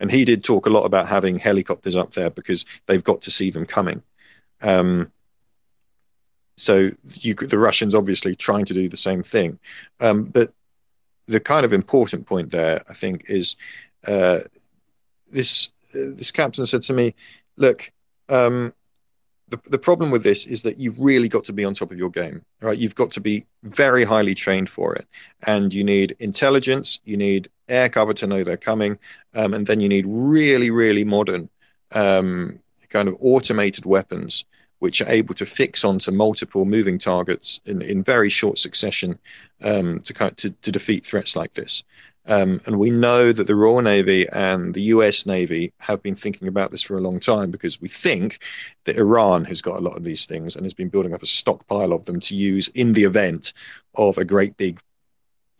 And 0.00 0.10
he 0.10 0.24
did 0.24 0.42
talk 0.42 0.66
a 0.66 0.70
lot 0.70 0.84
about 0.84 1.08
having 1.08 1.38
helicopters 1.38 1.94
up 1.94 2.12
there 2.12 2.30
because 2.30 2.64
they've 2.86 3.04
got 3.04 3.22
to 3.22 3.30
see 3.30 3.50
them 3.50 3.66
coming. 3.66 4.02
Um, 4.62 5.12
so 6.56 6.90
you, 7.14 7.34
the 7.34 7.58
Russians 7.58 7.94
obviously 7.94 8.34
trying 8.36 8.64
to 8.66 8.74
do 8.74 8.88
the 8.88 8.96
same 8.96 9.22
thing, 9.22 9.58
um, 10.00 10.24
but 10.24 10.52
the 11.26 11.40
kind 11.40 11.64
of 11.64 11.72
important 11.72 12.26
point 12.26 12.50
there, 12.50 12.80
I 12.88 12.94
think, 12.94 13.24
is 13.28 13.56
uh, 14.06 14.40
this. 15.30 15.70
Uh, 15.94 16.10
this 16.16 16.32
captain 16.32 16.66
said 16.66 16.82
to 16.82 16.92
me, 16.92 17.14
"Look, 17.56 17.92
um, 18.28 18.74
the 19.48 19.60
the 19.66 19.78
problem 19.78 20.10
with 20.10 20.22
this 20.22 20.46
is 20.46 20.62
that 20.62 20.78
you've 20.78 20.98
really 20.98 21.28
got 21.28 21.44
to 21.44 21.52
be 21.52 21.64
on 21.64 21.74
top 21.74 21.92
of 21.92 21.98
your 21.98 22.10
game. 22.10 22.44
Right? 22.60 22.78
You've 22.78 22.94
got 22.94 23.10
to 23.12 23.20
be 23.20 23.46
very 23.62 24.04
highly 24.04 24.34
trained 24.34 24.68
for 24.68 24.94
it, 24.94 25.06
and 25.46 25.72
you 25.72 25.84
need 25.84 26.16
intelligence. 26.20 26.98
You 27.04 27.16
need 27.16 27.48
air 27.68 27.88
cover 27.88 28.12
to 28.14 28.26
know 28.26 28.44
they're 28.44 28.56
coming, 28.56 28.98
um, 29.34 29.54
and 29.54 29.66
then 29.66 29.80
you 29.80 29.88
need 29.88 30.04
really, 30.06 30.70
really 30.70 31.04
modern, 31.04 31.48
um, 31.92 32.58
kind 32.90 33.08
of 33.08 33.16
automated 33.20 33.86
weapons." 33.86 34.44
Which 34.84 35.00
are 35.00 35.08
able 35.08 35.34
to 35.34 35.46
fix 35.46 35.82
onto 35.82 36.10
multiple 36.10 36.66
moving 36.66 36.98
targets 36.98 37.58
in, 37.64 37.80
in 37.80 38.02
very 38.02 38.28
short 38.28 38.58
succession 38.58 39.18
um, 39.62 39.98
to, 40.00 40.12
to, 40.12 40.50
to 40.50 40.70
defeat 40.70 41.06
threats 41.06 41.34
like 41.34 41.54
this. 41.54 41.82
Um, 42.26 42.60
and 42.66 42.78
we 42.78 42.90
know 42.90 43.32
that 43.32 43.46
the 43.46 43.54
Royal 43.54 43.80
Navy 43.80 44.28
and 44.28 44.74
the 44.74 44.82
US 44.82 45.24
Navy 45.24 45.72
have 45.78 46.02
been 46.02 46.14
thinking 46.14 46.48
about 46.48 46.70
this 46.70 46.82
for 46.82 46.98
a 46.98 47.00
long 47.00 47.18
time 47.18 47.50
because 47.50 47.80
we 47.80 47.88
think 47.88 48.40
that 48.84 48.98
Iran 48.98 49.46
has 49.46 49.62
got 49.62 49.78
a 49.78 49.82
lot 49.82 49.96
of 49.96 50.04
these 50.04 50.26
things 50.26 50.54
and 50.54 50.66
has 50.66 50.74
been 50.74 50.90
building 50.90 51.14
up 51.14 51.22
a 51.22 51.26
stockpile 51.26 51.94
of 51.94 52.04
them 52.04 52.20
to 52.20 52.34
use 52.34 52.68
in 52.68 52.92
the 52.92 53.04
event 53.04 53.54
of 53.94 54.18
a 54.18 54.24
great 54.26 54.54
big, 54.58 54.80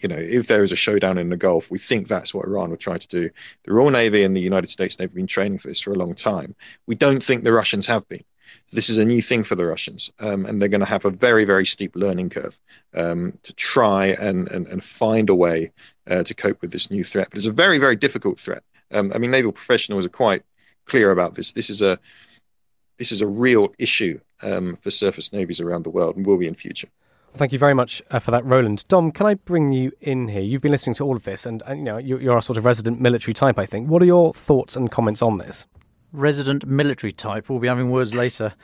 you 0.00 0.08
know, 0.10 0.18
if 0.18 0.48
there 0.48 0.62
is 0.62 0.72
a 0.72 0.76
showdown 0.76 1.16
in 1.16 1.30
the 1.30 1.38
Gulf, 1.38 1.70
we 1.70 1.78
think 1.78 2.08
that's 2.08 2.34
what 2.34 2.46
Iran 2.46 2.68
would 2.68 2.80
try 2.80 2.98
to 2.98 3.08
do. 3.08 3.30
The 3.62 3.72
Royal 3.72 3.88
Navy 3.88 4.22
and 4.22 4.36
the 4.36 4.42
United 4.42 4.68
States 4.68 4.98
Navy 4.98 5.08
have 5.08 5.14
been 5.14 5.26
training 5.26 5.60
for 5.60 5.68
this 5.68 5.80
for 5.80 5.94
a 5.94 5.98
long 5.98 6.14
time. 6.14 6.54
We 6.86 6.94
don't 6.94 7.22
think 7.22 7.42
the 7.42 7.54
Russians 7.54 7.86
have 7.86 8.06
been. 8.06 8.22
This 8.72 8.88
is 8.88 8.98
a 8.98 9.04
new 9.04 9.22
thing 9.22 9.44
for 9.44 9.54
the 9.54 9.66
Russians, 9.66 10.10
um, 10.20 10.46
and 10.46 10.58
they're 10.58 10.68
going 10.68 10.80
to 10.80 10.86
have 10.86 11.04
a 11.04 11.10
very, 11.10 11.44
very 11.44 11.66
steep 11.66 11.94
learning 11.94 12.30
curve 12.30 12.58
um, 12.94 13.38
to 13.42 13.52
try 13.54 14.06
and, 14.06 14.50
and, 14.50 14.66
and 14.66 14.82
find 14.82 15.28
a 15.28 15.34
way 15.34 15.70
uh, 16.08 16.22
to 16.24 16.34
cope 16.34 16.60
with 16.60 16.72
this 16.72 16.90
new 16.90 17.04
threat. 17.04 17.28
But 17.30 17.38
it's 17.38 17.46
a 17.46 17.52
very, 17.52 17.78
very 17.78 17.96
difficult 17.96 18.38
threat. 18.38 18.62
Um, 18.90 19.12
I 19.14 19.18
mean, 19.18 19.30
naval 19.30 19.52
professionals 19.52 20.06
are 20.06 20.10
quite 20.10 20.42
clear 20.86 21.10
about 21.10 21.34
this. 21.34 21.52
This 21.52 21.70
is 21.70 21.82
a 21.82 21.98
this 22.98 23.10
is 23.10 23.20
a 23.20 23.26
real 23.26 23.74
issue 23.78 24.20
um, 24.42 24.76
for 24.80 24.90
surface 24.90 25.32
navies 25.32 25.60
around 25.60 25.82
the 25.84 25.90
world, 25.90 26.16
and 26.16 26.24
will 26.26 26.38
be 26.38 26.46
in 26.46 26.54
future. 26.54 26.88
Thank 27.36 27.52
you 27.52 27.58
very 27.58 27.74
much 27.74 28.00
uh, 28.12 28.20
for 28.20 28.30
that, 28.30 28.44
Roland. 28.44 28.84
Dom, 28.86 29.10
can 29.10 29.26
I 29.26 29.34
bring 29.34 29.72
you 29.72 29.90
in 30.00 30.28
here? 30.28 30.40
You've 30.40 30.62
been 30.62 30.70
listening 30.70 30.94
to 30.94 31.04
all 31.04 31.16
of 31.16 31.24
this, 31.24 31.44
and, 31.46 31.62
and 31.66 31.80
you 31.80 31.84
know 31.84 31.98
you're, 31.98 32.20
you're 32.20 32.38
a 32.38 32.42
sort 32.42 32.56
of 32.56 32.64
resident 32.64 33.00
military 33.00 33.34
type, 33.34 33.58
I 33.58 33.66
think. 33.66 33.88
What 33.88 34.02
are 34.02 34.06
your 34.06 34.32
thoughts 34.32 34.76
and 34.76 34.88
comments 34.90 35.20
on 35.20 35.38
this? 35.38 35.66
Resident 36.14 36.66
military 36.66 37.12
type. 37.12 37.50
We'll 37.50 37.58
be 37.58 37.68
having 37.68 37.90
words 37.90 38.14
later, 38.14 38.54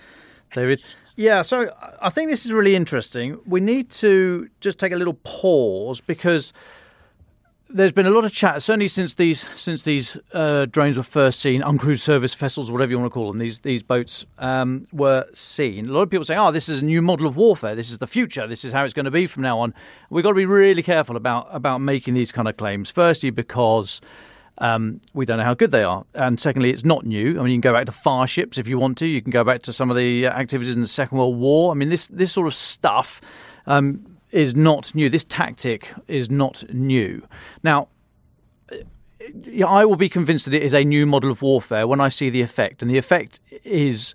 David. 0.53 0.83
Yeah, 1.17 1.43
so 1.43 1.71
I 2.01 2.09
think 2.09 2.31
this 2.31 2.47
is 2.47 2.53
really 2.53 2.75
interesting. 2.75 3.39
We 3.45 3.61
need 3.61 3.91
to 3.91 4.49
just 4.61 4.79
take 4.79 4.93
a 4.93 4.97
little 4.97 5.19
pause 5.23 6.01
because 6.01 6.53
there's 7.69 7.93
been 7.93 8.07
a 8.07 8.11
lot 8.11 8.25
of 8.25 8.33
chat, 8.33 8.63
certainly 8.63 8.89
since 8.89 9.15
these 9.15 9.49
since 9.55 9.83
these 9.83 10.17
uh, 10.33 10.67
drones 10.67 10.97
were 10.97 11.03
first 11.03 11.41
seen, 11.41 11.63
uncrewed 11.63 12.01
surface 12.01 12.35
vessels, 12.35 12.71
whatever 12.71 12.91
you 12.91 12.99
want 12.99 13.11
to 13.11 13.15
call 13.15 13.29
them, 13.29 13.39
these 13.39 13.61
these 13.61 13.83
boats 13.83 14.25
um, 14.39 14.87
were 14.93 15.27
seen. 15.35 15.89
A 15.89 15.93
lot 15.93 16.03
of 16.03 16.11
people 16.11 16.25
say, 16.25 16.37
"Oh, 16.37 16.51
this 16.51 16.69
is 16.69 16.81
a 16.81 16.85
new 16.85 17.03
model 17.03 17.27
of 17.27 17.37
warfare. 17.37 17.75
This 17.75 17.91
is 17.91 17.99
the 17.99 18.07
future. 18.07 18.47
This 18.47 18.65
is 18.65 18.73
how 18.73 18.85
it's 18.85 18.95
going 18.95 19.05
to 19.05 19.11
be 19.11 19.27
from 19.27 19.43
now 19.43 19.59
on." 19.59 19.75
We've 20.09 20.23
got 20.23 20.31
to 20.31 20.37
be 20.37 20.47
really 20.47 20.83
careful 20.83 21.17
about 21.17 21.49
about 21.51 21.81
making 21.81 22.15
these 22.15 22.33
kind 22.33 22.49
of 22.49 22.57
claims. 22.57 22.91
Firstly, 22.91 23.31
because 23.31 24.01
um, 24.61 25.01
we 25.15 25.25
don't 25.27 25.39
know 25.39 25.45
how 25.45 25.55
good 25.55 25.71
they 25.71 25.83
are. 25.83 26.05
And 26.15 26.39
secondly, 26.39 26.71
it's 26.71 26.85
not 26.85 27.05
new. 27.05 27.41
I 27.41 27.43
mean, 27.43 27.53
you 27.53 27.55
can 27.55 27.61
go 27.63 27.73
back 27.73 27.87
to 27.87 27.93
fire 27.93 28.27
ships 28.27 28.59
if 28.59 28.69
you 28.69 28.79
want 28.79 28.99
to. 28.99 29.07
You 29.07 29.23
can 29.23 29.31
go 29.31 29.43
back 29.43 29.63
to 29.63 29.73
some 29.73 29.91
of 29.91 29.97
the 29.97 30.27
activities 30.27 30.75
in 30.75 30.83
the 30.83 30.87
Second 30.87 31.19
World 31.19 31.39
War. 31.39 31.73
I 31.73 31.75
mean, 31.75 31.89
this 31.89 32.07
this 32.09 32.33
sort 32.33 32.47
of 32.47 32.55
stuff 32.55 33.21
um, 33.67 34.19
is 34.31 34.55
not 34.55 34.95
new. 34.95 35.09
This 35.09 35.25
tactic 35.25 35.91
is 36.07 36.31
not 36.31 36.63
new. 36.73 37.27
Now. 37.63 37.89
I 39.65 39.85
will 39.85 39.97
be 39.97 40.09
convinced 40.09 40.47
that 40.47 40.55
it 40.55 40.63
is 40.63 40.73
a 40.73 40.83
new 40.83 41.05
model 41.05 41.31
of 41.31 41.43
warfare 41.43 41.87
when 41.87 42.01
I 42.01 42.09
see 42.09 42.31
the 42.31 42.41
effect, 42.41 42.81
and 42.81 42.91
the 42.91 42.97
effect 42.97 43.39
is 43.65 44.15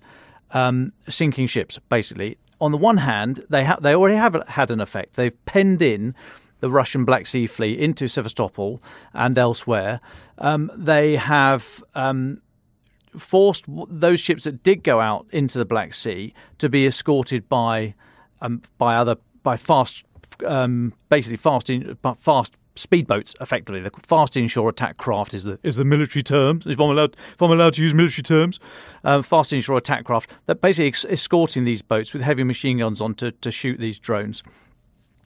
um, 0.50 0.92
sinking 1.08 1.46
ships. 1.46 1.78
Basically, 1.88 2.36
on 2.60 2.72
the 2.72 2.76
one 2.76 2.98
hand, 2.98 3.44
they 3.48 3.64
ha- 3.64 3.78
they 3.80 3.94
already 3.94 4.16
have 4.16 4.36
had 4.48 4.70
an 4.70 4.80
effect. 4.80 5.14
They've 5.14 5.44
penned 5.46 5.80
in 5.80 6.14
the 6.60 6.70
Russian 6.70 7.04
Black 7.04 7.26
Sea 7.26 7.46
Fleet 7.46 7.78
into 7.78 8.08
Sevastopol 8.08 8.82
and 9.12 9.36
elsewhere, 9.36 10.00
um, 10.38 10.70
they 10.74 11.16
have 11.16 11.82
um, 11.94 12.40
forced 13.18 13.64
those 13.88 14.20
ships 14.20 14.44
that 14.44 14.62
did 14.62 14.82
go 14.82 15.00
out 15.00 15.26
into 15.30 15.58
the 15.58 15.64
Black 15.64 15.94
Sea 15.94 16.32
to 16.58 16.68
be 16.68 16.86
escorted 16.86 17.48
by 17.48 17.94
um, 18.40 18.62
by 18.78 18.96
other 18.96 19.16
by 19.42 19.56
fast, 19.56 20.04
um, 20.44 20.92
basically 21.08 21.36
fast 21.36 21.70
in, 21.70 21.96
fast 22.18 22.56
speedboats. 22.74 23.34
Effectively, 23.40 23.80
the 23.80 23.90
fast 24.06 24.36
inshore 24.36 24.68
attack 24.68 24.96
craft 24.98 25.34
is 25.34 25.44
the 25.44 25.58
is 25.62 25.76
the 25.76 25.84
military 25.84 26.22
term. 26.22 26.60
If 26.66 26.78
I'm 26.78 26.90
allowed, 26.90 27.16
if 27.32 27.40
I'm 27.40 27.50
allowed 27.50 27.74
to 27.74 27.82
use 27.82 27.94
military 27.94 28.22
terms, 28.22 28.60
um, 29.04 29.22
fast 29.22 29.52
inshore 29.52 29.78
attack 29.78 30.04
craft 30.04 30.30
that 30.46 30.60
basically 30.60 30.88
escorting 31.10 31.64
these 31.64 31.82
boats 31.82 32.12
with 32.12 32.22
heavy 32.22 32.44
machine 32.44 32.78
guns 32.78 33.00
on 33.00 33.14
to, 33.14 33.32
to 33.32 33.50
shoot 33.50 33.78
these 33.78 33.98
drones. 33.98 34.42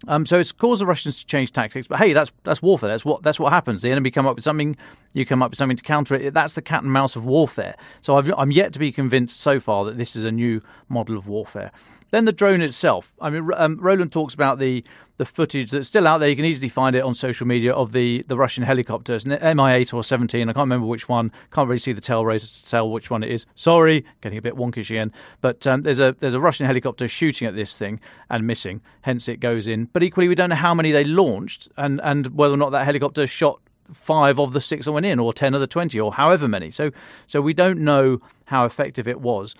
Um, 0.08 0.24
so 0.24 0.38
it's 0.38 0.52
caused 0.52 0.80
the 0.80 0.86
Russians 0.86 1.16
to 1.16 1.26
change 1.26 1.52
tactics. 1.52 1.86
But 1.86 1.98
hey, 1.98 2.12
that's 2.12 2.32
that's 2.44 2.62
warfare. 2.62 2.88
That's 2.88 3.04
what 3.04 3.22
that's 3.22 3.38
what 3.38 3.52
happens. 3.52 3.82
The 3.82 3.90
enemy 3.90 4.10
come 4.10 4.26
up 4.26 4.36
with 4.36 4.44
something 4.44 4.76
you 5.12 5.26
come 5.26 5.42
up 5.42 5.50
with 5.50 5.58
something 5.58 5.76
to 5.76 5.82
counter 5.82 6.14
it. 6.14 6.32
That's 6.32 6.54
the 6.54 6.62
cat 6.62 6.82
and 6.82 6.92
mouse 6.92 7.16
of 7.16 7.24
warfare. 7.24 7.74
So 8.00 8.14
i 8.14 8.42
am 8.42 8.50
yet 8.50 8.72
to 8.72 8.78
be 8.78 8.92
convinced 8.92 9.40
so 9.40 9.60
far 9.60 9.84
that 9.84 9.98
this 9.98 10.16
is 10.16 10.24
a 10.24 10.32
new 10.32 10.62
model 10.88 11.16
of 11.16 11.28
warfare. 11.28 11.70
Then 12.10 12.24
the 12.24 12.32
drone 12.32 12.60
itself. 12.60 13.14
I 13.20 13.30
mean, 13.30 13.50
um, 13.56 13.78
Roland 13.80 14.12
talks 14.12 14.34
about 14.34 14.58
the 14.58 14.84
the 15.20 15.26
footage 15.26 15.70
that's 15.70 15.86
still 15.86 16.06
out 16.06 16.16
there. 16.16 16.30
You 16.30 16.34
can 16.34 16.46
easily 16.46 16.70
find 16.70 16.96
it 16.96 17.04
on 17.04 17.14
social 17.14 17.46
media 17.46 17.74
of 17.74 17.92
the, 17.92 18.24
the 18.26 18.38
Russian 18.38 18.64
helicopters, 18.64 19.26
Mi-8 19.26 19.92
or 19.92 20.02
17. 20.02 20.48
I 20.48 20.52
can't 20.54 20.56
remember 20.56 20.86
which 20.86 21.10
one. 21.10 21.30
Can't 21.52 21.68
really 21.68 21.78
see 21.78 21.92
the 21.92 22.00
tail 22.00 22.24
race 22.24 22.62
to 22.62 22.70
tell 22.70 22.90
which 22.90 23.10
one 23.10 23.22
it 23.22 23.30
is. 23.30 23.44
Sorry, 23.54 24.02
getting 24.22 24.38
a 24.38 24.40
bit 24.42 24.56
wonkish 24.56 24.88
again. 24.88 25.12
But 25.42 25.66
um, 25.66 25.82
there's 25.82 26.00
a 26.00 26.12
there's 26.18 26.32
a 26.32 26.40
Russian 26.40 26.64
helicopter 26.64 27.06
shooting 27.06 27.46
at 27.46 27.54
this 27.54 27.76
thing 27.76 28.00
and 28.30 28.46
missing. 28.46 28.80
Hence 29.02 29.28
it 29.28 29.40
goes 29.40 29.66
in. 29.66 29.90
But 29.92 30.02
equally, 30.02 30.26
we 30.26 30.34
don't 30.34 30.48
know 30.48 30.56
how 30.56 30.72
many 30.72 30.90
they 30.90 31.04
launched 31.04 31.68
and 31.76 32.00
and 32.02 32.28
whether 32.28 32.54
or 32.54 32.56
not 32.56 32.70
that 32.70 32.86
helicopter 32.86 33.26
shot 33.26 33.60
five 33.92 34.40
of 34.40 34.54
the 34.54 34.60
six 34.62 34.86
that 34.86 34.92
went 34.92 35.04
in, 35.04 35.18
or 35.18 35.34
ten 35.34 35.52
of 35.52 35.60
the 35.60 35.66
twenty, 35.66 36.00
or 36.00 36.14
however 36.14 36.48
many. 36.48 36.70
So 36.70 36.92
so 37.26 37.42
we 37.42 37.52
don't 37.52 37.80
know 37.80 38.22
how 38.46 38.64
effective 38.64 39.06
it 39.06 39.20
was. 39.20 39.54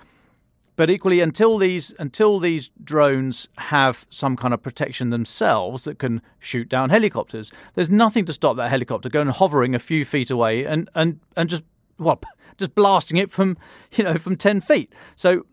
But 0.80 0.88
equally, 0.88 1.20
until 1.20 1.58
these 1.58 1.92
until 1.98 2.38
these 2.38 2.70
drones 2.82 3.50
have 3.58 4.06
some 4.08 4.34
kind 4.34 4.54
of 4.54 4.62
protection 4.62 5.10
themselves 5.10 5.82
that 5.82 5.98
can 5.98 6.22
shoot 6.38 6.70
down 6.70 6.88
helicopters, 6.88 7.52
there's 7.74 7.90
nothing 7.90 8.24
to 8.24 8.32
stop 8.32 8.56
that 8.56 8.70
helicopter 8.70 9.10
going 9.10 9.26
hovering 9.28 9.74
a 9.74 9.78
few 9.78 10.06
feet 10.06 10.30
away 10.30 10.64
and 10.64 10.88
and 10.94 11.20
and 11.36 11.50
just 11.50 11.64
what 11.98 12.24
just 12.56 12.74
blasting 12.74 13.18
it 13.18 13.30
from 13.30 13.58
you 13.92 14.04
know 14.04 14.16
from 14.16 14.36
ten 14.36 14.62
feet. 14.62 14.90
So 15.16 15.44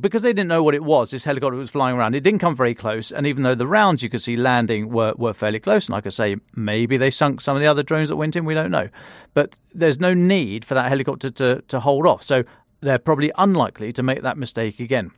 because 0.00 0.22
they 0.22 0.32
didn't 0.32 0.48
know 0.48 0.62
what 0.62 0.74
it 0.74 0.82
was, 0.82 1.10
this 1.10 1.24
helicopter 1.24 1.56
was 1.56 1.68
flying 1.68 1.96
around. 1.96 2.14
It 2.14 2.22
didn't 2.22 2.40
come 2.40 2.56
very 2.56 2.74
close, 2.74 3.12
and 3.12 3.26
even 3.26 3.42
though 3.42 3.54
the 3.54 3.66
rounds 3.66 4.02
you 4.02 4.08
could 4.08 4.22
see 4.22 4.36
landing 4.36 4.90
were, 4.90 5.12
were 5.18 5.34
fairly 5.34 5.60
close, 5.60 5.86
and 5.86 5.92
like 5.92 6.06
I 6.06 6.10
say, 6.10 6.36
maybe 6.54 6.96
they 6.96 7.10
sunk 7.10 7.40
some 7.40 7.56
of 7.56 7.60
the 7.60 7.66
other 7.66 7.82
drones 7.82 8.08
that 8.08 8.16
went 8.16 8.34
in, 8.34 8.44
we 8.44 8.54
don't 8.54 8.70
know. 8.70 8.88
But 9.34 9.58
there's 9.74 10.00
no 10.00 10.14
need 10.14 10.64
for 10.64 10.74
that 10.74 10.88
helicopter 10.88 11.30
to, 11.30 11.62
to 11.68 11.80
hold 11.80 12.06
off. 12.06 12.22
So 12.22 12.44
they're 12.82 12.98
probably 12.98 13.32
unlikely 13.38 13.92
to 13.92 14.02
make 14.02 14.22
that 14.22 14.36
mistake 14.36 14.80
again. 14.80 15.10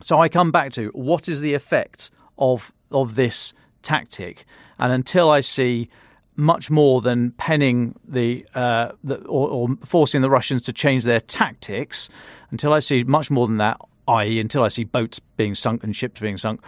So 0.00 0.18
I 0.18 0.28
come 0.28 0.50
back 0.50 0.72
to 0.72 0.88
what 0.88 1.28
is 1.28 1.40
the 1.40 1.54
effect 1.54 2.10
of 2.38 2.72
of 2.90 3.14
this 3.14 3.52
tactic, 3.82 4.44
and 4.78 4.92
until 4.92 5.30
I 5.30 5.40
see 5.40 5.88
much 6.36 6.70
more 6.70 7.00
than 7.00 7.30
penning 7.32 7.98
the, 8.06 8.46
uh, 8.54 8.92
the 9.02 9.16
or, 9.24 9.48
or, 9.48 9.68
forcing 9.84 10.20
the 10.20 10.28
Russians 10.28 10.62
to 10.62 10.72
change 10.72 11.04
their 11.04 11.20
tactics, 11.20 12.10
until 12.50 12.72
I 12.72 12.80
see 12.80 13.04
much 13.04 13.30
more 13.30 13.46
than 13.46 13.56
that, 13.56 13.80
i.e., 14.06 14.38
until 14.38 14.62
I 14.62 14.68
see 14.68 14.84
boats 14.84 15.18
being 15.36 15.54
sunk 15.54 15.82
and 15.82 15.96
ships 15.96 16.20
being 16.20 16.36
sunk, 16.36 16.60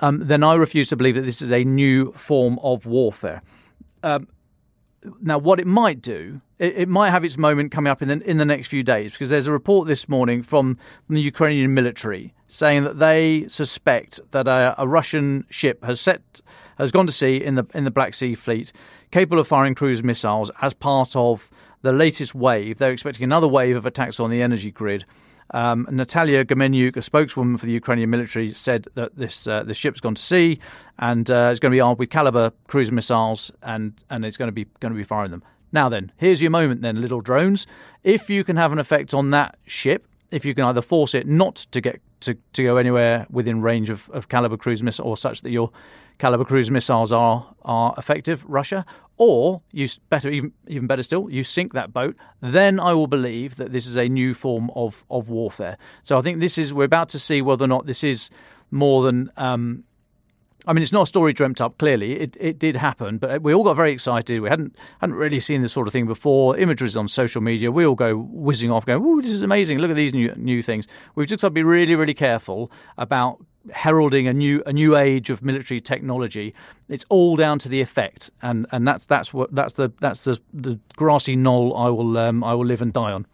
um, 0.00 0.20
then 0.26 0.42
I 0.42 0.54
refuse 0.54 0.88
to 0.88 0.96
believe 0.96 1.14
that 1.14 1.22
this 1.22 1.42
is 1.42 1.52
a 1.52 1.62
new 1.62 2.12
form 2.12 2.58
of 2.62 2.86
warfare. 2.86 3.42
Um, 4.02 4.28
now, 5.20 5.38
what 5.38 5.58
it 5.58 5.66
might 5.66 6.00
do, 6.00 6.40
it, 6.58 6.74
it, 6.76 6.88
might 6.88 7.10
have 7.10 7.24
its 7.24 7.36
moment 7.36 7.72
coming 7.72 7.90
up 7.90 8.02
in 8.02 8.08
the 8.08 8.20
in 8.28 8.36
the 8.36 8.44
next 8.44 8.68
few 8.68 8.82
days 8.82 9.12
because 9.12 9.30
there's 9.30 9.46
a 9.46 9.52
report 9.52 9.88
this 9.88 10.08
morning 10.08 10.42
from, 10.42 10.78
the 11.08 11.20
Ukrainian 11.20 11.74
military 11.74 12.34
saying 12.46 12.84
that 12.84 12.98
they 12.98 13.46
suspect 13.48 14.20
that 14.30 14.46
a, 14.46 14.74
a, 14.78 14.86
Russian 14.86 15.44
ship 15.50 15.84
has 15.84 16.00
set 16.00 16.40
has 16.78 16.92
gone 16.92 17.06
to 17.06 17.12
sea 17.12 17.36
in 17.36 17.56
the 17.56 17.64
in 17.74 17.84
the 17.84 17.90
Black 17.90 18.14
Sea 18.14 18.34
Fleet, 18.34 18.72
capable 19.10 19.38
of 19.38 19.48
firing 19.48 19.74
cruise 19.74 20.04
missiles 20.04 20.50
as 20.60 20.72
part 20.74 21.16
of 21.16 21.50
the 21.82 21.92
latest 21.92 22.34
wave. 22.34 22.78
They're 22.78 22.92
expecting 22.92 23.24
another 23.24 23.48
wave 23.48 23.76
of 23.76 23.86
attacks 23.86 24.20
on 24.20 24.30
the 24.30 24.42
energy 24.42 24.70
grid. 24.70 25.04
Um, 25.50 25.86
Natalia 25.90 26.44
Gumenyuk, 26.44 26.96
a 26.96 27.02
spokeswoman 27.02 27.58
for 27.58 27.66
the 27.66 27.72
Ukrainian 27.72 28.10
military, 28.10 28.52
said 28.52 28.86
that 28.94 29.16
this 29.16 29.46
uh, 29.46 29.62
the 29.62 29.74
ship's 29.74 30.00
gone 30.00 30.14
to 30.14 30.22
sea 30.22 30.58
and 30.98 31.30
uh, 31.30 31.50
it's 31.50 31.60
going 31.60 31.70
to 31.70 31.76
be 31.76 31.80
armed 31.80 31.98
with 31.98 32.08
Kalibr 32.08 32.52
cruise 32.68 32.90
missiles 32.90 33.50
and 33.62 34.02
and 34.10 34.24
it's 34.24 34.36
going 34.36 34.48
to 34.48 34.52
be 34.52 34.66
going 34.80 34.92
to 34.92 34.98
be 34.98 35.04
firing 35.04 35.30
them. 35.30 35.42
Now 35.72 35.88
then, 35.88 36.12
here's 36.16 36.42
your 36.42 36.50
moment 36.50 36.82
then, 36.82 37.00
little 37.00 37.20
drones. 37.20 37.66
If 38.02 38.28
you 38.28 38.44
can 38.44 38.56
have 38.56 38.72
an 38.72 38.78
effect 38.78 39.14
on 39.14 39.30
that 39.30 39.58
ship, 39.66 40.06
if 40.30 40.44
you 40.44 40.54
can 40.54 40.64
either 40.64 40.82
force 40.82 41.14
it 41.14 41.26
not 41.26 41.56
to 41.72 41.80
get 41.80 42.00
to, 42.20 42.36
to 42.52 42.62
go 42.62 42.76
anywhere 42.76 43.26
within 43.30 43.60
range 43.62 43.90
of, 43.90 44.08
of 44.10 44.28
Kalibr 44.28 44.58
cruise 44.58 44.82
missiles 44.82 45.06
or 45.06 45.16
such 45.16 45.42
that 45.42 45.50
your 45.50 45.70
Kalibr 46.22 46.46
cruise 46.46 46.70
missiles 46.70 47.12
are 47.12 47.52
are 47.62 47.94
effective, 47.98 48.44
Russia, 48.46 48.86
or 49.16 49.60
you 49.72 49.88
better 50.08 50.30
even 50.30 50.52
even 50.68 50.86
better 50.86 51.02
still, 51.02 51.28
you 51.28 51.42
sink 51.42 51.72
that 51.72 51.92
boat. 51.92 52.14
Then 52.40 52.78
I 52.78 52.94
will 52.94 53.08
believe 53.08 53.56
that 53.56 53.72
this 53.72 53.88
is 53.88 53.96
a 53.96 54.08
new 54.08 54.32
form 54.32 54.70
of 54.76 55.04
of 55.10 55.30
warfare. 55.30 55.76
So 56.04 56.16
I 56.16 56.20
think 56.20 56.38
this 56.38 56.58
is 56.58 56.72
we're 56.72 56.84
about 56.84 57.08
to 57.08 57.18
see 57.18 57.42
whether 57.42 57.64
or 57.64 57.68
not 57.68 57.86
this 57.86 58.04
is 58.04 58.30
more 58.70 59.02
than 59.02 59.32
um, 59.36 59.82
I 60.64 60.72
mean, 60.72 60.84
it's 60.84 60.92
not 60.92 61.02
a 61.02 61.06
story 61.06 61.32
dreamt 61.32 61.60
up. 61.60 61.76
Clearly, 61.78 62.20
it, 62.20 62.36
it 62.38 62.60
did 62.60 62.76
happen, 62.76 63.18
but 63.18 63.42
we 63.42 63.52
all 63.52 63.64
got 63.64 63.74
very 63.74 63.90
excited. 63.90 64.40
We 64.40 64.48
hadn't 64.48 64.76
hadn't 65.00 65.16
really 65.16 65.40
seen 65.40 65.62
this 65.62 65.72
sort 65.72 65.88
of 65.88 65.92
thing 65.92 66.06
before. 66.06 66.56
Images 66.56 66.96
on 66.96 67.08
social 67.08 67.42
media, 67.42 67.72
we 67.72 67.84
all 67.84 67.96
go 67.96 68.18
whizzing 68.30 68.70
off, 68.70 68.86
going, 68.86 69.02
"Oh, 69.04 69.20
this 69.20 69.32
is 69.32 69.42
amazing! 69.42 69.78
Look 69.78 69.90
at 69.90 69.96
these 69.96 70.14
new 70.14 70.32
new 70.36 70.62
things." 70.62 70.86
We've 71.16 71.26
just 71.26 71.42
got 71.42 71.48
to 71.48 71.52
be 71.52 71.64
really, 71.64 71.96
really 71.96 72.14
careful 72.14 72.70
about 72.96 73.44
heralding 73.72 74.26
a 74.26 74.32
new 74.32 74.62
a 74.66 74.72
new 74.72 74.96
age 74.96 75.30
of 75.30 75.42
military 75.42 75.80
technology. 75.80 76.54
It's 76.88 77.04
all 77.08 77.36
down 77.36 77.58
to 77.60 77.68
the 77.68 77.80
effect, 77.80 78.30
and 78.42 78.66
and 78.72 78.86
that's 78.86 79.06
that's 79.06 79.32
what 79.32 79.54
that's 79.54 79.74
the 79.74 79.92
that's 80.00 80.24
the, 80.24 80.40
the 80.52 80.78
grassy 80.96 81.36
knoll 81.36 81.76
I 81.76 81.88
will 81.88 82.18
um, 82.18 82.42
I 82.44 82.54
will 82.54 82.66
live 82.66 82.82
and 82.82 82.92
die 82.92 83.12
on. 83.12 83.26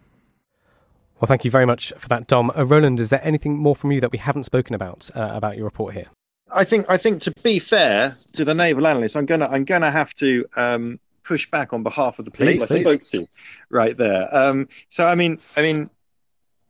Well, 1.21 1.27
thank 1.27 1.45
you 1.45 1.51
very 1.51 1.67
much 1.67 1.93
for 1.99 2.09
that, 2.09 2.29
Dom. 2.29 2.53
Uh, 2.57 2.65
Roland, 2.65 3.01
is 3.01 3.11
there 3.11 3.25
anything 3.25 3.59
more 3.59 3.75
from 3.75 3.91
you 3.91 4.01
that 4.01 4.13
we 4.13 4.19
haven't 4.19 4.45
spoken 4.45 4.75
about 4.75 5.11
uh, 5.15 5.31
about 5.33 5.57
your 5.57 5.65
report 5.65 5.95
here? 5.95 6.07
I 6.53 6.65
think 6.65 6.89
I 6.89 6.97
think 6.97 7.23
to 7.23 7.33
be 7.43 7.59
fair 7.59 8.17
to 8.33 8.45
the 8.45 8.55
naval 8.55 8.87
analysts, 8.87 9.17
I'm 9.17 9.27
gonna 9.27 9.49
I'm 9.49 9.65
gonna 9.65 9.91
have 9.91 10.15
to 10.15 10.45
um, 10.57 11.01
push 11.25 11.51
back 11.51 11.73
on 11.73 11.83
behalf 11.83 12.19
of 12.19 12.25
the 12.25 12.31
people 12.31 12.47
please, 12.47 12.63
I 12.63 12.67
please. 12.67 12.85
spoke 12.85 13.03
to 13.05 13.27
right 13.71 13.97
there. 13.97 14.29
Um, 14.35 14.69
so 14.89 15.07
I 15.07 15.15
mean 15.15 15.39
I 15.57 15.63
mean 15.63 15.91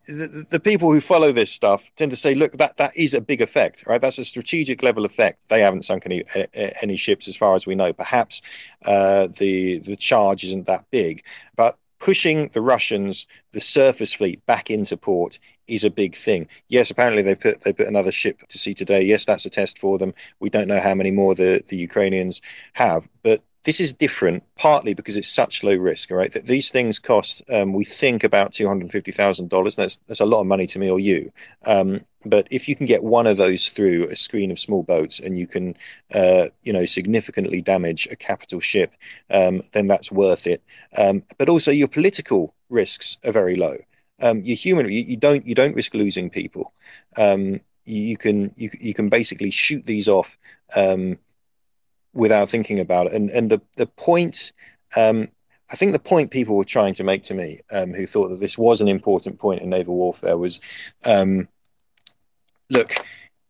the, 0.07 0.45
the, 0.49 0.59
people 0.59 0.91
who 0.91 1.01
follow 1.01 1.31
this 1.31 1.51
stuff 1.51 1.83
tend 1.95 2.11
to 2.11 2.17
say, 2.17 2.33
look, 2.33 2.53
that 2.53 2.77
that 2.77 2.95
is 2.95 3.13
a 3.13 3.21
big 3.21 3.41
effect, 3.41 3.83
right? 3.85 3.99
That's 3.99 4.17
a 4.17 4.23
strategic 4.23 4.81
level 4.81 5.05
effect. 5.05 5.39
They 5.49 5.61
haven't 5.61 5.83
sunk 5.83 6.05
any 6.05 6.23
any 6.81 6.95
ships 6.95 7.27
as 7.27 7.35
far 7.35 7.55
as 7.55 7.67
we 7.67 7.75
know. 7.75 7.93
Perhaps 7.93 8.41
uh, 8.85 9.27
the 9.37 9.79
the 9.79 9.95
charge 9.95 10.43
isn't 10.43 10.67
that 10.67 10.85
big, 10.89 11.23
but 11.55 11.77
pushing 11.99 12.47
the 12.49 12.61
Russians, 12.61 13.27
the 13.51 13.59
surface 13.59 14.13
fleet, 14.13 14.45
back 14.45 14.71
into 14.71 14.97
port 14.97 15.37
is 15.67 15.83
a 15.83 15.89
big 15.89 16.15
thing. 16.15 16.47
Yes, 16.69 16.89
apparently 16.89 17.21
they 17.21 17.35
put 17.35 17.61
they 17.61 17.73
put 17.73 17.87
another 17.87 18.11
ship 18.11 18.39
to 18.47 18.57
sea 18.57 18.73
today. 18.73 19.03
Yes, 19.03 19.25
that's 19.25 19.45
a 19.45 19.49
test 19.49 19.77
for 19.77 19.97
them. 19.97 20.13
We 20.39 20.49
don't 20.49 20.67
know 20.67 20.79
how 20.79 20.95
many 20.95 21.11
more 21.11 21.35
the, 21.35 21.61
the 21.67 21.77
Ukrainians 21.77 22.41
have, 22.73 23.07
but 23.21 23.43
this 23.69 23.79
is 23.79 23.93
different 23.93 24.43
partly 24.55 24.95
because 24.95 25.15
it's 25.15 25.29
such 25.29 25.63
low 25.63 25.75
risk, 25.75 26.09
right? 26.09 26.31
That 26.31 26.47
these 26.47 26.71
things 26.71 26.97
cost, 26.97 27.43
um, 27.53 27.71
we 27.71 27.85
think 27.85 28.23
about 28.23 28.51
two 28.51 28.67
hundred 28.67 28.89
fifty 28.89 29.11
thousand 29.11 29.51
dollars. 29.51 29.75
That's 29.75 29.97
that's 30.07 30.21
a 30.21 30.25
lot 30.25 30.41
of 30.41 30.47
money 30.47 30.65
to 30.65 30.79
me 30.79 30.89
or 30.89 30.99
you. 30.99 31.31
Um, 31.67 32.01
but 32.25 32.47
if 32.49 32.67
you 32.67 32.75
can 32.75 32.87
get 32.87 33.03
one 33.03 33.27
of 33.27 33.37
those 33.37 33.69
through 33.69 34.05
a 34.05 34.15
screen 34.15 34.49
of 34.49 34.59
small 34.59 34.81
boats 34.81 35.19
and 35.19 35.37
you 35.37 35.45
can, 35.45 35.75
uh, 36.15 36.47
you 36.63 36.73
know, 36.73 36.85
significantly 36.85 37.61
damage 37.61 38.07
a 38.09 38.15
capital 38.15 38.59
ship, 38.59 38.91
um, 39.29 39.61
then 39.73 39.85
that's 39.85 40.11
worth 40.11 40.47
it. 40.47 40.63
Um, 40.97 41.21
but 41.37 41.47
also 41.47 41.69
your 41.69 41.89
political 41.89 42.55
risks 42.71 43.17
are 43.23 43.31
very 43.31 43.55
low 43.55 43.77
um, 44.21 44.41
you're 44.41 44.57
human. 44.57 44.89
You, 44.91 45.01
you, 45.01 45.15
don't 45.15 45.45
you 45.45 45.53
don't 45.53 45.75
risk 45.75 45.93
losing 45.93 46.31
people. 46.31 46.73
Um, 47.17 47.59
you, 47.85 48.01
you, 48.01 48.17
can 48.17 48.51
you 48.55 48.71
you 48.81 48.95
can 48.95 49.09
basically 49.09 49.51
shoot 49.51 49.85
these 49.85 50.07
off 50.07 50.37
um, 50.75 51.19
without 52.13 52.49
thinking 52.49 52.79
about 52.79 53.07
it. 53.07 53.13
And 53.13 53.29
and 53.29 53.49
the 53.49 53.61
the 53.75 53.87
point. 53.87 54.51
Um, 54.95 55.29
I 55.71 55.75
think 55.75 55.91
the 55.91 55.99
point 55.99 56.31
people 56.31 56.57
were 56.57 56.65
trying 56.65 56.95
to 56.95 57.03
make 57.03 57.21
to 57.25 57.35
me, 57.35 57.59
um, 57.71 57.93
who 57.93 58.07
thought 58.07 58.29
that 58.29 58.39
this 58.39 58.57
was 58.57 58.81
an 58.81 58.87
important 58.87 59.37
point 59.37 59.61
in 59.61 59.69
naval 59.69 59.95
warfare, 59.95 60.35
was, 60.35 60.59
um, 61.05 61.47
look, 62.71 62.95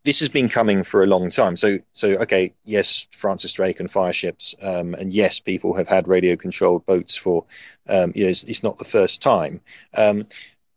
this 0.04 0.20
has 0.20 0.30
been 0.30 0.50
coming 0.50 0.84
for 0.84 1.04
a 1.04 1.08
long 1.08 1.30
time. 1.30 1.56
So, 1.56 1.78
so 1.94 2.10
okay, 2.22 2.54
yes, 2.64 3.08
Francis 3.12 3.54
Drake 3.54 3.80
and 3.80 3.92
fire 3.92 4.14
ships, 4.14 4.56
um, 4.62 4.94
and 4.96 5.14
yes, 5.14 5.40
people 5.40 5.74
have 5.76 5.88
had 5.88 6.08
radio 6.08 6.36
controlled 6.36 6.86
boats 6.86 7.16
for, 7.16 7.46
um, 7.88 8.12
you 8.16 8.24
know, 8.24 8.30
it's, 8.30 8.44
it's, 8.46 8.64
not 8.64 8.78
the 8.78 8.86
first 8.86 9.22
time. 9.22 9.62
Um, 9.96 10.26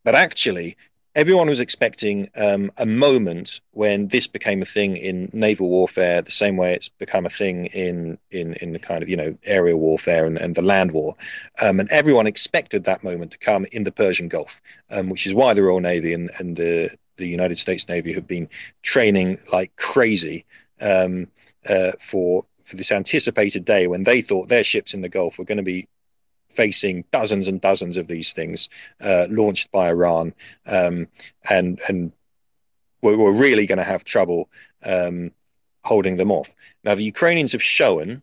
but 0.05 0.15
actually, 0.15 0.77
everyone 1.15 1.49
was 1.49 1.61
expecting 1.61 2.29
um, 2.37 2.71
a 2.79 2.87
moment 2.87 3.61
when 3.73 4.09
this 4.09 4.27
became 4.27 4.63
a 4.63 4.67
thing 4.67 4.97
in 4.97 5.29
naval 5.33 5.69
warfare, 5.69 6.23
the 6.23 6.31
same 6.31 6.57
way 6.57 6.73
it's 6.73 6.89
become 6.89 7.27
a 7.27 7.31
thing 7.31 7.67
in 7.67 8.19
in 8.31 8.55
in 8.55 8.73
the 8.73 8.79
kind 8.79 9.03
of 9.03 9.09
you 9.09 9.17
know 9.17 9.37
aerial 9.45 9.79
warfare 9.79 10.27
and, 10.27 10.39
and 10.39 10.55
the 10.55 10.63
land 10.63 10.93
war, 10.93 11.15
um, 11.63 11.81
and 11.81 11.91
everyone 11.91 12.27
expected 12.27 12.85
that 12.85 13.05
moment 13.05 13.31
to 13.33 13.39
come 13.39 13.67
in 13.73 13.85
the 13.85 13.93
Persian 13.93 14.29
Gulf, 14.29 14.61
um, 14.91 15.09
which 15.09 15.27
is 15.27 15.35
why 15.35 15.55
the 15.55 15.63
Royal 15.63 15.81
Navy 15.81 16.13
and, 16.13 16.31
and 16.39 16.57
the 16.57 16.91
the 17.17 17.27
United 17.27 17.59
States 17.59 17.89
Navy 17.89 18.13
have 18.15 18.27
been 18.27 18.49
training 18.83 19.39
like 19.53 19.75
crazy 19.77 20.45
um, 20.81 21.29
uh, 21.69 21.93
for 22.01 22.45
for 22.65 22.77
this 22.77 22.93
anticipated 22.93 23.65
day 23.65 23.87
when 23.87 24.05
they 24.05 24.23
thought 24.23 24.49
their 24.49 24.65
ships 24.65 24.95
in 24.95 25.03
the 25.03 25.09
Gulf 25.09 25.37
were 25.37 25.45
going 25.45 25.59
to 25.59 25.63
be 25.63 25.87
facing 26.55 27.05
dozens 27.11 27.49
and 27.49 27.61
dozens 27.61 27.97
of 27.97 28.07
these 28.07 28.33
things 28.33 28.69
uh, 29.01 29.27
launched 29.31 29.71
by 29.73 29.89
Iran, 29.89 30.35
um, 30.67 31.09
and 31.49 31.81
and 31.89 32.13
we're, 33.03 33.19
we're 33.19 33.33
really 33.33 33.67
going 33.67 33.79
to 33.79 33.85
have 33.85 34.05
trouble 34.05 34.49
um, 34.85 35.33
holding 35.85 36.17
them 36.17 36.31
off. 36.31 36.55
Now, 36.85 36.95
the 36.95 37.05
Ukrainians 37.05 37.53
have 37.53 37.63
shown 37.63 38.23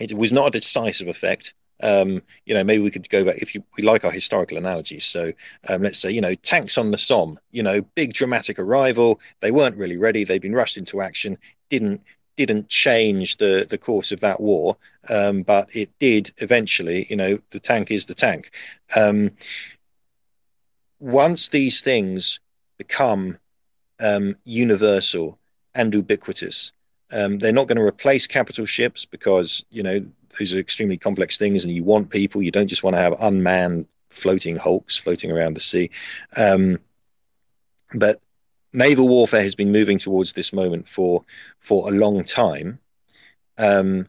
it 0.00 0.12
was 0.14 0.32
not 0.32 0.48
a 0.48 0.50
decisive 0.50 1.08
effect. 1.08 1.54
Um, 1.82 2.22
you 2.46 2.54
know, 2.54 2.64
maybe 2.64 2.82
we 2.82 2.90
could 2.90 3.08
go 3.10 3.24
back 3.24 3.36
if 3.38 3.54
you, 3.54 3.62
we 3.76 3.82
like 3.82 4.04
our 4.04 4.10
historical 4.10 4.56
analogies. 4.56 5.04
So 5.04 5.32
um, 5.68 5.82
let's 5.82 5.98
say, 5.98 6.10
you 6.10 6.20
know, 6.20 6.34
tanks 6.34 6.78
on 6.78 6.90
the 6.90 6.98
Somme, 6.98 7.38
you 7.50 7.62
know, 7.62 7.82
big 7.94 8.12
dramatic 8.12 8.58
arrival. 8.58 9.20
They 9.40 9.50
weren't 9.50 9.76
really 9.76 9.96
ready. 9.96 10.24
They'd 10.24 10.42
been 10.42 10.54
rushed 10.54 10.76
into 10.76 11.00
action. 11.00 11.36
Didn't 11.70 12.02
didn't 12.36 12.68
change 12.68 13.36
the 13.36 13.66
the 13.68 13.78
course 13.78 14.12
of 14.12 14.20
that 14.20 14.40
war, 14.40 14.76
um, 15.10 15.42
but 15.42 15.74
it 15.74 15.90
did 15.98 16.32
eventually. 16.38 17.06
You 17.08 17.16
know, 17.16 17.38
the 17.50 17.60
tank 17.60 17.90
is 17.90 18.06
the 18.06 18.14
tank. 18.14 18.50
Um, 18.96 19.30
once 21.00 21.48
these 21.48 21.80
things 21.80 22.40
become 22.78 23.38
um, 24.00 24.36
universal 24.44 25.38
and 25.74 25.92
ubiquitous, 25.94 26.72
um, 27.12 27.38
they're 27.38 27.52
not 27.52 27.68
going 27.68 27.78
to 27.78 27.84
replace 27.84 28.26
capital 28.26 28.66
ships 28.66 29.04
because 29.04 29.64
you 29.70 29.82
know 29.82 30.00
those 30.38 30.54
are 30.54 30.58
extremely 30.58 30.96
complex 30.96 31.38
things, 31.38 31.64
and 31.64 31.72
you 31.72 31.84
want 31.84 32.10
people. 32.10 32.42
You 32.42 32.50
don't 32.50 32.68
just 32.68 32.82
want 32.82 32.96
to 32.96 33.02
have 33.02 33.14
unmanned 33.20 33.86
floating 34.10 34.56
hulks 34.56 34.96
floating 34.96 35.30
around 35.32 35.54
the 35.54 35.60
sea. 35.60 35.90
Um, 36.36 36.78
but 37.94 38.16
naval 38.74 39.08
warfare 39.08 39.42
has 39.42 39.54
been 39.54 39.72
moving 39.72 39.98
towards 39.98 40.34
this 40.34 40.52
moment 40.52 40.88
for 40.88 41.24
for 41.60 41.88
a 41.88 41.92
long 41.92 42.24
time, 42.24 42.78
um, 43.58 44.06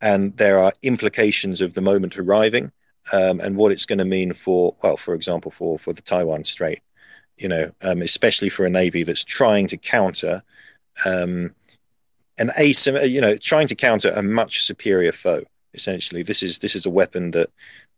and 0.00 0.36
there 0.36 0.58
are 0.58 0.72
implications 0.82 1.60
of 1.60 1.74
the 1.74 1.82
moment 1.82 2.18
arriving 2.18 2.72
um, 3.12 3.40
and 3.40 3.56
what 3.56 3.72
it's 3.72 3.84
going 3.84 3.98
to 3.98 4.04
mean 4.04 4.32
for 4.32 4.74
well, 4.82 4.96
for 4.96 5.14
example, 5.14 5.50
for 5.50 5.78
for 5.78 5.92
the 5.92 6.02
Taiwan 6.02 6.44
Strait. 6.44 6.80
You 7.36 7.48
know, 7.48 7.70
um, 7.82 8.02
especially 8.02 8.48
for 8.48 8.66
a 8.66 8.70
navy 8.70 9.04
that's 9.04 9.24
trying 9.24 9.68
to 9.68 9.76
counter 9.76 10.42
um, 11.04 11.54
an 12.38 12.50
asym- 12.58 13.08
you 13.08 13.20
know, 13.20 13.36
trying 13.36 13.68
to 13.68 13.74
counter 13.74 14.10
a 14.10 14.22
much 14.22 14.62
superior 14.62 15.12
foe. 15.12 15.42
Essentially, 15.74 16.22
this 16.22 16.42
is 16.42 16.58
this 16.58 16.74
is 16.74 16.86
a 16.86 16.90
weapon 16.90 17.30
that 17.32 17.50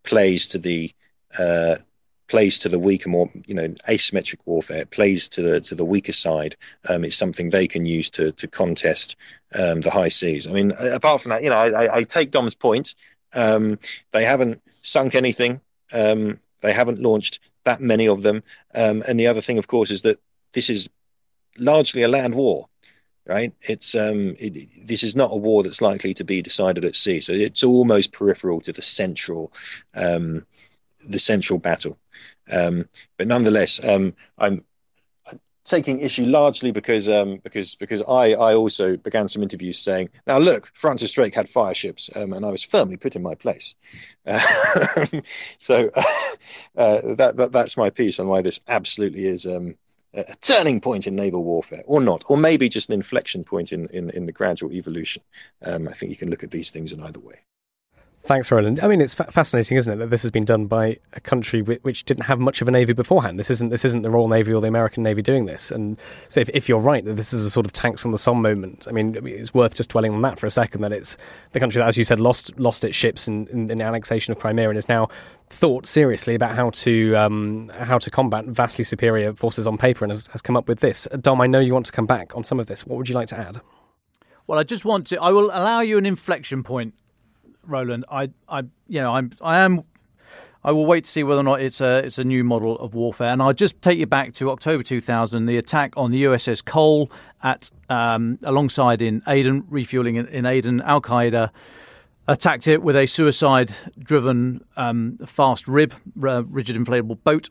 plays 0.03 0.49
to 0.49 0.59
the 0.59 0.91
uh, 1.39 1.77
plays 2.31 2.61
to 2.61 2.69
the 2.69 2.79
weaker, 2.79 3.11
more 3.11 3.29
you 3.47 3.55
know, 3.55 3.69
asymmetric 3.89 4.39
warfare. 4.47 4.87
Plays 4.87 5.29
to 5.31 5.43
the 5.43 5.61
to 5.63 5.75
the 5.75 5.85
weaker 5.85 6.13
side. 6.13 6.57
Um, 6.89 7.05
it's 7.05 7.17
something 7.17 7.51
they 7.51 7.67
can 7.67 7.85
use 7.85 8.09
to 8.11 8.33
to 8.33 8.49
contest 8.49 9.17
um, 9.55 9.83
the 9.83 9.91
high 9.91 10.09
seas. 10.09 10.47
I 10.47 10.53
mean, 10.53 10.73
apart 10.73 11.21
from 11.21 11.31
that, 11.31 11.43
you 11.43 11.51
know, 11.51 11.57
I, 11.57 11.99
I 11.99 12.03
take 12.05 12.31
Dom's 12.31 12.55
point. 12.55 12.95
Um, 13.35 13.79
they 14.13 14.25
haven't 14.25 14.63
sunk 14.83 15.15
anything. 15.15 15.61
Um, 15.93 16.39
they 16.61 16.73
haven't 16.73 17.01
launched 17.01 17.41
that 17.65 17.81
many 17.81 18.09
of 18.09 18.23
them. 18.23 18.43
Um, 18.75 19.03
and 19.07 19.19
the 19.21 19.27
other 19.27 19.41
thing, 19.41 19.59
of 19.59 19.67
course, 19.67 19.91
is 19.91 20.03
that 20.03 20.17
this 20.53 20.71
is 20.71 20.89
largely 21.59 22.03
a 22.03 22.09
land 22.09 22.35
war 22.35 22.69
right? 23.27 23.53
It's 23.63 23.95
um, 23.95 24.35
it, 24.41 24.69
this 24.87 25.05
is 25.05 25.15
not 25.15 25.33
a 25.33 25.37
war 25.37 25.63
that's 25.63 25.81
likely 25.83 26.15
to 26.15 26.25
be 26.25 26.43
decided 26.43 26.85
at 26.85 26.97
sea, 26.97 27.21
so 27.21 27.33
it's 27.33 27.63
almost 27.63 28.13
peripheral 28.13 28.61
to 28.63 28.73
the 28.73 28.83
central, 28.83 29.53
um, 29.95 30.45
the 31.09 31.19
central 31.19 31.59
battle. 31.59 31.97
Um, 32.51 32.89
but 33.17 33.27
nonetheless, 33.27 33.81
um, 33.85 34.15
I'm, 34.39 34.65
taking 35.65 36.01
issue 36.01 36.25
largely 36.25 36.73
because 36.73 37.09
um, 37.09 37.37
because 37.39 37.75
because 37.75 38.03
I 38.03 38.33
I 38.33 38.55
also 38.55 38.97
began 38.97 39.29
some 39.29 39.43
interviews 39.43 39.79
saying, 39.79 40.11
now 40.27 40.39
look, 40.39 40.71
Francis 40.75 41.13
Drake 41.13 41.35
had 41.35 41.49
fire 41.49 41.75
ships, 41.75 42.11
um, 42.17 42.33
and 42.33 42.45
I 42.45 42.51
was 42.51 42.63
firmly 42.63 42.97
put 42.97 43.17
in 43.17 43.23
my 43.23 43.35
place. 43.35 43.75
Uh, 44.27 45.07
so 45.59 45.91
uh, 46.77 47.15
that, 47.15 47.37
that 47.37 47.53
that's 47.53 47.77
my 47.77 47.91
piece 47.91 48.19
on 48.19 48.29
why 48.29 48.43
this 48.43 48.61
absolutely 48.69 49.27
is 49.27 49.47
um, 49.47 49.75
a 50.15 50.25
turning 50.41 50.81
point 50.81 51.07
in 51.07 51.15
naval 51.15 51.45
warfare, 51.45 51.83
or 51.87 52.01
not, 52.01 52.25
or 52.29 52.37
maybe 52.37 52.69
just 52.69 52.89
an 52.89 52.95
inflection 52.95 53.45
point 53.45 53.73
in 53.73 53.87
in, 53.89 54.11
in 54.11 54.27
the 54.27 54.33
gradual 54.33 54.73
evolution. 54.73 55.23
Um, 55.63 55.89
I 55.89 55.93
think 55.93 56.11
you 56.11 56.17
can 56.17 56.31
look 56.31 56.45
at 56.45 56.51
these 56.51 56.71
things 56.71 56.93
in 56.93 57.01
either 57.01 57.21
way. 57.21 57.37
Thanks, 58.23 58.51
Roland. 58.53 58.81
I 58.81 58.89
mean, 58.89 59.01
it's 59.01 59.15
fa- 59.15 59.33
fascinating, 59.33 59.79
isn't 59.79 59.95
it, 59.95 59.97
that 59.97 60.11
this 60.11 60.21
has 60.23 60.31
been 60.31 60.45
done 60.45 60.67
by 60.67 60.99
a 61.15 61.21
country 61.21 61.63
which, 61.63 61.83
which, 61.83 62.05
didn't 62.05 62.25
have 62.25 62.39
much 62.39 62.61
of 62.61 62.69
a 62.69 62.71
navy 62.71 62.93
beforehand. 62.93 63.39
This 63.39 63.51
isn't 63.51 63.71
this 63.71 63.85
isn't 63.85 64.03
the 64.03 64.11
Royal 64.11 64.29
Navy 64.29 64.53
or 64.53 64.61
the 64.61 64.69
American 64.69 65.03
Navy 65.03 65.23
doing 65.23 65.47
this. 65.47 65.71
And 65.71 65.99
so, 66.29 66.41
if, 66.41 66.51
if 66.51 66.69
you're 66.69 66.81
right 66.81 67.03
that 67.07 67.15
this 67.15 67.33
is 67.33 67.47
a 67.47 67.51
sort 67.51 67.65
of 67.65 67.73
tanks 67.73 68.05
on 68.05 68.13
the 68.13 68.19
Somme 68.19 68.43
moment, 68.43 68.87
I 68.87 68.93
mean, 68.93 69.17
it's 69.27 69.55
worth 69.55 69.75
just 69.75 69.91
dwelling 69.91 70.13
on 70.13 70.21
that 70.23 70.39
for 70.39 70.47
a 70.47 70.51
second. 70.51 70.83
That 70.83 70.93
it's 70.93 71.17
the 71.53 71.61
country 71.61 71.81
that, 71.81 71.89
as 71.89 71.97
you 71.97 72.05
said, 72.05 72.21
lost 72.21 72.59
lost 72.59 72.85
its 72.85 72.95
ships 72.95 73.27
in, 73.27 73.47
in, 73.49 73.71
in 73.71 73.79
the 73.79 73.85
annexation 73.85 74.33
of 74.33 74.39
Crimea 74.39 74.69
and 74.69 74.77
is 74.77 74.89
now 74.89 75.09
thought 75.49 75.87
seriously 75.87 76.35
about 76.35 76.55
how 76.55 76.71
to 76.71 77.15
um, 77.17 77.73
how 77.75 77.97
to 77.97 78.11
combat 78.11 78.45
vastly 78.45 78.85
superior 78.85 79.33
forces 79.33 79.67
on 79.67 79.79
paper, 79.79 80.05
and 80.05 80.13
has, 80.13 80.27
has 80.29 80.43
come 80.43 80.59
up 80.59 80.69
with 80.69 80.81
this. 80.81 81.09
Dom, 81.23 81.41
I 81.41 81.47
know 81.47 81.59
you 81.59 81.73
want 81.73 81.87
to 81.87 81.93
come 81.93 82.07
back 82.07 82.37
on 82.37 82.45
some 82.45 82.61
of 82.61 82.67
this. 82.67 82.87
What 82.87 82.99
would 82.99 83.09
you 83.09 83.15
like 83.15 83.29
to 83.29 83.39
add? 83.39 83.63
Well, 84.47 84.59
I 84.59 84.63
just 84.63 84.85
want 84.85 85.07
to. 85.07 85.23
I 85.23 85.31
will 85.31 85.47
allow 85.47 85.81
you 85.81 85.97
an 85.97 86.05
inflection 86.05 86.63
point 86.63 86.95
Roland. 87.65 88.05
I, 88.11 88.31
I, 88.49 88.63
you 88.89 89.01
know, 89.01 89.13
I'm, 89.13 89.33
I 89.41 89.61
am. 89.61 89.83
I 90.63 90.73
will 90.73 90.85
wait 90.85 91.05
to 91.05 91.11
see 91.11 91.23
whether 91.23 91.41
or 91.41 91.45
not 91.45 91.63
it's 91.63 91.81
a 91.81 92.05
it's 92.05 92.19
a 92.19 92.25
new 92.25 92.45
model 92.45 92.79
of 92.79 92.95
warfare. 92.95 93.29
And 93.31 93.41
I'll 93.41 93.55
just 93.55 93.81
take 93.81 93.99
you 93.99 94.07
back 94.07 94.35
to 94.35 94.51
October 94.51 94.83
2000, 94.83 95.47
the 95.47 95.57
attack 95.57 95.95
on 95.97 96.11
the 96.11 96.25
USS 96.25 96.63
Cole 96.63 97.11
at 97.43 97.71
um, 97.89 98.39
alongside 98.43 99.01
in 99.01 99.23
Aden, 99.27 99.65
refueling 99.69 100.17
in, 100.17 100.27
in 100.29 100.45
Aden. 100.45 100.83
Al 100.83 101.01
Qaeda 101.01 101.51
attacked 102.29 102.69
it 102.69 102.83
with 102.83 102.95
a 102.95 103.07
suicide-driven 103.07 104.65
um, 104.77 105.19
fast 105.27 105.67
rib, 105.67 105.95
uh, 106.23 106.45
rigid 106.45 106.77
inflatable 106.77 107.19
boat. 107.25 107.49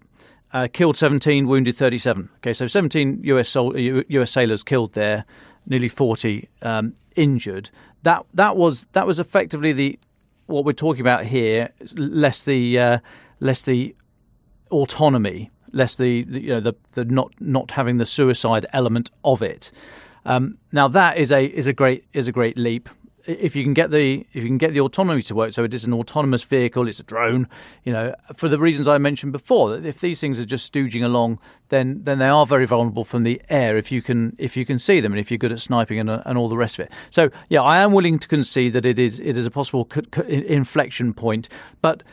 Uh, 0.52 0.68
killed 0.72 0.98
17, 0.98 1.48
wounded 1.48 1.76
37. 1.76 2.30
Okay, 2.38 2.54
so 2.54 2.66
17 2.66 3.22
US, 3.24 3.50
sol- 3.50 3.78
US 3.78 4.32
sailors 4.32 4.64
killed 4.64 4.94
there, 4.94 5.26
nearly 5.66 5.90
40 5.90 6.48
um, 6.62 6.96
injured. 7.16 7.70
That 8.04 8.26
that 8.34 8.58
was 8.58 8.86
that 8.94 9.06
was 9.06 9.20
effectively 9.20 9.74
the 9.74 10.00
what 10.46 10.66
we're 10.66 10.74
talking 10.74 11.02
about 11.02 11.26
here, 11.26 11.70
less 11.96 12.44
the 12.44 12.80
uh, 12.80 13.00
less 13.40 13.62
the 13.62 13.96
autonomy, 14.72 15.52
less 15.74 15.96
the, 15.96 16.24
the, 16.24 16.42
you 16.42 16.50
know 16.50 16.60
the 16.60 16.74
the 16.94 17.06
not 17.06 17.34
not 17.40 17.72
having 17.72 17.98
the 17.98 18.06
suicide 18.06 18.66
element 18.74 19.12
of 19.24 19.42
it. 19.42 19.72
Um, 20.26 20.58
now 20.72 20.88
that 20.88 21.18
is 21.18 21.32
a 21.32 21.46
is 21.46 21.68
a 21.68 21.74
great 21.74 22.06
is 22.14 22.28
a 22.28 22.32
great 22.32 22.58
leap 22.58 22.90
if 23.26 23.56
you 23.56 23.64
can 23.64 23.74
get 23.74 23.92
the 23.92 24.26
if 24.34 24.44
you 24.44 24.48
can 24.48 24.58
get 24.58 24.74
the 24.74 24.82
autonomy 24.82 25.22
to 25.24 25.36
work, 25.36 25.52
so 25.52 25.64
it 25.64 25.74
is 25.74 25.86
an 25.86 25.94
autonomous 25.94 26.44
vehicle, 26.44 26.88
it's 26.88 27.00
a 27.00 27.04
drone, 27.04 27.48
you 27.84 27.94
know, 27.94 28.14
for 28.36 28.50
the 28.50 28.60
reasons 28.60 28.88
I 28.88 28.98
mentioned 28.98 29.32
before, 29.32 29.70
that 29.70 29.86
if 29.86 30.02
these 30.02 30.20
things 30.20 30.40
are 30.40 30.46
just 30.46 30.72
stooging 30.72 31.04
along, 31.04 31.40
then 31.70 32.04
then 32.04 32.20
they 32.20 32.28
are 32.28 32.46
very 32.46 32.66
vulnerable 32.66 33.04
from 33.04 33.24
the 33.24 33.42
air 33.50 33.78
if 33.78 33.92
you 33.92 34.02
can 34.02 34.36
if 34.38 34.58
you 34.58 34.66
can 34.66 34.80
see 34.80 35.00
them 35.00 35.12
and 35.12 35.20
if 35.20 35.32
you're 35.32 35.38
good 35.38 35.52
at 35.52 35.60
sniping 35.60 36.00
and, 36.00 36.10
and 36.10 36.38
all 36.38 36.50
the 36.50 36.58
rest 36.58 36.80
of 36.80 36.86
it. 36.86 36.92
So 37.10 37.30
yeah, 37.50 37.62
I 37.62 37.80
am 37.80 37.94
willing 37.94 38.20
to 38.20 38.28
concede 38.28 38.74
that 38.74 38.86
it 38.86 39.00
is 39.00 39.20
it 39.20 39.38
is 39.38 39.46
a 39.46 39.52
possible 39.52 39.88
inflection 40.28 41.14
point, 41.14 41.50
but 41.82 42.04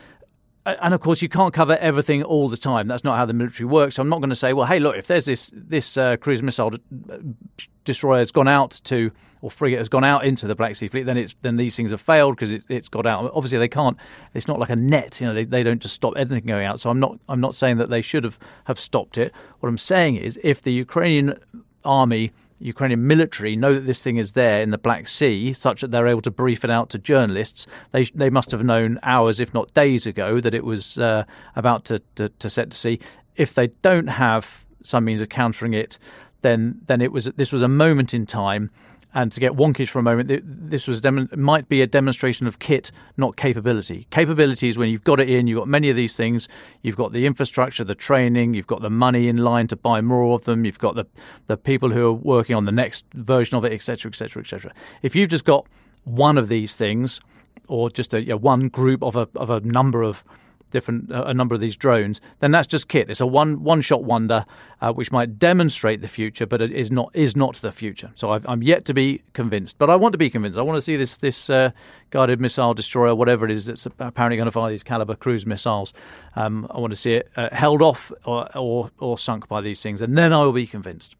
and 0.81 0.93
of 0.93 1.01
course 1.01 1.21
you 1.21 1.29
can't 1.29 1.53
cover 1.53 1.77
everything 1.77 2.23
all 2.23 2.49
the 2.49 2.57
time. 2.57 2.87
That's 2.87 3.03
not 3.03 3.17
how 3.17 3.25
the 3.25 3.33
military 3.33 3.67
works. 3.67 3.95
So 3.95 4.01
I'm 4.01 4.09
not 4.09 4.19
going 4.19 4.29
to 4.29 4.35
say, 4.35 4.53
well, 4.53 4.65
hey, 4.65 4.79
look, 4.79 4.95
if 4.95 5.07
there's 5.07 5.25
this 5.25 5.53
this 5.55 5.97
uh, 5.97 6.17
cruise 6.17 6.43
missile 6.43 6.73
destroyer 7.85 8.19
has 8.19 8.31
gone 8.31 8.47
out 8.47 8.81
to 8.83 9.11
or 9.41 9.49
frigate 9.49 9.79
has 9.79 9.87
gone 9.89 10.03
out 10.03 10.25
into 10.25 10.47
the 10.47 10.55
Black 10.55 10.75
Sea 10.75 10.87
Fleet, 10.87 11.03
then 11.03 11.17
it's 11.17 11.35
then 11.41 11.55
these 11.55 11.75
things 11.75 11.91
have 11.91 12.01
failed 12.01 12.35
because 12.35 12.51
it, 12.51 12.63
has 12.69 12.89
got 12.89 13.05
out. 13.05 13.31
Obviously, 13.33 13.57
they 13.57 13.67
can't. 13.67 13.97
It's 14.33 14.47
not 14.47 14.59
like 14.59 14.69
a 14.69 14.75
net. 14.75 15.19
You 15.21 15.27
know, 15.27 15.33
they, 15.33 15.45
they 15.45 15.63
don't 15.63 15.81
just 15.81 15.95
stop 15.95 16.13
anything 16.17 16.45
going 16.45 16.65
out. 16.65 16.79
So 16.79 16.89
I'm 16.89 16.99
not 16.99 17.19
I'm 17.29 17.41
not 17.41 17.55
saying 17.55 17.77
that 17.77 17.89
they 17.89 18.01
should 18.01 18.23
have 18.23 18.37
have 18.65 18.79
stopped 18.79 19.17
it. 19.17 19.33
What 19.59 19.69
I'm 19.69 19.77
saying 19.77 20.17
is, 20.17 20.39
if 20.43 20.61
the 20.61 20.73
Ukrainian 20.73 21.39
army 21.85 22.31
Ukrainian 22.59 23.05
military 23.05 23.55
know 23.55 23.73
that 23.73 23.85
this 23.85 24.01
thing 24.01 24.17
is 24.17 24.31
there 24.33 24.61
in 24.61 24.71
the 24.71 24.77
Black 24.77 25.07
Sea, 25.07 25.53
such 25.53 25.81
that 25.81 25.91
they're 25.91 26.07
able 26.07 26.21
to 26.21 26.31
brief 26.31 26.63
it 26.63 26.71
out 26.71 26.89
to 26.91 26.97
journalists. 26.97 27.67
They 27.91 28.05
they 28.05 28.29
must 28.29 28.51
have 28.51 28.63
known 28.63 28.99
hours, 29.03 29.39
if 29.39 29.53
not 29.53 29.73
days 29.73 30.05
ago, 30.05 30.39
that 30.39 30.53
it 30.53 30.63
was 30.63 30.97
uh, 30.97 31.23
about 31.55 31.85
to, 31.85 32.01
to, 32.15 32.29
to 32.29 32.49
set 32.49 32.71
to 32.71 32.77
sea. 32.77 32.99
If 33.35 33.53
they 33.53 33.67
don't 33.81 34.07
have 34.07 34.65
some 34.83 35.05
means 35.05 35.21
of 35.21 35.29
countering 35.29 35.73
it, 35.73 35.99
then 36.41 36.79
then 36.87 37.01
it 37.01 37.11
was 37.11 37.25
this 37.25 37.51
was 37.51 37.61
a 37.61 37.67
moment 37.67 38.13
in 38.13 38.25
time 38.25 38.71
and 39.17 39.31
to 39.31 39.39
get 39.39 39.53
wonkish 39.53 39.89
for 39.89 39.97
a 39.97 40.03
moment, 40.03 40.29
this 40.45 40.87
was 40.87 41.01
dem- 41.01 41.27
might 41.35 41.67
be 41.67 41.81
a 41.81 41.87
demonstration 41.87 42.45
of 42.45 42.59
kit, 42.59 42.91
not 43.17 43.35
capability. 43.35 44.05
Capability 44.11 44.69
is 44.69 44.77
when 44.77 44.91
you've 44.91 45.03
got 45.03 45.19
it 45.19 45.27
in, 45.27 45.47
you've 45.47 45.57
got 45.57 45.67
many 45.67 45.89
of 45.89 45.95
these 45.95 46.15
things, 46.15 46.47
you've 46.83 46.95
got 46.95 47.13
the 47.13 47.25
infrastructure, 47.25 47.83
the 47.83 47.95
training, 47.95 48.53
you've 48.53 48.67
got 48.67 48.83
the 48.83 48.91
money 48.91 49.27
in 49.27 49.37
line 49.37 49.65
to 49.69 49.75
buy 49.75 50.01
more 50.01 50.35
of 50.35 50.43
them, 50.43 50.65
you've 50.65 50.77
got 50.77 50.93
the 50.93 51.05
the 51.47 51.57
people 51.57 51.89
who 51.89 52.05
are 52.05 52.13
working 52.13 52.55
on 52.55 52.65
the 52.65 52.71
next 52.71 53.05
version 53.15 53.57
of 53.57 53.65
it, 53.65 53.73
etc., 53.73 54.11
etc., 54.11 54.43
etc. 54.43 54.71
If 55.01 55.15
you've 55.15 55.29
just 55.29 55.45
got 55.45 55.65
one 56.03 56.37
of 56.37 56.47
these 56.47 56.75
things, 56.75 57.19
or 57.67 57.89
just 57.89 58.13
a 58.13 58.21
you 58.21 58.29
know, 58.29 58.37
one 58.37 58.69
group 58.69 59.01
of 59.01 59.15
a 59.15 59.27
of 59.35 59.49
a 59.49 59.61
number 59.61 60.03
of 60.03 60.23
different 60.69 61.11
uh, 61.11 61.23
a 61.25 61.33
number 61.33 61.55
of 61.55 61.61
these 61.61 61.75
drones, 61.75 62.21
then 62.39 62.51
that's 62.51 62.67
just 62.67 62.87
kit. 62.87 63.09
It's 63.09 63.21
a 63.21 63.25
one 63.25 63.63
one 63.63 63.81
shot 63.81 64.03
wonder, 64.03 64.45
uh, 64.81 64.93
which 64.93 65.11
might 65.11 65.39
demonstrate 65.39 66.01
the 66.01 66.07
future, 66.07 66.45
but 66.45 66.61
it 66.61 66.71
is 66.71 66.91
not 66.91 67.11
is 67.13 67.35
not 67.35 67.55
the 67.55 67.71
future. 67.71 68.11
So 68.15 68.31
i 68.31 68.39
am 68.51 68.63
yet 68.63 68.85
to 68.85 68.93
be 68.93 69.21
convinced, 69.33 69.77
but 69.77 69.89
I 69.89 69.95
want 69.95 70.13
to 70.13 70.17
be 70.17 70.29
convinced. 70.29 70.57
I 70.57 70.61
want 70.61 70.77
to 70.77 70.81
see 70.81 70.95
this 70.95 71.17
this 71.17 71.49
uh, 71.49 71.71
guided 72.09 72.39
missile 72.39 72.73
destroyer, 72.73 73.15
whatever 73.15 73.45
it 73.45 73.51
is, 73.51 73.65
that's 73.65 73.85
apparently 73.85 74.37
going 74.37 74.45
to 74.45 74.51
fire 74.51 74.71
these 74.71 74.83
Kalibr 74.83 75.17
cruise 75.19 75.45
missiles. 75.45 75.93
Um, 76.35 76.67
I 76.71 76.79
want 76.79 76.91
to 76.91 76.99
see 76.99 77.15
it 77.15 77.29
uh, 77.35 77.49
held 77.51 77.81
off 77.81 78.11
or, 78.25 78.49
or 78.57 78.91
or 78.99 79.17
sunk 79.17 79.47
by 79.47 79.61
these 79.61 79.81
things, 79.81 80.01
and 80.01 80.17
then 80.17 80.33
I 80.33 80.43
will 80.43 80.53
be 80.53 80.67
convinced. 80.67 81.15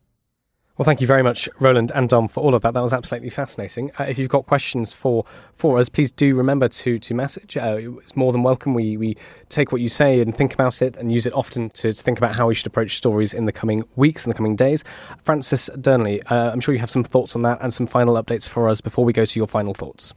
Well, 0.78 0.86
thank 0.86 1.02
you 1.02 1.08
very 1.08 1.24
much, 1.24 1.50
Roland 1.60 1.92
and 1.96 2.08
Dom, 2.08 2.28
for 2.28 2.44
all 2.44 2.54
of 2.54 2.62
that. 2.62 2.76
That 2.76 2.84
was 2.84 2.94
absolutely 2.94 3.32
fascinating. 3.32 3.90
Uh, 4.00 4.04
if 4.04 4.20
you've 4.20 4.30
got 4.30 4.46
questions 4.46 4.94
for 4.94 5.26
for 5.56 5.80
us, 5.80 5.90
please 5.90 6.12
do 6.12 6.36
remember 6.36 6.68
to 6.68 7.00
to 7.00 7.14
message. 7.16 7.58
Uh, 7.58 7.80
it's 8.04 8.16
more 8.16 8.32
than 8.32 8.44
welcome. 8.44 8.76
We 8.76 8.96
we 8.96 9.18
take 9.50 9.72
what 9.72 9.82
you 9.82 9.90
say 9.90 10.22
and 10.22 10.38
think 10.38 10.54
about 10.54 10.84
it, 10.84 10.96
and 10.96 11.12
use 11.12 11.26
it 11.26 11.34
often 11.34 11.72
to, 11.72 11.94
to 11.94 12.04
think 12.04 12.20
about 12.20 12.36
how 12.36 12.46
we 12.48 12.54
should 12.54 12.68
approach 12.68 12.96
stories 12.96 13.34
in 13.34 13.46
the 13.46 13.52
coming 13.52 13.86
weeks 13.96 14.24
and 14.24 14.32
the 14.32 14.38
coming 14.38 14.56
days. 14.56 14.84
Francis 15.24 15.68
Dearnley, 15.78 16.22
uh, 16.32 16.52
I'm 16.54 16.60
sure 16.60 16.76
you 16.76 16.80
have 16.80 16.92
some 16.92 17.04
thoughts 17.04 17.36
on 17.36 17.42
that 17.42 17.58
and 17.60 17.74
some 17.74 17.88
final 17.88 18.14
updates 18.14 18.48
for 18.48 18.70
us 18.70 18.80
before 18.80 19.04
we 19.04 19.14
go 19.14 19.26
to 19.26 19.40
your 19.40 19.48
final 19.48 19.74
thoughts. 19.74 20.14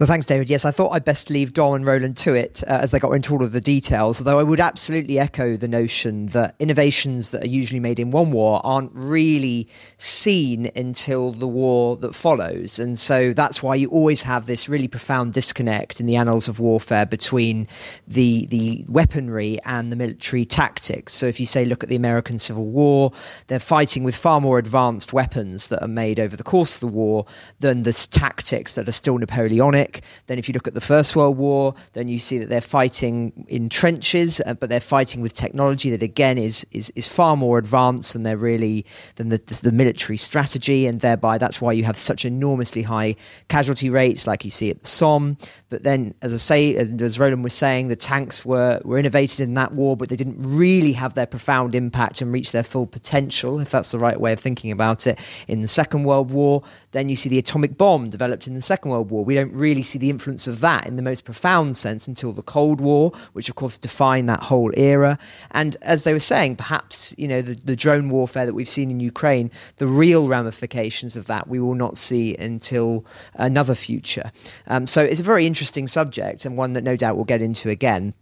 Well, 0.00 0.06
thanks, 0.06 0.24
David. 0.24 0.48
Yes, 0.48 0.64
I 0.64 0.70
thought 0.70 0.92
I'd 0.92 1.04
best 1.04 1.28
leave 1.28 1.52
Dom 1.52 1.74
and 1.74 1.84
Roland 1.84 2.16
to 2.16 2.32
it 2.32 2.62
uh, 2.66 2.70
as 2.70 2.90
they 2.90 2.98
got 2.98 3.12
into 3.12 3.34
all 3.34 3.44
of 3.44 3.52
the 3.52 3.60
details, 3.60 4.18
although 4.18 4.38
I 4.38 4.42
would 4.42 4.58
absolutely 4.58 5.18
echo 5.18 5.58
the 5.58 5.68
notion 5.68 6.28
that 6.28 6.54
innovations 6.58 7.32
that 7.32 7.44
are 7.44 7.48
usually 7.48 7.80
made 7.80 8.00
in 8.00 8.10
one 8.10 8.32
war 8.32 8.62
aren't 8.64 8.92
really 8.94 9.68
seen 9.98 10.70
until 10.74 11.32
the 11.32 11.46
war 11.46 11.98
that 11.98 12.14
follows. 12.14 12.78
And 12.78 12.98
so 12.98 13.34
that's 13.34 13.62
why 13.62 13.74
you 13.74 13.90
always 13.90 14.22
have 14.22 14.46
this 14.46 14.70
really 14.70 14.88
profound 14.88 15.34
disconnect 15.34 16.00
in 16.00 16.06
the 16.06 16.16
annals 16.16 16.48
of 16.48 16.58
warfare 16.58 17.04
between 17.04 17.68
the, 18.08 18.46
the 18.46 18.86
weaponry 18.88 19.58
and 19.66 19.92
the 19.92 19.96
military 19.96 20.46
tactics. 20.46 21.12
So 21.12 21.26
if 21.26 21.38
you 21.38 21.44
say, 21.44 21.66
look 21.66 21.82
at 21.82 21.90
the 21.90 21.96
American 21.96 22.38
Civil 22.38 22.68
War, 22.68 23.12
they're 23.48 23.60
fighting 23.60 24.02
with 24.02 24.16
far 24.16 24.40
more 24.40 24.58
advanced 24.58 25.12
weapons 25.12 25.68
that 25.68 25.82
are 25.82 25.88
made 25.88 26.18
over 26.18 26.38
the 26.38 26.42
course 26.42 26.76
of 26.76 26.80
the 26.80 26.86
war 26.86 27.26
than 27.58 27.82
the 27.82 27.92
tactics 27.92 28.72
that 28.72 28.88
are 28.88 28.92
still 28.92 29.18
Napoleonic 29.18 29.89
then, 30.26 30.38
if 30.38 30.48
you 30.48 30.52
look 30.54 30.68
at 30.68 30.74
the 30.74 30.80
First 30.80 31.16
World 31.16 31.36
War, 31.36 31.74
then 31.92 32.08
you 32.08 32.18
see 32.18 32.38
that 32.38 32.48
they're 32.48 32.60
fighting 32.60 33.46
in 33.48 33.68
trenches, 33.68 34.40
uh, 34.46 34.54
but 34.54 34.68
they're 34.68 34.80
fighting 34.80 35.20
with 35.22 35.32
technology 35.32 35.90
that 35.90 36.02
again 36.02 36.38
is 36.38 36.66
is, 36.72 36.92
is 36.96 37.08
far 37.08 37.36
more 37.36 37.58
advanced 37.58 38.12
than 38.12 38.22
they're 38.22 38.36
really 38.36 38.84
than 39.16 39.28
the, 39.28 39.38
the 39.62 39.72
military 39.72 40.16
strategy, 40.16 40.86
and 40.86 41.00
thereby 41.00 41.38
that's 41.38 41.60
why 41.60 41.72
you 41.72 41.84
have 41.84 41.96
such 41.96 42.24
enormously 42.24 42.82
high 42.82 43.16
casualty 43.48 43.90
rates, 43.90 44.26
like 44.26 44.44
you 44.44 44.50
see 44.50 44.70
at 44.70 44.80
the 44.80 44.88
Somme. 44.88 45.36
But 45.68 45.84
then, 45.84 46.14
as 46.20 46.34
I 46.34 46.36
say, 46.36 46.76
as 46.76 47.18
Roland 47.18 47.44
was 47.44 47.54
saying, 47.54 47.88
the 47.88 47.96
tanks 47.96 48.44
were 48.44 48.80
were 48.84 48.98
innovated 48.98 49.40
in 49.40 49.54
that 49.54 49.72
war, 49.72 49.96
but 49.96 50.08
they 50.08 50.16
didn't 50.16 50.36
really 50.38 50.92
have 50.92 51.14
their 51.14 51.26
profound 51.26 51.74
impact 51.74 52.20
and 52.20 52.32
reach 52.32 52.52
their 52.52 52.64
full 52.64 52.86
potential, 52.86 53.60
if 53.60 53.70
that's 53.70 53.90
the 53.90 53.98
right 53.98 54.20
way 54.20 54.32
of 54.32 54.40
thinking 54.40 54.72
about 54.72 55.06
it. 55.06 55.18
In 55.46 55.62
the 55.62 55.68
Second 55.68 56.04
World 56.04 56.30
War, 56.30 56.62
then 56.92 57.08
you 57.08 57.16
see 57.16 57.28
the 57.28 57.38
atomic 57.38 57.78
bomb 57.78 58.10
developed 58.10 58.46
in 58.46 58.54
the 58.54 58.62
Second 58.62 58.90
World 58.90 59.10
War. 59.10 59.24
We 59.24 59.34
don't 59.34 59.52
really 59.52 59.79
see 59.82 59.98
the 59.98 60.10
influence 60.10 60.46
of 60.46 60.60
that 60.60 60.86
in 60.86 60.96
the 60.96 61.02
most 61.02 61.24
profound 61.24 61.76
sense 61.76 62.08
until 62.08 62.32
the 62.32 62.42
Cold 62.42 62.80
War, 62.80 63.12
which 63.32 63.48
of 63.48 63.54
course 63.54 63.78
defined 63.78 64.28
that 64.28 64.44
whole 64.44 64.72
era. 64.76 65.18
And 65.50 65.76
as 65.82 66.04
they 66.04 66.12
were 66.12 66.18
saying, 66.20 66.56
perhaps 66.56 67.14
you 67.18 67.28
know 67.28 67.42
the, 67.42 67.54
the 67.54 67.76
drone 67.76 68.08
warfare 68.08 68.46
that 68.46 68.54
we've 68.54 68.68
seen 68.68 68.90
in 68.90 69.00
Ukraine, 69.00 69.50
the 69.76 69.86
real 69.86 70.28
ramifications 70.28 71.16
of 71.16 71.26
that 71.26 71.48
we 71.48 71.58
will 71.58 71.74
not 71.74 71.96
see 71.96 72.36
until 72.36 73.04
another 73.34 73.74
future. 73.74 74.32
Um, 74.66 74.86
so 74.86 75.02
it's 75.02 75.20
a 75.20 75.24
very 75.24 75.46
interesting 75.46 75.86
subject 75.86 76.44
and 76.44 76.56
one 76.56 76.72
that 76.74 76.84
no 76.84 76.96
doubt 76.96 77.16
we'll 77.16 77.24
get 77.24 77.42
into 77.42 77.70
again 77.70 78.14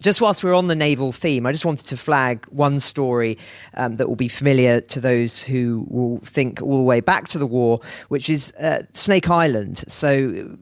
just 0.00 0.20
whilst 0.20 0.42
we're 0.42 0.54
on 0.54 0.66
the 0.66 0.74
naval 0.74 1.12
theme, 1.12 1.46
I 1.46 1.52
just 1.52 1.64
wanted 1.64 1.86
to 1.88 1.96
flag 1.96 2.46
one 2.46 2.80
story 2.80 3.38
um, 3.74 3.96
that 3.96 4.08
will 4.08 4.16
be 4.16 4.28
familiar 4.28 4.80
to 4.80 5.00
those 5.00 5.44
who 5.44 5.86
will 5.88 6.18
think 6.20 6.62
all 6.62 6.78
the 6.78 6.84
way 6.84 7.00
back 7.00 7.28
to 7.28 7.38
the 7.38 7.46
war, 7.46 7.80
which 8.08 8.30
is 8.30 8.52
uh, 8.54 8.82
Snake 8.94 9.28
Island. 9.28 9.84
So, 9.88 10.56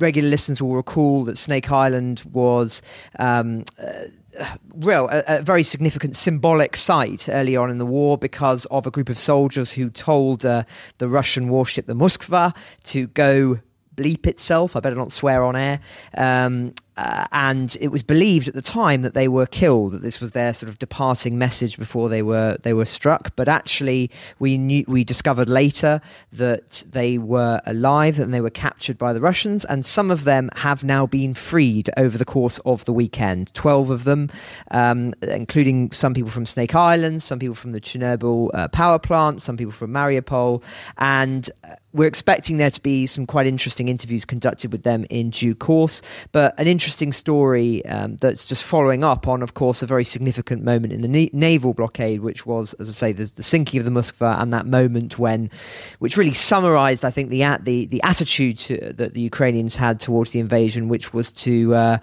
regular 0.00 0.28
listeners 0.28 0.60
will 0.60 0.74
recall 0.74 1.24
that 1.24 1.38
Snake 1.38 1.70
Island 1.70 2.22
was. 2.32 2.82
Um, 3.18 3.64
uh, 3.82 4.04
a, 4.38 5.24
a, 5.26 5.42
very 5.42 5.62
significant 5.62 6.16
symbolic 6.16 6.76
site 6.76 7.28
early 7.28 7.56
on 7.56 7.68
in 7.68 7.78
the 7.78 7.86
war 7.86 8.16
because 8.16 8.64
of 8.66 8.86
a 8.86 8.90
group 8.90 9.08
of 9.08 9.18
soldiers 9.18 9.72
who 9.72 9.90
told 9.90 10.46
uh, 10.46 10.62
the 10.98 11.08
Russian 11.08 11.48
warship, 11.48 11.86
the 11.86 11.94
Moskva, 11.94 12.54
to 12.84 13.08
go 13.08 13.58
bleep 13.96 14.26
itself. 14.26 14.76
I 14.76 14.80
better 14.80 14.96
not 14.96 15.12
swear 15.12 15.44
on 15.44 15.56
air. 15.56 15.80
Um, 16.16 16.74
uh, 17.00 17.26
and 17.32 17.78
it 17.80 17.88
was 17.88 18.02
believed 18.02 18.46
at 18.46 18.52
the 18.52 18.60
time 18.60 19.00
that 19.00 19.14
they 19.14 19.26
were 19.26 19.46
killed. 19.46 19.92
That 19.92 20.02
this 20.02 20.20
was 20.20 20.32
their 20.32 20.52
sort 20.52 20.68
of 20.68 20.78
departing 20.78 21.38
message 21.38 21.78
before 21.78 22.10
they 22.10 22.20
were 22.20 22.58
they 22.62 22.74
were 22.74 22.84
struck. 22.84 23.34
But 23.36 23.48
actually, 23.48 24.10
we 24.38 24.58
knew 24.58 24.84
we 24.86 25.02
discovered 25.02 25.48
later 25.48 26.02
that 26.32 26.84
they 26.90 27.16
were 27.16 27.62
alive 27.64 28.18
and 28.18 28.34
they 28.34 28.42
were 28.42 28.50
captured 28.50 28.98
by 28.98 29.14
the 29.14 29.20
Russians. 29.20 29.64
And 29.64 29.86
some 29.86 30.10
of 30.10 30.24
them 30.24 30.50
have 30.56 30.84
now 30.84 31.06
been 31.06 31.32
freed 31.32 31.88
over 31.96 32.18
the 32.18 32.26
course 32.26 32.58
of 32.66 32.84
the 32.84 32.92
weekend. 32.92 33.54
Twelve 33.54 33.88
of 33.88 34.04
them, 34.04 34.28
um, 34.70 35.14
including 35.22 35.92
some 35.92 36.12
people 36.12 36.30
from 36.30 36.44
Snake 36.44 36.74
Island, 36.74 37.22
some 37.22 37.38
people 37.38 37.54
from 37.54 37.70
the 37.70 37.80
Chernobyl 37.80 38.50
uh, 38.52 38.68
power 38.68 38.98
plant, 38.98 39.40
some 39.40 39.56
people 39.56 39.72
from 39.72 39.90
Mariupol, 39.90 40.62
and 40.98 41.48
uh, 41.64 41.76
we're 41.92 42.08
expecting 42.08 42.56
there 42.58 42.70
to 42.70 42.82
be 42.82 43.06
some 43.06 43.26
quite 43.26 43.46
interesting 43.46 43.88
interviews 43.88 44.24
conducted 44.24 44.72
with 44.72 44.82
them 44.82 45.04
in 45.10 45.30
due 45.30 45.54
course. 45.54 46.02
But 46.32 46.58
an 46.58 46.66
interesting 46.66 47.12
story 47.12 47.84
um, 47.86 48.16
that's 48.16 48.44
just 48.44 48.64
following 48.64 49.02
up 49.02 49.26
on, 49.26 49.42
of 49.42 49.54
course, 49.54 49.82
a 49.82 49.86
very 49.86 50.04
significant 50.04 50.62
moment 50.62 50.92
in 50.92 51.02
the 51.02 51.08
na- 51.08 51.30
naval 51.32 51.74
blockade, 51.74 52.20
which 52.20 52.46
was, 52.46 52.74
as 52.74 52.88
I 52.88 52.92
say, 52.92 53.12
the, 53.12 53.24
the, 53.34 53.42
sinking 53.42 53.78
of 53.78 53.84
the 53.84 53.90
Moskva 53.90 54.40
and 54.40 54.52
that 54.52 54.66
moment 54.66 55.18
when, 55.18 55.50
which 55.98 56.16
really 56.16 56.32
summarized, 56.32 57.04
I 57.04 57.10
think, 57.10 57.30
the 57.30 57.40
the, 57.62 57.86
the 57.86 58.02
attitude 58.02 58.58
to, 58.58 58.92
that 58.92 59.14
the 59.14 59.20
Ukrainians 59.20 59.74
had 59.74 59.98
towards 59.98 60.30
the 60.30 60.40
invasion, 60.40 60.88
which 60.88 61.12
was 61.12 61.32
to 61.32 61.74
uh, 61.74 61.98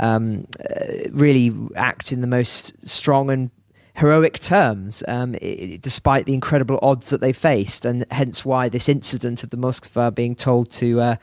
um, 0.00 0.46
uh, 0.68 0.84
really 1.10 1.52
act 1.76 2.10
in 2.10 2.20
the 2.20 2.26
most 2.26 2.72
strong 2.86 3.30
and 3.30 3.50
heroic 3.98 4.38
terms, 4.38 5.02
um, 5.08 5.34
it, 5.42 5.82
despite 5.82 6.24
the 6.24 6.32
incredible 6.32 6.78
odds 6.82 7.10
that 7.10 7.20
they 7.20 7.32
faced, 7.32 7.84
and 7.84 8.04
hence 8.12 8.44
why 8.44 8.68
this 8.68 8.88
incident 8.88 9.42
of 9.42 9.50
the 9.50 9.56
Moskva 9.56 10.14
being 10.14 10.36
told 10.36 10.70
to 10.70 11.00
uh, 11.00 11.16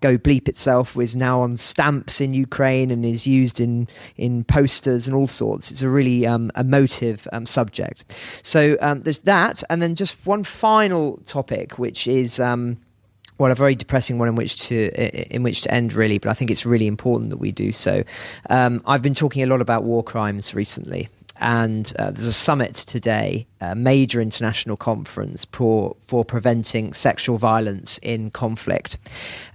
go 0.00 0.16
bleep 0.16 0.48
itself 0.48 0.94
was 0.94 1.16
now 1.16 1.40
on 1.40 1.56
stamps 1.56 2.20
in 2.20 2.32
Ukraine 2.32 2.90
and 2.90 3.04
is 3.04 3.26
used 3.26 3.60
in 3.60 3.88
in 4.16 4.44
posters 4.44 5.06
and 5.08 5.16
all 5.16 5.26
sorts. 5.26 5.70
It's 5.70 5.82
a 5.82 5.90
really 5.90 6.24
um, 6.24 6.50
emotive 6.56 7.26
um, 7.32 7.46
subject. 7.46 8.04
So 8.42 8.76
um, 8.80 9.02
there's 9.02 9.20
that, 9.20 9.62
and 9.68 9.82
then 9.82 9.96
just 9.96 10.24
one 10.24 10.44
final 10.44 11.18
topic, 11.26 11.78
which 11.78 12.06
is 12.06 12.38
um, 12.38 12.78
well, 13.38 13.50
a 13.50 13.54
very 13.54 13.74
depressing 13.74 14.18
one 14.18 14.28
in 14.28 14.36
which 14.36 14.68
to 14.68 15.34
in 15.34 15.42
which 15.42 15.62
to 15.62 15.74
end, 15.74 15.94
really. 15.94 16.18
But 16.18 16.28
I 16.28 16.34
think 16.34 16.50
it's 16.50 16.66
really 16.66 16.86
important 16.86 17.30
that 17.30 17.38
we 17.38 17.50
do 17.50 17.72
so. 17.72 18.04
Um, 18.50 18.82
I've 18.86 19.02
been 19.02 19.14
talking 19.14 19.42
a 19.42 19.46
lot 19.46 19.60
about 19.60 19.82
war 19.82 20.04
crimes 20.04 20.54
recently, 20.54 21.08
and 21.40 21.92
uh, 21.98 22.10
there's 22.10 22.26
a 22.26 22.32
summit 22.32 22.74
today, 22.74 23.46
a 23.60 23.74
major 23.74 24.20
international 24.20 24.76
conference 24.76 25.46
for, 25.46 25.96
for 26.06 26.24
preventing 26.24 26.92
sexual 26.92 27.38
violence 27.38 27.98
in 27.98 28.30
conflict. 28.30 28.98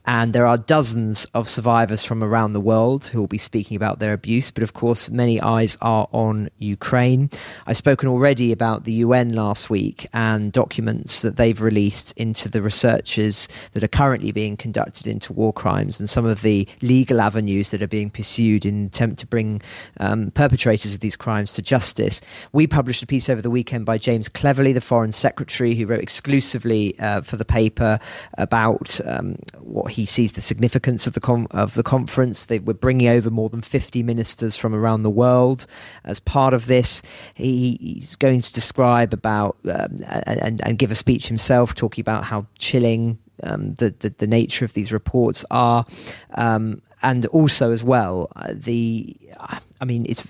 And 0.06 0.34
there 0.34 0.46
are 0.46 0.58
dozens 0.58 1.26
of 1.34 1.50
survivors 1.50 2.06
from 2.06 2.24
around 2.24 2.54
the 2.54 2.62
world 2.62 3.06
who 3.08 3.20
will 3.20 3.28
be 3.28 3.38
speaking 3.38 3.76
about 3.76 4.00
their 4.00 4.14
abuse. 4.14 4.52
But 4.52 4.64
of 4.64 4.74
course, 4.74 5.10
many 5.10 5.42
eyes 5.42 5.78
are 5.82 6.08
on 6.12 6.50
Ukraine. 6.60 7.30
I've 7.66 7.78
spoken 7.78 8.08
already 8.08 8.52
about 8.52 8.84
the 8.84 8.94
UN 8.94 9.34
last 9.34 9.70
week 9.70 10.08
and 10.14 10.52
documents 10.52 11.22
that 11.22 11.38
they've 11.38 11.60
released 11.60 12.14
into 12.18 12.50
the 12.50 12.62
researches 12.62 13.48
that 13.74 13.84
are 13.84 13.88
currently 13.88 14.32
being 14.32 14.58
conducted 14.58 15.08
into 15.08 15.34
war 15.34 15.52
crimes 15.52 16.00
and 16.00 16.10
some 16.10 16.26
of 16.26 16.42
the 16.42 16.68
legal 16.82 17.20
avenues 17.20 17.72
that 17.72 17.82
are 17.82 17.88
being 17.88 18.10
pursued 18.10 18.66
in 18.66 18.86
attempt 18.86 19.20
to 19.20 19.28
bring 19.28 19.62
um, 20.00 20.32
perpetrators 20.32 20.94
of 20.94 21.00
these 21.00 21.16
crimes 21.16 21.54
to 21.54 21.62
justice. 21.62 22.22
We 22.52 22.68
published 22.68 23.02
a 23.02 23.08
piece 23.08 23.30
over 23.30 23.42
the 23.42 23.50
weekend 23.50 23.86
by 23.86 23.98
James 23.98 24.30
Cleverly, 24.30 24.74
the 24.74 24.82
Foreign 24.82 25.12
Secretary, 25.12 25.76
who 25.76 25.86
wrote 25.86 26.02
exclusively 26.02 26.98
uh, 27.00 27.22
for 27.22 27.38
the 27.38 27.46
paper 27.46 28.00
about 28.38 29.00
um, 29.06 29.38
what 29.60 29.92
he 29.96 30.06
sees 30.06 30.34
the 30.34 30.42
significance 30.42 31.08
of 31.08 31.14
the 31.14 31.22
com- 31.22 31.48
of 31.52 31.74
the 31.74 31.84
conference. 31.84 32.46
They 32.46 32.60
were 32.60 32.74
bringing 32.74 33.08
over 33.08 33.30
more 33.30 33.50
than 33.50 33.62
50 33.62 34.04
ministers 34.04 34.58
from 34.58 34.76
around 34.76 35.04
the 35.04 35.10
world 35.10 35.66
as 36.04 36.20
part 36.20 36.54
of 36.54 36.66
this. 36.66 37.02
He, 37.34 37.78
he's 37.80 38.18
going 38.18 38.42
to 38.42 38.54
describe 38.54 39.14
about 39.14 39.56
um, 39.64 40.02
and, 40.26 40.60
and 40.62 40.78
give 40.78 40.92
a 40.92 40.96
speech 40.96 41.28
himself, 41.28 41.74
talking 41.74 42.02
about 42.02 42.26
how 42.26 42.46
chilling 42.58 43.20
um, 43.44 43.76
the, 43.76 43.96
the, 44.00 44.10
the 44.10 44.28
nature 44.28 44.66
of 44.66 44.74
these 44.74 44.92
reports 44.92 45.46
are, 45.50 45.86
um, 46.34 46.82
and 47.02 47.26
also 47.28 47.72
as 47.72 47.82
well 47.82 48.30
uh, 48.36 48.54
the 48.54 49.16
I 49.82 49.86
mean, 49.86 50.06
it's 50.08 50.26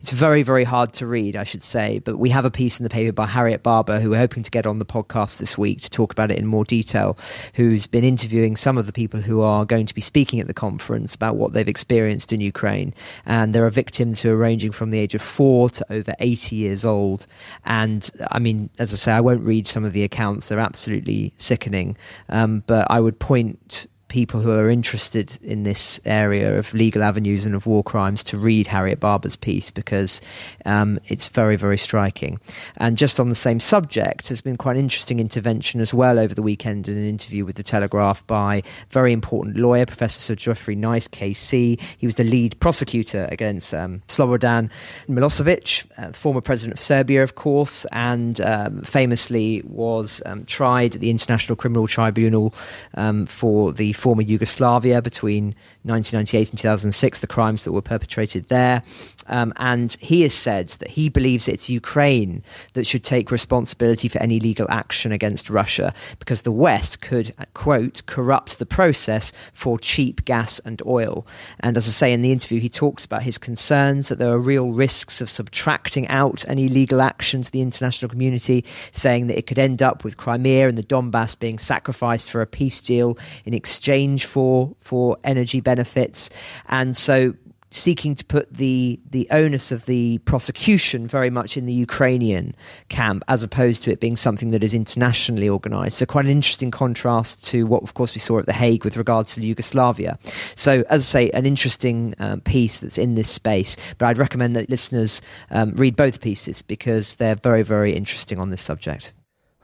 it's 0.00 0.10
very 0.10 0.42
very 0.42 0.64
hard 0.64 0.92
to 0.94 1.06
read, 1.06 1.36
I 1.36 1.44
should 1.44 1.62
say. 1.62 2.00
But 2.00 2.18
we 2.18 2.30
have 2.30 2.44
a 2.44 2.50
piece 2.50 2.78
in 2.78 2.84
the 2.84 2.90
paper 2.90 3.12
by 3.12 3.26
Harriet 3.26 3.62
Barber, 3.62 3.98
who 4.00 4.10
we're 4.10 4.18
hoping 4.18 4.42
to 4.42 4.50
get 4.50 4.66
on 4.66 4.78
the 4.78 4.84
podcast 4.84 5.38
this 5.38 5.56
week 5.56 5.80
to 5.82 5.90
talk 5.90 6.12
about 6.12 6.30
it 6.30 6.38
in 6.38 6.46
more 6.46 6.64
detail. 6.64 7.16
Who's 7.54 7.86
been 7.86 8.04
interviewing 8.04 8.56
some 8.56 8.76
of 8.76 8.86
the 8.86 8.92
people 8.92 9.20
who 9.20 9.40
are 9.40 9.64
going 9.64 9.86
to 9.86 9.94
be 9.94 10.00
speaking 10.00 10.40
at 10.40 10.46
the 10.46 10.54
conference 10.54 11.14
about 11.14 11.36
what 11.36 11.52
they've 11.52 11.68
experienced 11.68 12.32
in 12.32 12.40
Ukraine, 12.40 12.92
and 13.24 13.54
there 13.54 13.64
are 13.64 13.70
victims 13.70 14.20
who 14.20 14.30
are 14.30 14.36
ranging 14.36 14.70
from 14.70 14.90
the 14.90 14.98
age 14.98 15.14
of 15.14 15.22
four 15.22 15.70
to 15.70 15.92
over 15.92 16.14
eighty 16.18 16.56
years 16.56 16.84
old. 16.84 17.26
And 17.64 18.10
I 18.30 18.38
mean, 18.38 18.70
as 18.78 18.92
I 18.92 18.96
say, 18.96 19.12
I 19.12 19.20
won't 19.20 19.46
read 19.46 19.66
some 19.66 19.84
of 19.84 19.92
the 19.92 20.04
accounts; 20.04 20.48
they're 20.48 20.58
absolutely 20.58 21.32
sickening. 21.36 21.96
Um, 22.28 22.64
but 22.66 22.86
I 22.90 23.00
would 23.00 23.18
point 23.18 23.86
people 24.10 24.40
who 24.40 24.50
are 24.50 24.68
interested 24.68 25.38
in 25.40 25.62
this 25.62 26.00
area 26.04 26.58
of 26.58 26.74
legal 26.74 27.02
avenues 27.02 27.46
and 27.46 27.54
of 27.54 27.64
war 27.64 27.82
crimes 27.82 28.22
to 28.24 28.38
read 28.38 28.66
Harriet 28.66 29.00
Barber's 29.00 29.36
piece 29.36 29.70
because 29.70 30.20
um, 30.66 30.98
it's 31.06 31.28
very, 31.28 31.56
very 31.56 31.78
striking. 31.78 32.38
And 32.76 32.98
just 32.98 33.18
on 33.18 33.30
the 33.30 33.34
same 33.34 33.60
subject, 33.60 34.28
there's 34.28 34.40
been 34.42 34.56
quite 34.56 34.76
an 34.76 34.82
interesting 34.82 35.20
intervention 35.20 35.80
as 35.80 35.94
well 35.94 36.18
over 36.18 36.34
the 36.34 36.42
weekend 36.42 36.88
in 36.88 36.96
an 36.96 37.08
interview 37.08 37.44
with 37.44 37.54
The 37.54 37.62
Telegraph 37.62 38.26
by 38.26 38.62
very 38.90 39.12
important 39.12 39.56
lawyer, 39.56 39.86
Professor 39.86 40.20
Sir 40.20 40.34
Geoffrey 40.34 40.74
Nice, 40.74 41.08
KC. 41.08 41.80
He 41.96 42.06
was 42.06 42.16
the 42.16 42.24
lead 42.24 42.58
prosecutor 42.60 43.28
against 43.30 43.72
um, 43.72 44.02
Slobodan 44.08 44.70
Milosevic, 45.08 45.86
uh, 45.98 46.12
former 46.12 46.40
president 46.40 46.78
of 46.78 46.84
Serbia, 46.84 47.22
of 47.22 47.36
course, 47.36 47.86
and 47.92 48.40
um, 48.40 48.82
famously 48.82 49.62
was 49.64 50.20
um, 50.26 50.44
tried 50.44 50.96
at 50.96 51.00
the 51.00 51.10
International 51.10 51.54
Criminal 51.54 51.86
Tribunal 51.86 52.52
um, 52.94 53.26
for 53.26 53.72
the 53.72 53.92
former 54.00 54.22
Yugoslavia 54.22 55.02
between 55.02 55.54
1998 55.82 56.50
and 56.50 56.58
2006, 56.58 57.18
the 57.18 57.26
crimes 57.26 57.64
that 57.64 57.72
were 57.72 57.82
perpetrated 57.82 58.48
there. 58.48 58.82
Um, 59.30 59.52
and 59.56 59.96
he 60.00 60.22
has 60.22 60.34
said 60.34 60.68
that 60.80 60.90
he 60.90 61.08
believes 61.08 61.48
it's 61.48 61.70
Ukraine 61.70 62.42
that 62.74 62.86
should 62.86 63.04
take 63.04 63.30
responsibility 63.30 64.08
for 64.08 64.18
any 64.18 64.40
legal 64.40 64.66
action 64.70 65.12
against 65.12 65.48
Russia 65.48 65.94
because 66.18 66.42
the 66.42 66.52
West 66.52 67.00
could, 67.00 67.32
quote, 67.54 68.02
corrupt 68.06 68.58
the 68.58 68.66
process 68.66 69.32
for 69.54 69.78
cheap 69.78 70.24
gas 70.24 70.58
and 70.60 70.82
oil. 70.84 71.26
And 71.60 71.76
as 71.76 71.88
I 71.88 71.92
say 71.92 72.12
in 72.12 72.22
the 72.22 72.32
interview, 72.32 72.60
he 72.60 72.68
talks 72.68 73.04
about 73.04 73.22
his 73.22 73.38
concerns 73.38 74.08
that 74.08 74.18
there 74.18 74.30
are 74.30 74.38
real 74.38 74.72
risks 74.72 75.20
of 75.20 75.30
subtracting 75.30 76.08
out 76.08 76.46
any 76.48 76.68
legal 76.68 77.00
action 77.00 77.42
to 77.42 77.50
the 77.50 77.60
international 77.60 78.10
community, 78.10 78.64
saying 78.92 79.28
that 79.28 79.38
it 79.38 79.46
could 79.46 79.58
end 79.58 79.80
up 79.80 80.04
with 80.04 80.16
Crimea 80.16 80.68
and 80.68 80.76
the 80.76 80.82
Donbass 80.82 81.38
being 81.38 81.58
sacrificed 81.58 82.30
for 82.30 82.42
a 82.42 82.46
peace 82.46 82.80
deal 82.80 83.16
in 83.44 83.54
exchange 83.54 84.24
for, 84.26 84.74
for 84.78 85.16
energy 85.22 85.60
benefits. 85.60 86.30
And 86.68 86.96
so 86.96 87.34
seeking 87.70 88.14
to 88.16 88.24
put 88.24 88.52
the 88.52 88.98
the 89.10 89.28
onus 89.30 89.70
of 89.70 89.86
the 89.86 90.18
prosecution 90.18 91.06
very 91.06 91.30
much 91.30 91.56
in 91.56 91.66
the 91.66 91.72
Ukrainian 91.72 92.54
camp, 92.88 93.22
as 93.28 93.42
opposed 93.42 93.82
to 93.84 93.92
it 93.92 94.00
being 94.00 94.16
something 94.16 94.50
that 94.50 94.64
is 94.64 94.74
internationally 94.74 95.48
organised. 95.48 95.98
So 95.98 96.06
quite 96.06 96.24
an 96.24 96.30
interesting 96.30 96.70
contrast 96.70 97.46
to 97.46 97.66
what, 97.66 97.82
of 97.82 97.94
course, 97.94 98.14
we 98.14 98.20
saw 98.20 98.38
at 98.38 98.46
the 98.46 98.52
Hague 98.52 98.84
with 98.84 98.96
regards 98.96 99.34
to 99.34 99.42
Yugoslavia. 99.42 100.18
So, 100.54 100.84
as 100.88 101.02
I 101.02 101.06
say, 101.06 101.30
an 101.30 101.46
interesting 101.46 102.14
um, 102.18 102.40
piece 102.40 102.80
that's 102.80 102.98
in 102.98 103.14
this 103.14 103.28
space. 103.28 103.76
But 103.98 104.06
I'd 104.06 104.18
recommend 104.18 104.56
that 104.56 104.68
listeners 104.68 105.22
um, 105.50 105.72
read 105.72 105.96
both 105.96 106.20
pieces 106.20 106.62
because 106.62 107.16
they're 107.16 107.36
very, 107.36 107.62
very 107.62 107.94
interesting 107.94 108.38
on 108.38 108.50
this 108.50 108.62
subject. 108.62 109.12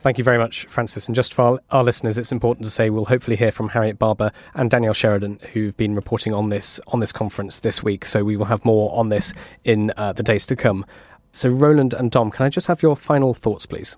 Thank 0.07 0.18
you 0.18 0.22
very 0.22 0.38
much, 0.38 0.66
Francis. 0.66 1.09
And 1.09 1.16
just 1.16 1.34
for 1.34 1.59
our, 1.72 1.82
listeners, 1.82 2.16
it's 2.16 2.30
important 2.30 2.62
to 2.62 2.70
say 2.70 2.90
we'll 2.90 3.07
hopefully 3.07 3.36
hear 3.36 3.50
from 3.50 3.70
Harriet 3.70 3.98
Barber 3.98 4.30
and 4.54 4.70
Danielle 4.70 4.94
Sheridan, 4.94 5.40
who've 5.52 5.76
been 5.76 5.96
reporting 5.96 6.32
on 6.32 6.48
this 6.48 6.78
on 6.86 7.00
this 7.00 7.11
conference 7.11 7.59
this 7.59 7.82
week. 7.82 8.07
So 8.07 8.22
we 8.22 8.36
will 8.36 8.44
have 8.44 8.64
more 8.64 8.96
on 8.96 9.09
this 9.09 9.34
in 9.64 9.92
uh, 9.96 10.12
the 10.12 10.22
days 10.22 10.46
to 10.46 10.54
come. 10.54 10.86
So 11.32 11.48
Roland 11.48 11.92
and 11.92 12.12
Dom, 12.12 12.30
can 12.30 12.46
I 12.46 12.50
just 12.50 12.68
have 12.68 12.82
your 12.82 12.94
final 12.94 13.34
thoughts, 13.34 13.66
please? 13.66 13.96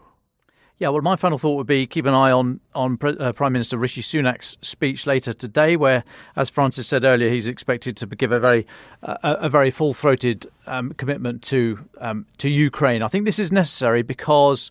Yeah, 0.78 0.88
well, 0.88 1.02
my 1.02 1.14
final 1.14 1.36
thought 1.36 1.56
would 1.56 1.66
be 1.66 1.86
keep 1.86 2.06
an 2.06 2.14
eye 2.14 2.30
on 2.30 2.60
on 2.74 2.96
uh, 3.02 3.34
Prime 3.34 3.52
Minister 3.52 3.76
Rishi 3.76 4.00
Sunak's 4.00 4.56
speech 4.62 5.06
later 5.06 5.34
today, 5.34 5.76
where, 5.76 6.04
as 6.36 6.48
Francis 6.48 6.86
said 6.86 7.04
earlier, 7.04 7.28
he's 7.28 7.48
expected 7.48 7.98
to 7.98 8.06
give 8.06 8.32
a 8.32 8.40
very 8.40 8.66
uh, 9.02 9.18
a 9.22 9.50
very 9.50 9.70
full 9.70 9.92
throated 9.92 10.46
um, 10.68 10.94
commitment 10.94 11.42
to 11.42 11.86
um, 11.98 12.24
to 12.38 12.48
Ukraine. 12.48 13.02
I 13.02 13.08
think 13.08 13.26
this 13.26 13.38
is 13.38 13.52
necessary 13.52 14.00
because 14.00 14.70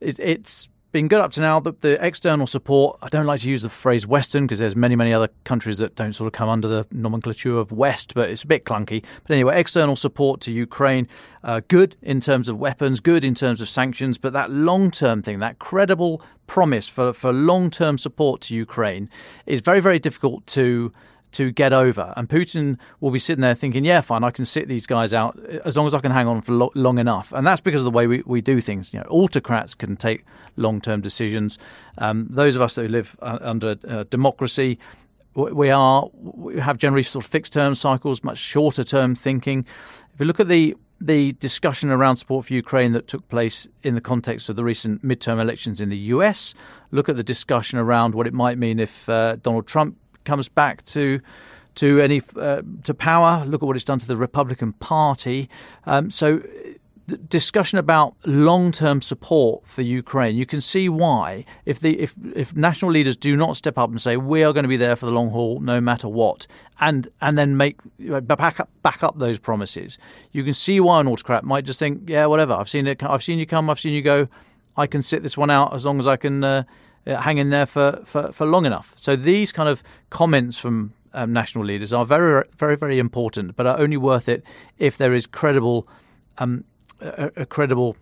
it, 0.00 0.18
it's 0.20 0.66
been 0.92 1.08
good 1.08 1.20
up 1.20 1.32
to 1.32 1.40
now. 1.40 1.60
The, 1.60 1.72
the, 1.80 2.04
external 2.04 2.46
support, 2.46 2.98
I 3.02 3.08
don't 3.08 3.26
like 3.26 3.40
to 3.40 3.50
use 3.50 3.62
the 3.62 3.68
phrase 3.68 4.06
Western 4.06 4.44
because 4.44 4.58
there's 4.58 4.76
many, 4.76 4.96
many 4.96 5.12
other 5.12 5.28
countries 5.44 5.78
that 5.78 5.94
don't 5.96 6.12
sort 6.12 6.26
of 6.26 6.32
come 6.32 6.48
under 6.48 6.68
the 6.68 6.86
nomenclature 6.90 7.58
of 7.58 7.72
West, 7.72 8.14
but 8.14 8.30
it's 8.30 8.42
a 8.42 8.46
bit 8.46 8.64
clunky. 8.64 9.04
But 9.22 9.34
anyway, 9.34 9.60
external 9.60 9.96
support 9.96 10.40
to 10.42 10.52
Ukraine, 10.52 11.06
uh, 11.44 11.60
good 11.68 11.96
in 12.02 12.20
terms 12.20 12.48
of 12.48 12.58
weapons, 12.58 13.00
good 13.00 13.24
in 13.24 13.34
terms 13.34 13.60
of 13.60 13.68
sanctions, 13.68 14.18
but 14.18 14.32
that 14.32 14.50
long 14.50 14.90
term 14.90 15.22
thing, 15.22 15.40
that 15.40 15.58
credible 15.58 16.22
promise 16.46 16.88
for, 16.88 17.12
for 17.12 17.32
long 17.32 17.70
term 17.70 17.98
support 17.98 18.40
to 18.42 18.54
Ukraine 18.54 19.10
is 19.46 19.60
very, 19.60 19.80
very 19.80 19.98
difficult 19.98 20.46
to 20.46 20.92
to 21.32 21.50
get 21.50 21.72
over. 21.72 22.12
And 22.16 22.28
Putin 22.28 22.78
will 23.00 23.10
be 23.10 23.18
sitting 23.18 23.42
there 23.42 23.54
thinking, 23.54 23.84
yeah, 23.84 24.00
fine, 24.00 24.24
I 24.24 24.30
can 24.30 24.44
sit 24.44 24.68
these 24.68 24.86
guys 24.86 25.12
out 25.12 25.38
as 25.64 25.76
long 25.76 25.86
as 25.86 25.94
I 25.94 26.00
can 26.00 26.10
hang 26.10 26.26
on 26.26 26.40
for 26.40 26.52
lo- 26.52 26.72
long 26.74 26.98
enough. 26.98 27.32
And 27.32 27.46
that's 27.46 27.60
because 27.60 27.82
of 27.82 27.84
the 27.84 27.90
way 27.90 28.06
we, 28.06 28.22
we 28.26 28.40
do 28.40 28.60
things. 28.60 28.92
You 28.92 29.00
know, 29.00 29.06
autocrats 29.08 29.74
can 29.74 29.96
take 29.96 30.24
long 30.56 30.80
term 30.80 31.00
decisions. 31.00 31.58
Um, 31.98 32.26
those 32.30 32.56
of 32.56 32.62
us 32.62 32.76
who 32.76 32.88
live 32.88 33.16
uh, 33.20 33.38
under 33.40 33.76
uh, 33.86 34.04
democracy, 34.04 34.78
we 35.34 35.70
are 35.70 36.08
we 36.14 36.58
have 36.58 36.78
generally 36.78 37.04
sort 37.04 37.24
of 37.24 37.30
fixed 37.30 37.52
term 37.52 37.74
cycles, 37.74 38.24
much 38.24 38.38
shorter 38.38 38.82
term 38.82 39.14
thinking. 39.14 39.64
If 40.14 40.20
you 40.20 40.26
look 40.26 40.40
at 40.40 40.48
the 40.48 40.76
the 41.00 41.32
discussion 41.34 41.90
around 41.90 42.16
support 42.16 42.46
for 42.46 42.54
Ukraine 42.54 42.92
that 42.92 43.06
took 43.06 43.28
place 43.28 43.68
in 43.82 43.94
the 43.94 44.00
context 44.00 44.48
of 44.48 44.56
the 44.56 44.64
recent 44.64 45.04
midterm 45.04 45.40
elections 45.40 45.80
in 45.80 45.90
the 45.90 45.96
US. 45.96 46.54
Look 46.90 47.08
at 47.08 47.16
the 47.16 47.22
discussion 47.22 47.78
around 47.78 48.14
what 48.14 48.26
it 48.26 48.34
might 48.34 48.58
mean 48.58 48.80
if 48.80 49.08
uh, 49.08 49.36
Donald 49.36 49.66
Trump 49.68 49.96
comes 50.28 50.48
back 50.48 50.84
to 50.94 51.20
to 51.80 52.00
any 52.00 52.20
uh, 52.36 52.62
to 52.84 52.92
power. 52.94 53.44
Look 53.46 53.62
at 53.62 53.66
what 53.66 53.76
it's 53.76 53.90
done 53.90 54.00
to 54.00 54.06
the 54.06 54.20
Republican 54.28 54.72
Party. 54.74 55.48
Um, 55.86 56.10
so. 56.10 56.40
discussion 57.40 57.78
about 57.78 58.14
long-term 58.26 59.00
support 59.00 59.66
for 59.66 59.82
Ukraine. 60.02 60.36
You 60.36 60.44
can 60.52 60.60
see 60.60 60.86
why, 60.90 61.44
if 61.64 61.76
the 61.80 61.92
if 62.04 62.10
if 62.34 62.48
national 62.54 62.90
leaders 62.96 63.16
do 63.16 63.32
not 63.44 63.56
step 63.56 63.76
up 63.82 63.88
and 63.90 63.98
say 64.06 64.12
we 64.18 64.44
are 64.44 64.52
going 64.52 64.66
to 64.68 64.74
be 64.76 64.80
there 64.86 64.96
for 65.00 65.06
the 65.06 65.12
long 65.18 65.30
haul, 65.36 65.54
no 65.74 65.80
matter 65.80 66.08
what, 66.20 66.46
and 66.86 67.08
and 67.24 67.38
then 67.38 67.56
make 67.56 67.76
back 68.42 68.60
up 68.60 68.68
back 68.82 69.00
up 69.06 69.14
those 69.18 69.38
promises, 69.48 69.98
you 70.32 70.44
can 70.44 70.54
see 70.54 70.80
why 70.80 71.00
an 71.00 71.08
autocrat 71.08 71.44
might 71.44 71.64
just 71.64 71.78
think, 71.78 71.94
yeah, 72.10 72.26
whatever. 72.32 72.52
I've 72.60 72.68
seen 72.68 72.86
it. 72.86 73.02
I've 73.02 73.24
seen 73.28 73.38
you 73.38 73.46
come. 73.46 73.70
I've 73.70 73.80
seen 73.80 73.94
you 73.94 74.02
go. 74.02 74.28
I 74.76 74.86
can 74.86 75.02
sit 75.02 75.22
this 75.22 75.36
one 75.38 75.50
out 75.58 75.68
as 75.72 75.82
long 75.86 75.98
as 75.98 76.06
I 76.06 76.16
can. 76.24 76.44
Uh, 76.44 76.48
uh, 76.48 76.62
hang 77.06 77.38
in 77.38 77.50
there 77.50 77.66
for, 77.66 78.02
for, 78.04 78.32
for 78.32 78.46
long 78.46 78.66
enough. 78.66 78.92
So 78.96 79.16
these 79.16 79.52
kind 79.52 79.68
of 79.68 79.82
comments 80.10 80.58
from 80.58 80.92
um, 81.14 81.32
national 81.32 81.64
leaders 81.64 81.92
are 81.92 82.04
very, 82.04 82.44
very, 82.56 82.76
very 82.76 82.98
important, 82.98 83.56
but 83.56 83.66
are 83.66 83.78
only 83.78 83.96
worth 83.96 84.28
it 84.28 84.44
if 84.78 84.98
there 84.98 85.14
is 85.14 85.26
credible, 85.26 85.88
um, 86.38 86.64
a, 87.00 87.30
a 87.36 87.46
credible 87.46 87.96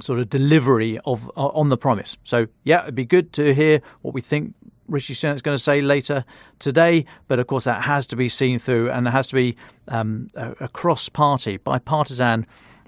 sort 0.00 0.18
of 0.18 0.30
delivery 0.30 0.98
of 1.04 1.30
uh, 1.36 1.48
on 1.48 1.68
the 1.68 1.76
promise. 1.76 2.16
So 2.22 2.46
yeah, 2.64 2.82
it'd 2.82 2.94
be 2.94 3.04
good 3.04 3.32
to 3.34 3.54
hear 3.54 3.82
what 4.02 4.14
we 4.14 4.22
think 4.22 4.54
Rishi 4.88 5.14
Sunak's 5.14 5.42
going 5.42 5.56
to 5.56 5.62
say 5.62 5.82
later 5.82 6.24
today, 6.58 7.04
but 7.28 7.38
of 7.38 7.46
course 7.46 7.64
that 7.64 7.82
has 7.82 8.06
to 8.08 8.16
be 8.16 8.28
seen 8.28 8.58
through 8.58 8.90
and 8.90 9.06
it 9.06 9.10
has 9.10 9.28
to 9.28 9.34
be 9.34 9.56
um, 9.88 10.28
cross-party, 10.72 11.58
bipartisan, 11.58 12.46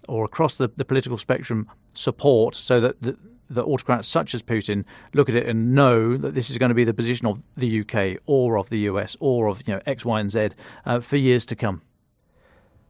or 0.08 0.24
across 0.24 0.56
the, 0.56 0.68
the 0.76 0.84
political 0.84 1.16
spectrum 1.16 1.68
support, 1.94 2.54
so 2.56 2.80
that 2.80 3.00
the, 3.02 3.16
that 3.54 3.64
autocrats 3.64 4.08
such 4.08 4.34
as 4.34 4.42
Putin 4.42 4.84
look 5.14 5.28
at 5.28 5.34
it 5.34 5.46
and 5.46 5.74
know 5.74 6.16
that 6.16 6.34
this 6.34 6.50
is 6.50 6.58
going 6.58 6.70
to 6.70 6.74
be 6.74 6.84
the 6.84 6.94
position 6.94 7.26
of 7.26 7.42
the 7.56 7.80
UK 7.80 8.20
or 8.26 8.58
of 8.58 8.68
the 8.70 8.80
US 8.80 9.16
or 9.20 9.48
of 9.48 9.62
you 9.66 9.74
know 9.74 9.80
X, 9.86 10.04
Y, 10.04 10.20
and 10.20 10.30
Z 10.30 10.50
uh, 10.84 11.00
for 11.00 11.16
years 11.16 11.46
to 11.46 11.56
come. 11.56 11.82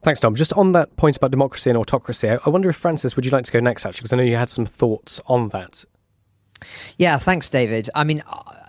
Thanks, 0.03 0.19
Dom. 0.19 0.35
Just 0.35 0.53
on 0.55 0.73
that 0.73 0.97
point 0.97 1.17
about 1.17 1.31
democracy 1.31 1.71
and 1.71 1.79
autocracy, 1.79 2.29
I 2.29 2.51
wonder 2.51 2.69
if 2.69 2.77
Francis, 2.77 3.15
would 3.15 3.25
you 3.25 3.31
like 3.31 3.45
to 3.45 3.53
go 3.53 3.61
next? 3.61 3.87
Actually, 3.87 4.01
because 4.01 4.13
I 4.13 4.17
know 4.17 4.25
you 4.25 4.37
had 4.37 4.51
some 4.51 4.67
thoughts 4.67 5.21
on 5.27 5.51
that. 5.51 5.85
Yeah, 6.97 7.19
thanks, 7.19 7.49
David. 7.49 7.89
I 7.95 8.03
mean, 8.05 8.23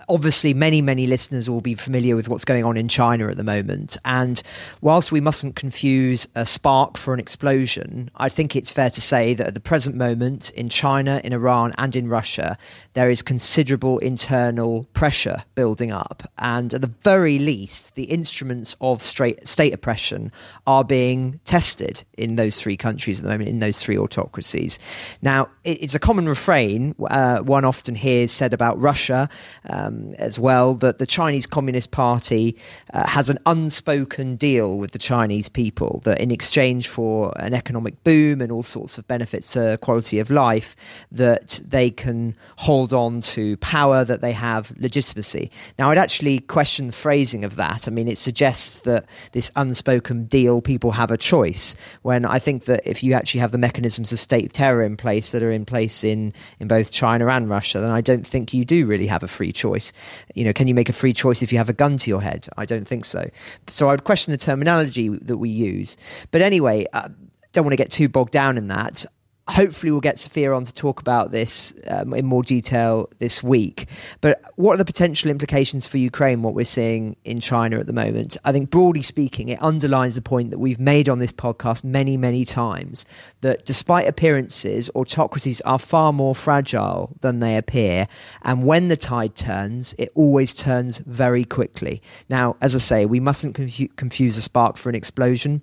obviously 0.08 0.54
many 0.54 0.80
many 0.80 1.06
listeners 1.06 1.48
will 1.48 1.60
be 1.60 1.74
familiar 1.74 2.16
with 2.16 2.28
what's 2.28 2.44
going 2.44 2.64
on 2.64 2.76
in 2.76 2.88
China 2.88 3.28
at 3.28 3.36
the 3.36 3.44
moment. 3.44 3.96
And 4.04 4.42
whilst 4.80 5.12
we 5.12 5.20
mustn't 5.20 5.56
confuse 5.56 6.26
a 6.34 6.46
spark 6.46 6.96
for 6.96 7.14
an 7.14 7.20
explosion 7.20 8.10
i 8.16 8.28
think 8.28 8.56
it's 8.56 8.70
fair 8.70 8.90
to 8.90 9.00
say 9.00 9.34
that 9.34 9.46
at 9.48 9.54
the 9.54 9.60
present 9.60 9.96
moment 9.96 10.50
in 10.50 10.68
China 10.68 11.20
in 11.24 11.32
Iran 11.32 11.72
and 11.78 11.94
in 11.96 12.08
Russia 12.08 12.56
there 12.94 13.10
is 13.10 13.22
considerable 13.22 13.98
internal 13.98 14.84
pressure 14.92 15.44
building 15.54 15.90
up. 15.90 16.22
And 16.38 16.72
at 16.74 16.80
the 16.80 16.92
very 17.02 17.38
least 17.38 17.94
the 17.94 18.04
instruments 18.04 18.76
of 18.80 19.02
straight 19.02 19.46
state 19.46 19.72
oppression 19.72 20.32
are 20.66 20.84
being 20.84 21.40
tested 21.44 22.04
in 22.16 22.36
those 22.36 22.60
three 22.60 22.76
countries 22.76 23.20
at 23.20 23.24
the 23.24 23.30
moment 23.30 23.48
in 23.48 23.60
those 23.60 23.78
three 23.78 23.98
autocracies. 23.98 24.78
Now 25.22 25.48
it's 25.64 25.94
a 25.94 25.98
common 25.98 26.28
refrain 26.28 26.94
uh, 27.08 27.40
one 27.40 27.64
often 27.64 27.94
hears 27.94 28.30
said 28.30 28.52
about 28.52 28.80
Russia 28.80 29.28
um, 29.68 29.93
um, 29.94 30.14
as 30.14 30.38
well 30.38 30.74
that 30.74 30.98
the 30.98 31.06
Chinese 31.06 31.46
Communist 31.46 31.90
Party 31.90 32.56
uh, 32.92 33.06
has 33.06 33.30
an 33.30 33.38
unspoken 33.46 34.36
deal 34.36 34.78
with 34.78 34.92
the 34.92 34.98
Chinese 34.98 35.48
people 35.48 36.00
that 36.04 36.20
in 36.20 36.30
exchange 36.30 36.88
for 36.88 37.32
an 37.36 37.54
economic 37.54 38.02
boom 38.04 38.40
and 38.40 38.50
all 38.50 38.62
sorts 38.62 38.98
of 38.98 39.06
benefits 39.06 39.52
to 39.52 39.78
quality 39.80 40.18
of 40.18 40.30
life, 40.30 40.76
that 41.10 41.60
they 41.64 41.90
can 41.90 42.34
hold 42.56 42.92
on 42.92 43.20
to 43.20 43.56
power, 43.58 44.04
that 44.04 44.20
they 44.20 44.32
have 44.32 44.72
legitimacy. 44.78 45.50
Now, 45.78 45.90
I'd 45.90 45.98
actually 45.98 46.40
question 46.40 46.88
the 46.88 46.92
phrasing 46.92 47.44
of 47.44 47.56
that. 47.56 47.88
I 47.88 47.90
mean, 47.90 48.08
it 48.08 48.18
suggests 48.18 48.80
that 48.80 49.06
this 49.32 49.50
unspoken 49.56 50.26
deal, 50.26 50.60
people 50.60 50.92
have 50.92 51.10
a 51.10 51.18
choice. 51.18 51.76
When 52.02 52.24
I 52.24 52.38
think 52.38 52.64
that 52.64 52.80
if 52.86 53.02
you 53.02 53.14
actually 53.14 53.40
have 53.40 53.52
the 53.52 53.58
mechanisms 53.58 54.12
of 54.12 54.18
state 54.18 54.52
terror 54.52 54.82
in 54.82 54.96
place 54.96 55.32
that 55.32 55.42
are 55.42 55.50
in 55.50 55.64
place 55.64 56.04
in, 56.04 56.32
in 56.60 56.68
both 56.68 56.90
China 56.90 57.28
and 57.28 57.48
Russia, 57.48 57.80
then 57.80 57.90
I 57.90 58.00
don't 58.00 58.26
think 58.26 58.54
you 58.54 58.64
do 58.64 58.86
really 58.86 59.06
have 59.06 59.22
a 59.22 59.28
free 59.28 59.52
choice 59.52 59.83
choice. 59.84 60.26
You 60.34 60.44
know, 60.44 60.52
can 60.52 60.68
you 60.68 60.74
make 60.74 60.88
a 60.88 60.92
free 60.92 61.12
choice 61.12 61.42
if 61.42 61.52
you 61.52 61.58
have 61.58 61.68
a 61.68 61.72
gun 61.72 61.96
to 61.98 62.10
your 62.10 62.22
head? 62.22 62.48
I 62.56 62.64
don't 62.64 62.86
think 62.86 63.04
so. 63.04 63.30
So 63.68 63.88
I 63.88 63.92
would 63.92 64.04
question 64.04 64.30
the 64.30 64.38
terminology 64.38 65.08
that 65.08 65.38
we 65.38 65.48
use. 65.48 65.96
But 66.30 66.42
anyway, 66.42 66.86
uh, 66.92 67.08
don't 67.52 67.64
want 67.64 67.72
to 67.72 67.76
get 67.76 67.90
too 67.90 68.08
bogged 68.08 68.32
down 68.32 68.58
in 68.58 68.68
that 68.68 69.06
hopefully 69.48 69.92
we'll 69.92 70.00
get 70.00 70.18
Sophia 70.18 70.52
on 70.52 70.64
to 70.64 70.72
talk 70.72 71.00
about 71.00 71.30
this 71.30 71.74
um, 71.88 72.14
in 72.14 72.24
more 72.24 72.42
detail 72.42 73.10
this 73.18 73.42
week. 73.42 73.88
But 74.20 74.40
what 74.56 74.74
are 74.74 74.78
the 74.78 74.84
potential 74.84 75.30
implications 75.30 75.86
for 75.86 75.98
Ukraine, 75.98 76.42
what 76.42 76.54
we're 76.54 76.64
seeing 76.64 77.16
in 77.24 77.40
China 77.40 77.78
at 77.78 77.86
the 77.86 77.92
moment? 77.92 78.36
I 78.44 78.52
think, 78.52 78.70
broadly 78.70 79.02
speaking, 79.02 79.50
it 79.50 79.62
underlines 79.62 80.14
the 80.14 80.22
point 80.22 80.50
that 80.50 80.58
we've 80.58 80.80
made 80.80 81.08
on 81.08 81.18
this 81.18 81.32
podcast 81.32 81.84
many, 81.84 82.16
many 82.16 82.44
times 82.44 83.04
that 83.42 83.66
despite 83.66 84.08
appearances, 84.08 84.90
autocracies 84.94 85.60
are 85.62 85.78
far 85.78 86.12
more 86.12 86.34
fragile 86.34 87.14
than 87.20 87.40
they 87.40 87.56
appear. 87.56 88.08
And 88.42 88.64
when 88.64 88.88
the 88.88 88.96
tide 88.96 89.34
turns, 89.34 89.94
it 89.98 90.10
always 90.14 90.54
turns 90.54 90.98
very 90.98 91.44
quickly. 91.44 92.00
Now, 92.30 92.56
as 92.62 92.74
I 92.74 92.78
say, 92.78 93.04
we 93.04 93.20
mustn't 93.20 93.54
confuse 93.96 94.38
a 94.38 94.42
spark 94.42 94.78
for 94.78 94.88
an 94.88 94.94
explosion. 94.94 95.62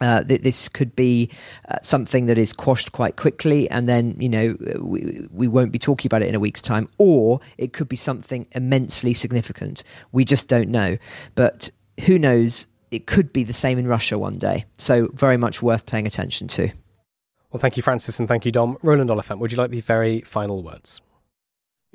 Uh, 0.00 0.22
th- 0.22 0.42
this 0.42 0.68
could 0.68 0.94
be 0.94 1.30
uh, 1.68 1.76
something 1.82 2.26
that 2.26 2.38
is 2.38 2.52
quashed 2.52 2.92
quite 2.92 3.16
quickly, 3.16 3.68
and 3.70 3.88
then 3.88 4.14
you 4.18 4.28
know 4.28 4.56
we, 4.80 5.26
we 5.32 5.48
won't 5.48 5.72
be 5.72 5.78
talking 5.78 6.08
about 6.08 6.22
it 6.22 6.28
in 6.28 6.34
a 6.34 6.40
week's 6.40 6.62
time, 6.62 6.88
or 6.98 7.40
it 7.58 7.72
could 7.72 7.88
be 7.88 7.96
something 7.96 8.46
immensely 8.52 9.14
significant. 9.14 9.82
We 10.12 10.24
just 10.24 10.48
don't 10.48 10.68
know, 10.68 10.98
but 11.34 11.70
who 12.04 12.18
knows? 12.18 12.66
It 12.90 13.06
could 13.06 13.32
be 13.32 13.42
the 13.42 13.52
same 13.52 13.78
in 13.78 13.86
Russia 13.88 14.16
one 14.16 14.38
day. 14.38 14.64
So 14.78 15.08
very 15.12 15.36
much 15.36 15.60
worth 15.60 15.86
paying 15.86 16.06
attention 16.06 16.46
to. 16.48 16.70
Well, 17.50 17.60
thank 17.60 17.76
you, 17.76 17.82
Francis, 17.82 18.18
and 18.18 18.28
thank 18.28 18.44
you, 18.44 18.52
Dom. 18.52 18.78
Roland 18.82 19.10
Oliphant, 19.10 19.40
would 19.40 19.50
you 19.50 19.58
like 19.58 19.70
the 19.70 19.80
very 19.80 20.20
final 20.20 20.62
words? 20.62 21.00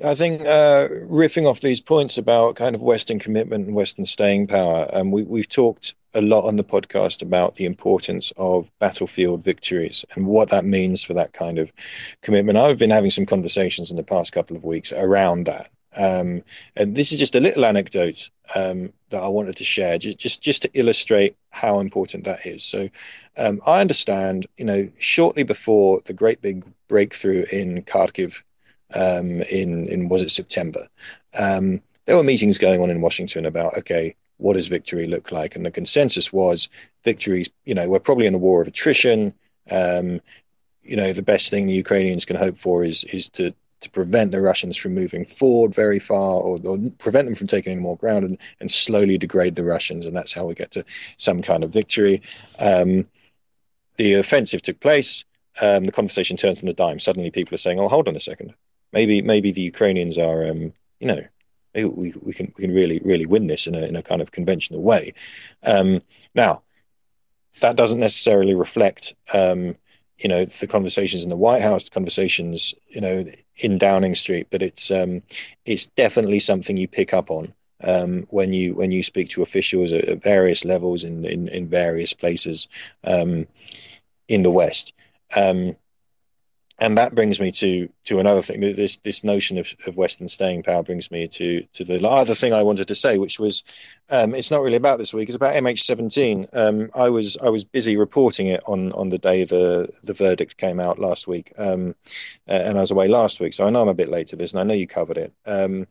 I 0.04 0.14
think 0.14 0.40
uh, 0.42 0.88
riffing 1.06 1.46
off 1.46 1.60
these 1.60 1.80
points 1.80 2.18
about 2.18 2.56
kind 2.56 2.74
of 2.74 2.82
Western 2.82 3.18
commitment 3.18 3.66
and 3.66 3.74
Western 3.74 4.04
staying 4.04 4.48
power, 4.48 4.88
um, 4.92 5.10
we, 5.10 5.22
we've 5.22 5.48
talked 5.48 5.94
a 6.14 6.20
lot 6.20 6.46
on 6.46 6.56
the 6.56 6.64
podcast 6.64 7.22
about 7.22 7.56
the 7.56 7.64
importance 7.64 8.32
of 8.36 8.70
battlefield 8.78 9.42
victories 9.42 10.04
and 10.14 10.26
what 10.26 10.50
that 10.50 10.64
means 10.64 11.02
for 11.02 11.14
that 11.14 11.32
kind 11.32 11.58
of 11.58 11.72
commitment. 12.20 12.58
I've 12.58 12.78
been 12.78 12.90
having 12.90 13.10
some 13.10 13.26
conversations 13.26 13.90
in 13.90 13.96
the 13.96 14.02
past 14.02 14.32
couple 14.32 14.56
of 14.56 14.64
weeks 14.64 14.92
around 14.92 15.46
that. 15.46 15.70
Um, 15.96 16.42
and 16.76 16.96
this 16.96 17.12
is 17.12 17.18
just 17.18 17.34
a 17.34 17.40
little 17.40 17.64
anecdote 17.64 18.30
um, 18.54 18.92
that 19.10 19.22
I 19.22 19.28
wanted 19.28 19.56
to 19.56 19.64
share, 19.64 19.98
just, 19.98 20.18
just 20.18 20.42
just 20.42 20.62
to 20.62 20.70
illustrate 20.72 21.36
how 21.50 21.80
important 21.80 22.24
that 22.24 22.46
is. 22.46 22.64
So, 22.64 22.88
um, 23.36 23.60
I 23.66 23.80
understand, 23.80 24.46
you 24.56 24.64
know, 24.64 24.88
shortly 24.98 25.42
before 25.42 26.00
the 26.06 26.14
great 26.14 26.40
big 26.40 26.64
breakthrough 26.88 27.44
in 27.52 27.82
Kharkiv 27.82 28.42
um, 28.94 29.42
in 29.42 29.86
in 29.88 30.08
was 30.08 30.22
it 30.22 30.30
September? 30.30 30.86
Um, 31.38 31.82
there 32.06 32.16
were 32.16 32.24
meetings 32.24 32.58
going 32.58 32.80
on 32.80 32.90
in 32.90 33.00
Washington 33.00 33.46
about 33.46 33.76
okay, 33.78 34.16
what 34.42 34.54
does 34.54 34.66
victory 34.66 35.06
look 35.06 35.32
like? 35.32 35.56
And 35.56 35.64
the 35.64 35.70
consensus 35.70 36.32
was 36.32 36.68
victories. 37.04 37.50
You 37.64 37.74
know, 37.74 37.88
we're 37.88 38.00
probably 38.00 38.26
in 38.26 38.34
a 38.34 38.38
war 38.38 38.62
of 38.62 38.68
attrition. 38.68 39.34
Um, 39.70 40.20
you 40.82 40.96
know, 40.96 41.12
the 41.12 41.22
best 41.22 41.50
thing 41.50 41.66
the 41.66 41.72
Ukrainians 41.72 42.24
can 42.24 42.36
hope 42.36 42.58
for 42.58 42.84
is 42.84 43.04
is 43.04 43.30
to 43.30 43.54
to 43.80 43.90
prevent 43.90 44.30
the 44.30 44.40
Russians 44.40 44.76
from 44.76 44.94
moving 44.94 45.24
forward 45.24 45.74
very 45.74 45.98
far 45.98 46.40
or, 46.40 46.60
or, 46.64 46.78
prevent 46.98 47.26
them 47.26 47.34
from 47.34 47.48
taking 47.48 47.72
any 47.72 47.80
more 47.80 47.96
ground 47.96 48.24
and, 48.24 48.38
and 48.60 48.70
slowly 48.70 49.18
degrade 49.18 49.56
the 49.56 49.64
Russians. 49.64 50.06
And 50.06 50.14
that's 50.14 50.32
how 50.32 50.46
we 50.46 50.54
get 50.54 50.70
to 50.72 50.84
some 51.16 51.42
kind 51.42 51.64
of 51.64 51.70
victory. 51.70 52.22
Um, 52.60 53.08
the 53.96 54.14
offensive 54.14 54.62
took 54.62 54.78
place. 54.78 55.24
Um, 55.60 55.84
the 55.86 55.90
conversation 55.90 56.36
turns 56.36 56.62
on 56.62 56.68
a 56.68 56.72
dime. 56.72 57.00
Suddenly 57.00 57.32
people 57.32 57.56
are 57.56 57.58
saying, 57.58 57.80
oh, 57.80 57.88
hold 57.88 58.06
on 58.06 58.14
a 58.14 58.20
second 58.20 58.54
maybe 58.92 59.22
maybe 59.22 59.50
the 59.50 59.62
Ukrainians 59.62 60.18
are 60.18 60.46
um, 60.46 60.72
you 61.00 61.06
know 61.06 61.20
we, 61.74 62.12
we 62.22 62.32
can 62.32 62.52
we 62.56 62.62
can 62.62 62.74
really 62.74 63.00
really 63.04 63.26
win 63.26 63.46
this 63.46 63.66
in 63.66 63.74
a 63.74 63.82
in 63.86 63.96
a 63.96 64.02
kind 64.02 64.20
of 64.20 64.32
conventional 64.32 64.82
way. 64.82 65.12
Um, 65.64 66.02
now 66.34 66.62
that 67.60 67.76
doesn't 67.76 68.00
necessarily 68.00 68.54
reflect 68.54 69.14
um, 69.34 69.76
you 70.18 70.28
know 70.28 70.44
the 70.44 70.66
conversations 70.66 71.22
in 71.22 71.30
the 71.30 71.36
White 71.36 71.62
House, 71.62 71.84
the 71.84 71.90
conversations 71.90 72.74
you 72.88 73.00
know 73.00 73.24
in 73.56 73.78
Downing 73.78 74.14
Street, 74.14 74.48
but 74.50 74.62
it's 74.62 74.90
um, 74.90 75.22
it's 75.64 75.86
definitely 75.86 76.40
something 76.40 76.76
you 76.76 76.88
pick 76.88 77.12
up 77.14 77.30
on. 77.30 77.52
Um, 77.84 78.26
when 78.30 78.52
you 78.52 78.74
when 78.74 78.92
you 78.92 79.02
speak 79.02 79.28
to 79.30 79.42
officials 79.42 79.90
at, 79.90 80.04
at 80.04 80.22
various 80.22 80.64
levels 80.64 81.02
in, 81.02 81.24
in, 81.24 81.48
in 81.48 81.68
various 81.68 82.12
places 82.12 82.68
um, 83.02 83.46
in 84.28 84.44
the 84.44 84.52
West. 84.52 84.92
Um, 85.34 85.74
and 86.78 86.96
that 86.96 87.14
brings 87.14 87.38
me 87.40 87.52
to 87.52 87.88
to 88.04 88.18
another 88.18 88.42
thing. 88.42 88.60
This 88.60 88.96
this 88.98 89.24
notion 89.24 89.58
of, 89.58 89.74
of 89.86 89.96
Western 89.96 90.28
staying 90.28 90.62
power 90.62 90.82
brings 90.82 91.10
me 91.10 91.28
to 91.28 91.62
to 91.74 91.84
the 91.84 92.06
other 92.06 92.34
thing 92.34 92.52
I 92.52 92.62
wanted 92.62 92.88
to 92.88 92.94
say, 92.94 93.18
which 93.18 93.38
was 93.38 93.62
um, 94.10 94.34
it's 94.34 94.50
not 94.50 94.62
really 94.62 94.76
about 94.76 94.98
this 94.98 95.14
week. 95.14 95.28
It's 95.28 95.36
about 95.36 95.54
MH17. 95.54 96.48
Um, 96.56 96.90
I 96.94 97.08
was 97.08 97.36
I 97.38 97.48
was 97.48 97.64
busy 97.64 97.96
reporting 97.96 98.46
it 98.46 98.60
on 98.66 98.92
on 98.92 99.10
the 99.10 99.18
day 99.18 99.44
the 99.44 99.88
the 100.04 100.14
verdict 100.14 100.56
came 100.56 100.80
out 100.80 100.98
last 100.98 101.28
week, 101.28 101.52
um, 101.58 101.94
and 102.46 102.78
I 102.78 102.80
was 102.80 102.90
away 102.90 103.08
last 103.08 103.40
week, 103.40 103.52
so 103.52 103.66
I 103.66 103.70
know 103.70 103.82
I'm 103.82 103.88
a 103.88 103.94
bit 103.94 104.08
late 104.08 104.28
to 104.28 104.36
this, 104.36 104.52
and 104.52 104.60
I 104.60 104.64
know 104.64 104.74
you 104.74 104.86
covered 104.86 105.18
it. 105.18 105.32
Um, 105.46 105.86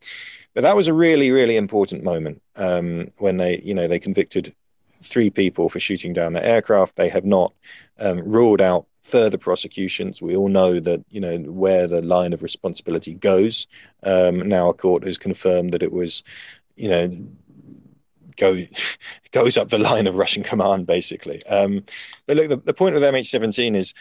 but 0.54 0.62
that 0.64 0.76
was 0.76 0.88
a 0.88 0.94
really 0.94 1.32
really 1.32 1.58
important 1.58 2.04
moment 2.04 2.42
um, 2.56 3.08
when 3.20 3.38
they 3.38 3.60
you 3.64 3.74
know 3.74 3.88
they 3.88 4.00
convicted 4.00 4.54
three 4.86 5.30
people 5.30 5.70
for 5.70 5.80
shooting 5.80 6.14
down 6.14 6.34
the 6.34 6.46
aircraft. 6.46 6.96
They 6.96 7.10
have 7.10 7.26
not 7.26 7.54
um, 8.00 8.20
ruled 8.20 8.62
out 8.62 8.86
further 9.04 9.38
prosecutions. 9.38 10.22
We 10.22 10.36
all 10.36 10.48
know 10.48 10.80
that 10.80 11.04
you 11.10 11.20
know 11.20 11.38
where 11.40 11.88
the 11.88 12.02
line 12.02 12.34
of 12.34 12.44
responsibility 12.44 13.16
goes. 13.16 13.68
Um, 14.04 14.48
now 14.48 14.70
a 14.70 14.74
court 14.74 15.06
has 15.06 15.18
confirmed 15.18 15.74
that 15.74 15.84
it 15.84 15.92
was, 15.92 16.24
you 16.76 16.90
know, 16.90 17.28
go 18.38 18.66
goes 19.32 19.58
up 19.58 19.70
the 19.70 19.78
line 19.78 20.08
of 20.08 20.18
Russian 20.18 20.44
command 20.44 20.88
basically. 20.88 21.46
Um, 21.46 21.84
but 22.28 22.38
look, 22.38 22.50
the, 22.50 22.58
the 22.58 22.74
point 22.74 22.96
of 22.96 23.02
MH17 23.02 23.76
is. 23.76 23.94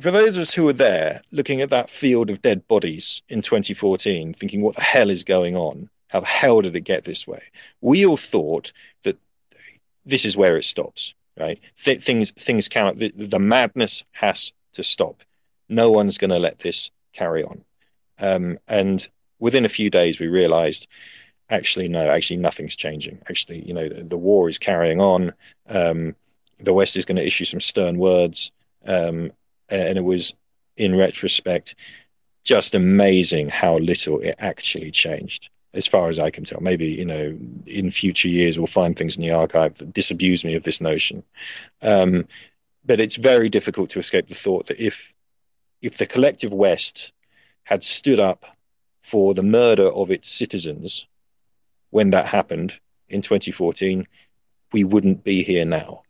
For 0.00 0.10
those 0.10 0.34
of 0.34 0.40
us 0.40 0.54
who 0.54 0.64
were 0.64 0.72
there, 0.72 1.20
looking 1.30 1.60
at 1.60 1.68
that 1.70 1.90
field 1.90 2.30
of 2.30 2.40
dead 2.40 2.66
bodies 2.68 3.20
in 3.28 3.42
2014, 3.42 4.32
thinking, 4.32 4.62
what 4.62 4.74
the 4.74 4.80
hell 4.80 5.10
is 5.10 5.24
going 5.24 5.56
on? 5.56 5.90
How 6.08 6.20
the 6.20 6.26
hell 6.26 6.62
did 6.62 6.74
it 6.74 6.80
get 6.84 7.04
this 7.04 7.26
way? 7.26 7.42
We 7.82 8.06
all 8.06 8.16
thought 8.16 8.72
that 9.02 9.18
this 10.06 10.24
is 10.24 10.38
where 10.38 10.56
it 10.56 10.64
stops 10.64 11.12
right? 11.38 11.60
Th- 11.84 12.02
things 12.02 12.30
things 12.32 12.68
cannot. 12.68 12.98
The, 12.98 13.10
the, 13.14 13.38
madness 13.38 14.04
has 14.12 14.52
to 14.74 14.82
stop. 14.82 15.22
No 15.68 15.90
one's 15.90 16.18
going 16.18 16.30
to 16.30 16.38
let 16.38 16.58
this 16.58 16.90
carry 17.12 17.44
on. 17.44 17.64
Um, 18.18 18.58
and 18.68 19.06
within 19.38 19.64
a 19.64 19.70
few 19.70 19.90
days, 19.90 20.18
we 20.18 20.28
realised, 20.28 20.86
actually, 21.48 21.88
no, 21.88 22.08
actually, 22.08 22.38
nothing's 22.38 22.76
changing. 22.76 23.20
Actually, 23.28 23.60
you 23.60 23.72
know, 23.72 23.88
the, 23.88 24.04
the 24.04 24.18
war 24.18 24.48
is 24.48 24.58
carrying 24.58 25.00
on. 25.00 25.32
Um, 25.68 26.14
the 26.58 26.74
West 26.74 26.96
is 26.96 27.04
going 27.04 27.16
to 27.16 27.26
issue 27.26 27.44
some 27.44 27.60
stern 27.60 27.98
words, 27.98 28.52
um, 28.86 29.32
and 29.70 29.96
it 29.96 30.04
was, 30.04 30.34
in 30.76 30.96
retrospect, 30.96 31.74
just 32.44 32.74
amazing 32.74 33.48
how 33.48 33.78
little 33.78 34.18
it 34.20 34.34
actually 34.38 34.90
changed 34.90 35.50
as 35.74 35.86
far 35.86 36.08
as 36.08 36.18
I 36.18 36.30
can 36.30 36.44
tell. 36.44 36.60
Maybe 36.60 36.86
you 36.86 37.04
know, 37.04 37.36
in 37.66 37.90
future 37.90 38.28
years 38.28 38.58
we'll 38.58 38.66
find 38.66 38.96
things 38.96 39.16
in 39.16 39.22
the 39.22 39.32
archive 39.32 39.78
that 39.78 39.92
disabuse 39.92 40.44
me 40.44 40.54
of 40.54 40.64
this 40.64 40.80
notion. 40.80 41.22
Um, 41.82 42.26
but 42.84 43.00
it's 43.00 43.16
very 43.16 43.48
difficult 43.48 43.90
to 43.90 43.98
escape 43.98 44.28
the 44.28 44.34
thought 44.34 44.66
that 44.66 44.80
if 44.80 45.14
if 45.82 45.98
the 45.98 46.06
collective 46.06 46.52
West 46.52 47.12
had 47.64 47.82
stood 47.82 48.18
up 48.18 48.44
for 49.02 49.34
the 49.34 49.42
murder 49.42 49.86
of 49.86 50.10
its 50.10 50.28
citizens 50.28 51.06
when 51.90 52.10
that 52.10 52.26
happened 52.26 52.78
in 53.08 53.22
2014, 53.22 54.06
we 54.72 54.84
wouldn't 54.84 55.24
be 55.24 55.42
here 55.42 55.64
now 55.64 56.02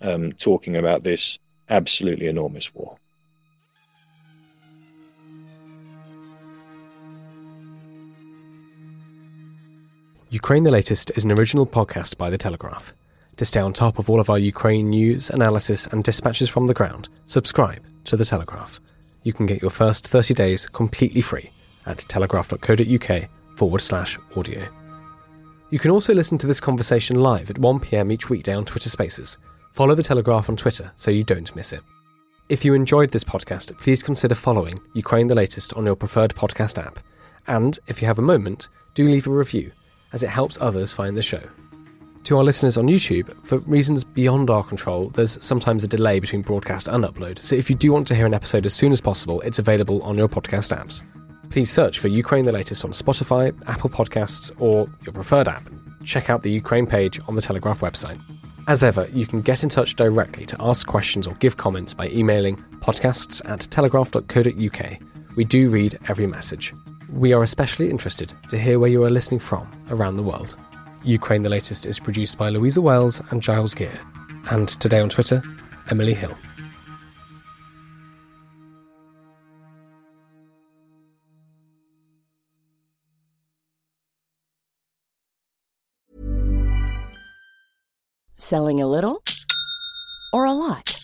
um, 0.00 0.32
talking 0.32 0.76
about 0.76 1.02
this 1.02 1.38
absolutely 1.68 2.26
enormous 2.26 2.72
war. 2.74 2.96
Ukraine 10.34 10.64
the 10.64 10.72
Latest 10.72 11.12
is 11.14 11.24
an 11.24 11.30
original 11.30 11.64
podcast 11.64 12.18
by 12.18 12.28
The 12.28 12.36
Telegraph. 12.36 12.92
To 13.36 13.44
stay 13.44 13.60
on 13.60 13.72
top 13.72 14.00
of 14.00 14.10
all 14.10 14.18
of 14.18 14.28
our 14.28 14.38
Ukraine 14.40 14.90
news, 14.90 15.30
analysis, 15.30 15.86
and 15.86 16.02
dispatches 16.02 16.48
from 16.48 16.66
the 16.66 16.74
ground, 16.74 17.08
subscribe 17.26 17.84
to 18.06 18.16
The 18.16 18.24
Telegraph. 18.24 18.80
You 19.22 19.32
can 19.32 19.46
get 19.46 19.62
your 19.62 19.70
first 19.70 20.08
30 20.08 20.34
days 20.34 20.66
completely 20.66 21.20
free 21.20 21.52
at 21.86 21.98
telegraph.co.uk 21.98 23.30
forward 23.56 23.80
slash 23.80 24.18
audio. 24.36 24.66
You 25.70 25.78
can 25.78 25.92
also 25.92 26.12
listen 26.12 26.36
to 26.38 26.48
this 26.48 26.58
conversation 26.58 27.20
live 27.20 27.48
at 27.48 27.60
1pm 27.60 28.12
each 28.12 28.28
weekday 28.28 28.54
on 28.54 28.64
Twitter 28.64 28.90
Spaces. 28.90 29.38
Follow 29.70 29.94
The 29.94 30.02
Telegraph 30.02 30.50
on 30.50 30.56
Twitter 30.56 30.90
so 30.96 31.12
you 31.12 31.22
don't 31.22 31.54
miss 31.54 31.72
it. 31.72 31.82
If 32.48 32.64
you 32.64 32.74
enjoyed 32.74 33.12
this 33.12 33.22
podcast, 33.22 33.78
please 33.78 34.02
consider 34.02 34.34
following 34.34 34.80
Ukraine 34.94 35.28
the 35.28 35.36
Latest 35.36 35.74
on 35.74 35.86
your 35.86 35.94
preferred 35.94 36.34
podcast 36.34 36.84
app. 36.84 36.98
And 37.46 37.78
if 37.86 38.02
you 38.02 38.08
have 38.08 38.18
a 38.18 38.30
moment, 38.32 38.68
do 38.94 39.06
leave 39.06 39.28
a 39.28 39.30
review 39.30 39.70
as 40.14 40.22
it 40.22 40.30
helps 40.30 40.56
others 40.60 40.92
find 40.92 41.16
the 41.16 41.22
show. 41.22 41.42
To 42.24 42.38
our 42.38 42.44
listeners 42.44 42.78
on 42.78 42.86
YouTube, 42.86 43.36
for 43.44 43.58
reasons 43.58 44.02
beyond 44.02 44.48
our 44.48 44.64
control, 44.64 45.10
there's 45.10 45.36
sometimes 45.44 45.84
a 45.84 45.88
delay 45.88 46.20
between 46.20 46.40
broadcast 46.40 46.88
and 46.88 47.04
upload, 47.04 47.38
so 47.38 47.54
if 47.54 47.68
you 47.68 47.76
do 47.76 47.92
want 47.92 48.06
to 48.06 48.14
hear 48.14 48.24
an 48.24 48.32
episode 48.32 48.64
as 48.64 48.72
soon 48.72 48.92
as 48.92 49.00
possible, 49.02 49.42
it's 49.42 49.58
available 49.58 50.02
on 50.02 50.16
your 50.16 50.28
podcast 50.28 50.74
apps. 50.74 51.02
Please 51.50 51.70
search 51.70 51.98
for 51.98 52.08
Ukraine 52.08 52.46
the 52.46 52.52
Latest 52.52 52.82
on 52.82 52.92
Spotify, 52.92 53.54
Apple 53.66 53.90
Podcasts, 53.90 54.50
or 54.58 54.88
your 55.02 55.12
preferred 55.12 55.48
app. 55.48 55.68
Check 56.04 56.30
out 56.30 56.42
the 56.42 56.50
Ukraine 56.50 56.86
page 56.86 57.20
on 57.28 57.36
the 57.36 57.42
Telegraph 57.42 57.80
website. 57.80 58.18
As 58.66 58.82
ever, 58.82 59.06
you 59.12 59.26
can 59.26 59.42
get 59.42 59.62
in 59.62 59.68
touch 59.68 59.94
directly 59.94 60.46
to 60.46 60.56
ask 60.60 60.86
questions 60.86 61.26
or 61.26 61.34
give 61.34 61.58
comments 61.58 61.92
by 61.92 62.08
emailing 62.08 62.56
podcasts 62.80 63.42
at 63.44 63.60
telegraph.co.uk. 63.70 64.98
We 65.36 65.44
do 65.44 65.68
read 65.68 65.98
every 66.08 66.26
message. 66.26 66.72
We 67.10 67.32
are 67.32 67.42
especially 67.42 67.90
interested 67.90 68.32
to 68.48 68.58
hear 68.58 68.78
where 68.78 68.90
you 68.90 69.04
are 69.04 69.10
listening 69.10 69.40
from 69.40 69.70
around 69.90 70.16
the 70.16 70.22
world. 70.22 70.56
Ukraine 71.04 71.42
the 71.42 71.50
Latest 71.50 71.86
is 71.86 71.98
produced 71.98 72.38
by 72.38 72.48
Louisa 72.48 72.80
Wells 72.80 73.20
and 73.30 73.42
Giles 73.42 73.74
Gear. 73.74 74.00
And 74.50 74.68
today 74.68 75.00
on 75.00 75.08
Twitter, 75.08 75.42
Emily 75.90 76.14
Hill. 76.14 76.36
Selling 88.38 88.80
a 88.80 88.86
little 88.86 89.22
or 90.32 90.44
a 90.44 90.52
lot? 90.52 91.03